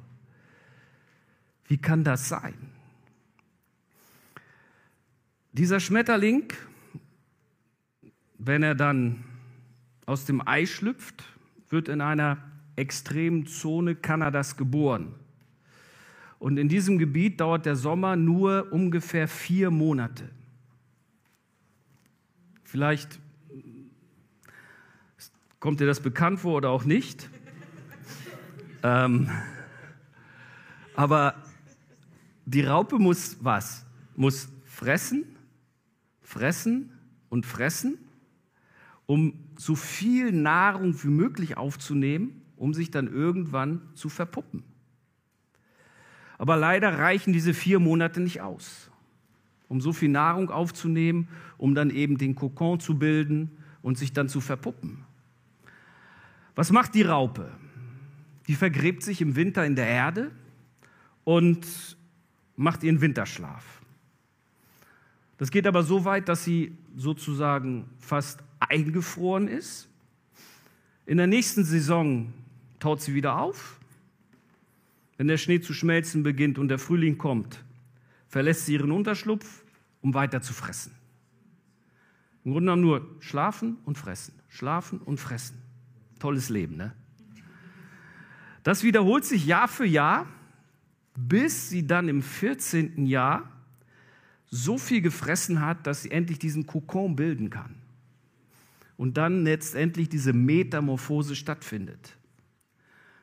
wie 1.66 1.78
kann 1.78 2.04
das 2.04 2.28
sein? 2.28 2.54
Dieser 5.52 5.80
Schmetterling, 5.80 6.52
wenn 8.44 8.62
er 8.62 8.74
dann 8.74 9.24
aus 10.06 10.24
dem 10.24 10.46
Ei 10.46 10.66
schlüpft, 10.66 11.24
wird 11.68 11.88
in 11.88 12.00
einer 12.00 12.38
extremen 12.76 13.46
Zone 13.46 13.94
Kanadas 13.94 14.56
geboren. 14.56 15.14
Und 16.38 16.58
in 16.58 16.68
diesem 16.68 16.98
Gebiet 16.98 17.40
dauert 17.40 17.66
der 17.66 17.76
Sommer 17.76 18.16
nur 18.16 18.72
ungefähr 18.72 19.28
vier 19.28 19.70
Monate. 19.70 20.28
Vielleicht 22.64 23.20
Kommt 25.62 25.78
dir 25.78 25.86
das 25.86 26.00
bekannt 26.00 26.40
vor 26.40 26.56
oder 26.56 26.70
auch 26.70 26.82
nicht? 26.82 27.30
ähm, 28.82 29.30
aber 30.96 31.36
die 32.46 32.62
Raupe 32.62 32.98
muss 32.98 33.36
was? 33.40 33.86
Muss 34.16 34.48
fressen, 34.64 35.24
fressen 36.20 36.90
und 37.28 37.46
fressen, 37.46 37.96
um 39.06 39.34
so 39.56 39.74
viel 39.74 40.32
Nahrung 40.32 41.02
wie 41.02 41.08
möglich 41.08 41.56
aufzunehmen, 41.56 42.42
um 42.56 42.74
sich 42.74 42.90
dann 42.90 43.08
irgendwann 43.08 43.82
zu 43.94 44.08
verpuppen. 44.08 44.62
Aber 46.38 46.56
leider 46.56 46.98
reichen 46.98 47.32
diese 47.32 47.54
vier 47.54 47.78
Monate 47.78 48.20
nicht 48.20 48.40
aus, 48.40 48.90
um 49.68 49.80
so 49.80 49.92
viel 49.92 50.08
Nahrung 50.08 50.50
aufzunehmen, 50.50 51.28
um 51.56 51.74
dann 51.74 51.90
eben 51.90 52.18
den 52.18 52.34
Kokon 52.34 52.80
zu 52.80 52.98
bilden 52.98 53.50
und 53.80 53.98
sich 53.98 54.12
dann 54.12 54.28
zu 54.28 54.40
verpuppen. 54.40 55.04
Was 56.54 56.70
macht 56.70 56.94
die 56.94 57.02
Raupe? 57.02 57.50
Die 58.48 58.54
vergräbt 58.54 59.02
sich 59.02 59.20
im 59.20 59.36
Winter 59.36 59.64
in 59.64 59.76
der 59.76 59.86
Erde 59.86 60.30
und 61.24 61.66
macht 62.56 62.82
ihren 62.82 63.00
Winterschlaf. 63.00 63.80
Das 65.38 65.50
geht 65.50 65.66
aber 65.66 65.82
so 65.82 66.04
weit, 66.04 66.28
dass 66.28 66.44
sie 66.44 66.76
sozusagen 66.96 67.88
fast 67.98 68.44
eingefroren 68.70 69.48
ist. 69.48 69.88
In 71.06 71.16
der 71.16 71.26
nächsten 71.26 71.64
Saison 71.64 72.32
taut 72.78 73.00
sie 73.00 73.14
wieder 73.14 73.38
auf. 73.38 73.78
Wenn 75.16 75.28
der 75.28 75.36
Schnee 75.36 75.60
zu 75.60 75.72
schmelzen 75.74 76.22
beginnt 76.22 76.58
und 76.58 76.68
der 76.68 76.78
Frühling 76.78 77.18
kommt, 77.18 77.62
verlässt 78.28 78.66
sie 78.66 78.74
ihren 78.74 78.90
Unterschlupf, 78.90 79.62
um 80.00 80.14
weiter 80.14 80.40
zu 80.40 80.52
fressen. 80.52 80.92
Im 82.44 82.52
Grunde 82.52 82.72
genommen 82.72 82.82
nur 82.82 83.16
schlafen 83.20 83.76
und 83.84 83.98
fressen, 83.98 84.34
schlafen 84.48 84.98
und 84.98 85.18
fressen. 85.18 85.58
Tolles 86.18 86.48
Leben, 86.48 86.76
ne? 86.76 86.92
Das 88.62 88.84
wiederholt 88.84 89.24
sich 89.24 89.44
Jahr 89.44 89.68
für 89.68 89.84
Jahr, 89.86 90.26
bis 91.16 91.68
sie 91.68 91.86
dann 91.86 92.08
im 92.08 92.22
14. 92.22 93.06
Jahr 93.06 93.50
so 94.50 94.78
viel 94.78 95.00
gefressen 95.00 95.60
hat, 95.60 95.86
dass 95.86 96.02
sie 96.02 96.10
endlich 96.10 96.38
diesen 96.38 96.66
Kokon 96.66 97.16
bilden 97.16 97.50
kann. 97.50 97.81
Und 98.96 99.16
dann 99.16 99.44
letztendlich 99.44 100.08
diese 100.08 100.32
Metamorphose 100.32 101.34
stattfindet. 101.34 102.16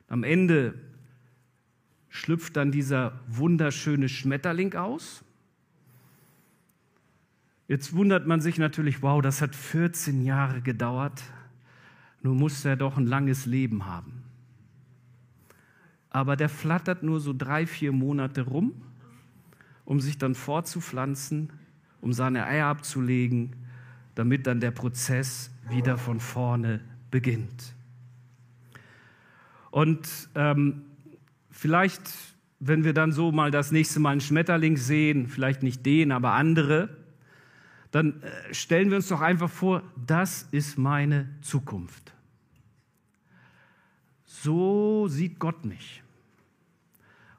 Am 0.07 0.23
Ende 0.23 0.73
schlüpft 2.09 2.57
dann 2.57 2.71
dieser 2.71 3.19
wunderschöne 3.27 4.09
Schmetterling 4.09 4.73
aus. 4.73 5.23
Jetzt 7.67 7.93
wundert 7.93 8.25
man 8.25 8.41
sich 8.41 8.57
natürlich, 8.57 9.03
wow, 9.03 9.21
das 9.21 9.41
hat 9.41 9.55
14 9.55 10.23
Jahre 10.23 10.61
gedauert. 10.61 11.21
Nun 12.23 12.37
muss 12.37 12.65
er 12.65 12.75
doch 12.75 12.97
ein 12.97 13.05
langes 13.05 13.45
Leben 13.45 13.85
haben. 13.85 14.23
Aber 16.09 16.35
der 16.35 16.49
flattert 16.49 17.03
nur 17.03 17.19
so 17.19 17.33
drei, 17.33 17.67
vier 17.67 17.91
Monate 17.91 18.41
rum, 18.41 18.73
um 19.85 19.99
sich 19.99 20.17
dann 20.17 20.33
fortzupflanzen, 20.33 21.53
um 22.01 22.13
seine 22.13 22.45
Eier 22.45 22.65
abzulegen, 22.65 23.55
damit 24.15 24.47
dann 24.47 24.59
der 24.59 24.71
Prozess 24.71 25.51
wieder 25.69 25.97
von 25.97 26.19
vorne 26.19 26.81
beginnt. 27.11 27.73
Und 29.71 30.29
ähm, 30.35 30.83
vielleicht, 31.51 32.01
wenn 32.59 32.83
wir 32.83 32.93
dann 32.93 33.11
so 33.11 33.31
mal 33.31 33.51
das 33.51 33.71
nächste 33.71 33.99
Mal 33.99 34.11
einen 34.11 34.21
Schmetterling 34.21 34.77
sehen, 34.77 35.27
vielleicht 35.27 35.63
nicht 35.63 35.85
den, 35.85 36.11
aber 36.11 36.33
andere, 36.33 36.89
dann 37.91 38.21
äh, 38.21 38.53
stellen 38.53 38.89
wir 38.89 38.97
uns 38.97 39.07
doch 39.07 39.21
einfach 39.21 39.49
vor, 39.49 39.83
das 40.05 40.47
ist 40.51 40.77
meine 40.77 41.29
Zukunft. 41.41 42.13
So 44.25 45.07
sieht 45.07 45.39
Gott 45.39 45.65
mich. 45.65 46.03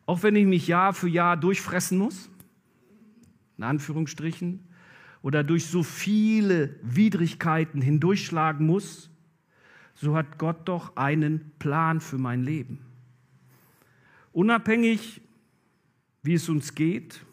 Auch 0.07 0.23
wenn 0.23 0.37
ich 0.37 0.47
mich 0.47 0.67
Jahr 0.67 0.93
für 0.93 1.09
Jahr 1.09 1.37
durchfressen 1.37 1.99
muss, 1.99 2.29
in 3.57 3.65
Anführungsstrichen, 3.65 4.61
oder 5.23 5.45
durch 5.45 5.67
so 5.67 5.83
viele 5.83 6.77
Widrigkeiten 6.83 7.83
hindurchschlagen 7.83 8.67
muss, 8.67 9.11
so 9.95 10.17
hat 10.17 10.39
Gott 10.39 10.69
doch 10.69 10.97
einen 10.97 11.53
Plan 11.59 12.01
für 12.01 12.19
mein 12.19 12.43
Leben. 12.43 12.79
Unabhängig, 14.33 15.21
wie 16.23 16.35
es 16.35 16.49
uns 16.49 16.75
geht, 16.75 17.25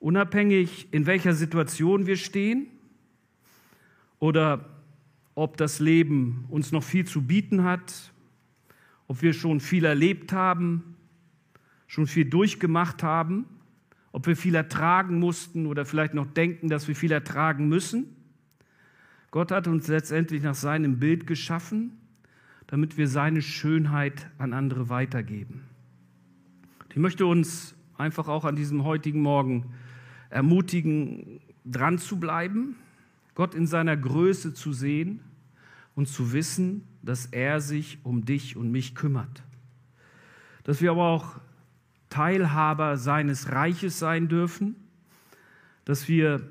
Unabhängig, 0.00 0.88
in 0.92 1.04
welcher 1.04 1.34
Situation 1.34 2.06
wir 2.06 2.16
stehen 2.16 2.68
oder 4.18 4.64
ob 5.34 5.58
das 5.58 5.78
Leben 5.78 6.46
uns 6.48 6.72
noch 6.72 6.82
viel 6.82 7.06
zu 7.06 7.20
bieten 7.20 7.64
hat, 7.64 8.10
ob 9.08 9.20
wir 9.20 9.34
schon 9.34 9.60
viel 9.60 9.84
erlebt 9.84 10.32
haben, 10.32 10.96
schon 11.86 12.06
viel 12.06 12.24
durchgemacht 12.24 13.02
haben, 13.02 13.44
ob 14.12 14.26
wir 14.26 14.36
viel 14.36 14.54
ertragen 14.54 15.18
mussten 15.18 15.66
oder 15.66 15.84
vielleicht 15.84 16.14
noch 16.14 16.26
denken, 16.26 16.68
dass 16.68 16.88
wir 16.88 16.96
viel 16.96 17.12
ertragen 17.12 17.68
müssen. 17.68 18.16
Gott 19.30 19.52
hat 19.52 19.68
uns 19.68 19.86
letztendlich 19.86 20.42
nach 20.42 20.54
seinem 20.54 20.98
Bild 20.98 21.26
geschaffen, 21.26 21.92
damit 22.66 22.96
wir 22.96 23.08
seine 23.08 23.42
Schönheit 23.42 24.28
an 24.38 24.52
andere 24.52 24.88
weitergeben. 24.88 25.62
Ich 26.90 26.96
möchte 26.96 27.26
uns 27.26 27.74
einfach 27.96 28.26
auch 28.26 28.44
an 28.44 28.56
diesem 28.56 28.82
heutigen 28.82 29.20
Morgen 29.20 29.72
ermutigen, 30.30 31.40
dran 31.64 31.98
zu 31.98 32.18
bleiben, 32.18 32.76
Gott 33.34 33.54
in 33.54 33.66
seiner 33.66 33.96
Größe 33.96 34.54
zu 34.54 34.72
sehen 34.72 35.20
und 35.94 36.06
zu 36.06 36.32
wissen, 36.32 36.86
dass 37.02 37.26
er 37.26 37.60
sich 37.60 37.98
um 38.02 38.24
dich 38.24 38.56
und 38.56 38.72
mich 38.72 38.94
kümmert. 38.94 39.42
Dass 40.64 40.80
wir 40.80 40.90
aber 40.90 41.04
auch 41.04 41.40
Teilhaber 42.10 42.96
seines 42.96 43.52
Reiches 43.52 43.98
sein 43.98 44.28
dürfen, 44.28 44.76
dass 45.84 46.08
wir 46.08 46.42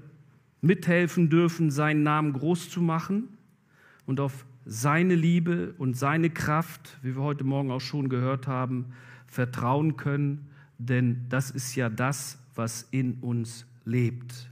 mithelfen 0.62 1.30
dürfen, 1.30 1.70
seinen 1.70 2.04
Namen 2.04 2.34
groß 2.34 2.70
zu 2.70 2.82
machen 2.82 3.38
und 4.06 4.20
auf 4.20 4.46
seine 4.66 5.16
Liebe 5.16 5.74
und 5.78 5.96
seine 5.96 6.30
Kraft, 6.30 6.98
wie 7.02 7.16
wir 7.16 7.24
heute 7.24 7.44
Morgen 7.44 7.72
auch 7.72 7.82
schon 7.82 8.10
gehört 8.10 8.48
haben, 8.48 8.94
vertrauen 9.28 9.98
können, 9.98 10.50
denn 10.78 11.26
das 11.30 11.52
ist 11.52 11.76
ja 11.76 11.90
das, 11.90 12.40
was 12.56 12.88
in 12.92 13.16
uns 13.22 13.66
lebt. 13.86 14.50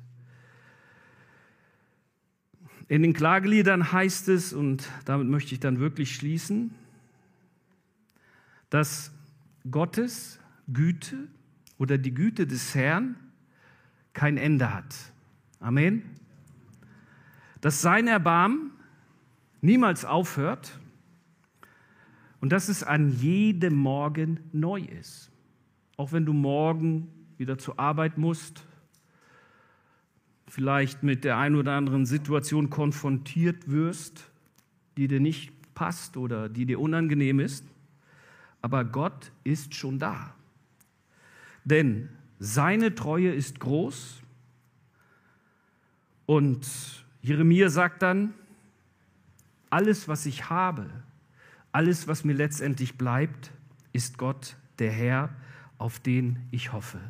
In 2.88 3.02
den 3.02 3.14
Klageliedern 3.14 3.92
heißt 3.92 4.30
es, 4.30 4.54
und 4.54 4.90
damit 5.06 5.28
möchte 5.28 5.54
ich 5.54 5.60
dann 5.60 5.80
wirklich 5.80 6.16
schließen, 6.16 6.72
dass 8.70 9.12
Gottes 9.70 10.40
Güte 10.72 11.28
oder 11.78 11.98
die 11.98 12.14
Güte 12.14 12.48
des 12.48 12.76
Herrn 12.76 13.16
kein 14.14 14.38
Ende 14.38 14.74
hat. 14.74 14.96
Amen. 15.60 16.04
Dass 17.62 17.82
sein 17.82 18.08
Erbarmen 18.08 18.72
niemals 19.62 20.06
aufhört 20.06 20.80
und 22.42 22.52
dass 22.52 22.70
es 22.70 22.84
an 22.84 23.12
jedem 23.20 23.76
Morgen 23.76 24.40
neu 24.52 24.82
ist. 24.82 25.32
Auch 25.98 26.12
wenn 26.12 26.26
du 26.26 26.34
morgen 26.34 27.08
wieder 27.38 27.58
zur 27.58 27.80
Arbeit 27.80 28.18
musst, 28.18 28.66
vielleicht 30.48 31.04
mit 31.04 31.24
der 31.24 31.38
einen 31.38 31.56
oder 31.56 31.74
anderen 31.74 32.06
Situation 32.06 32.70
konfrontiert 32.70 33.70
wirst, 33.70 34.30
die 34.98 35.08
dir 35.08 35.20
nicht 35.20 35.52
passt 35.74 36.18
oder 36.18 36.50
die 36.50 36.66
dir 36.66 36.80
unangenehm 36.80 37.40
ist, 37.40 37.66
aber 38.62 38.86
Gott 38.86 39.32
ist 39.44 39.76
schon 39.76 40.00
da. 40.00 40.37
Denn 41.68 42.08
seine 42.40 42.96
Treue 42.96 43.34
ist 43.34 43.60
groß 43.60 44.22
und 46.26 46.66
Jeremia 47.22 47.68
sagt 47.68 48.04
dann, 48.04 48.34
alles, 49.70 50.08
was 50.08 50.26
ich 50.26 50.50
habe, 50.50 50.90
alles, 51.74 52.08
was 52.08 52.24
mir 52.24 52.32
letztendlich 52.32 52.98
bleibt, 52.98 53.52
ist 53.92 54.18
Gott, 54.18 54.56
der 54.80 54.92
Herr, 54.92 55.30
auf 55.78 56.00
den 56.00 56.40
ich 56.52 56.72
hoffe. 56.72 57.02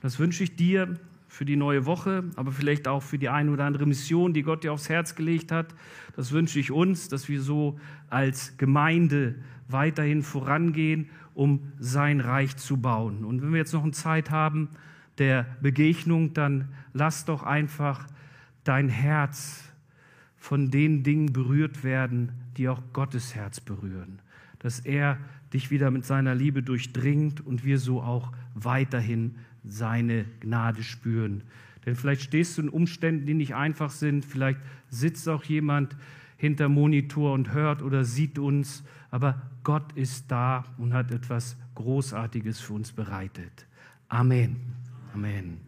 Das 0.00 0.18
wünsche 0.18 0.44
ich 0.44 0.56
dir 0.56 0.98
für 1.28 1.44
die 1.44 1.56
neue 1.56 1.84
Woche, 1.84 2.24
aber 2.36 2.52
vielleicht 2.52 2.88
auch 2.88 3.02
für 3.02 3.18
die 3.18 3.28
eine 3.28 3.50
oder 3.50 3.66
andere 3.66 3.84
Mission, 3.84 4.32
die 4.32 4.42
Gott 4.42 4.64
dir 4.64 4.72
aufs 4.72 4.88
Herz 4.88 5.14
gelegt 5.16 5.52
hat. 5.52 5.74
Das 6.14 6.32
wünsche 6.32 6.58
ich 6.58 6.70
uns, 6.70 7.10
dass 7.10 7.28
wir 7.28 7.42
so 7.42 7.78
als 8.08 8.56
Gemeinde 8.56 9.34
weiterhin 9.68 10.22
vorangehen, 10.22 11.10
um 11.36 11.70
sein 11.78 12.20
Reich 12.20 12.56
zu 12.56 12.78
bauen. 12.78 13.22
Und 13.22 13.42
wenn 13.42 13.52
wir 13.52 13.58
jetzt 13.58 13.74
noch 13.74 13.82
eine 13.82 13.92
Zeit 13.92 14.30
haben 14.30 14.70
der 15.18 15.46
Begegnung, 15.60 16.32
dann 16.32 16.68
lass 16.94 17.26
doch 17.26 17.42
einfach 17.42 18.06
dein 18.64 18.88
Herz 18.88 19.62
von 20.38 20.70
den 20.70 21.02
Dingen 21.02 21.34
berührt 21.34 21.84
werden, 21.84 22.32
die 22.56 22.70
auch 22.70 22.82
Gottes 22.94 23.34
Herz 23.34 23.60
berühren. 23.60 24.20
Dass 24.60 24.80
er 24.80 25.18
dich 25.52 25.70
wieder 25.70 25.90
mit 25.90 26.06
seiner 26.06 26.34
Liebe 26.34 26.62
durchdringt 26.62 27.44
und 27.46 27.66
wir 27.66 27.78
so 27.78 28.00
auch 28.00 28.32
weiterhin 28.54 29.34
seine 29.62 30.24
Gnade 30.40 30.82
spüren. 30.82 31.42
Denn 31.84 31.96
vielleicht 31.96 32.22
stehst 32.22 32.56
du 32.56 32.62
in 32.62 32.68
Umständen, 32.70 33.26
die 33.26 33.34
nicht 33.34 33.54
einfach 33.54 33.90
sind. 33.90 34.24
Vielleicht 34.24 34.58
sitzt 34.88 35.28
auch 35.28 35.44
jemand 35.44 35.96
hinter 36.38 36.70
Monitor 36.70 37.34
und 37.34 37.52
hört 37.52 37.82
oder 37.82 38.04
sieht 38.04 38.38
uns. 38.38 38.84
Aber 39.16 39.40
Gott 39.62 39.92
ist 39.94 40.30
da 40.30 40.62
und 40.76 40.92
hat 40.92 41.10
etwas 41.10 41.56
Großartiges 41.74 42.60
für 42.60 42.74
uns 42.74 42.92
bereitet. 42.92 43.66
Amen. 44.08 44.74
Amen. 45.14 45.65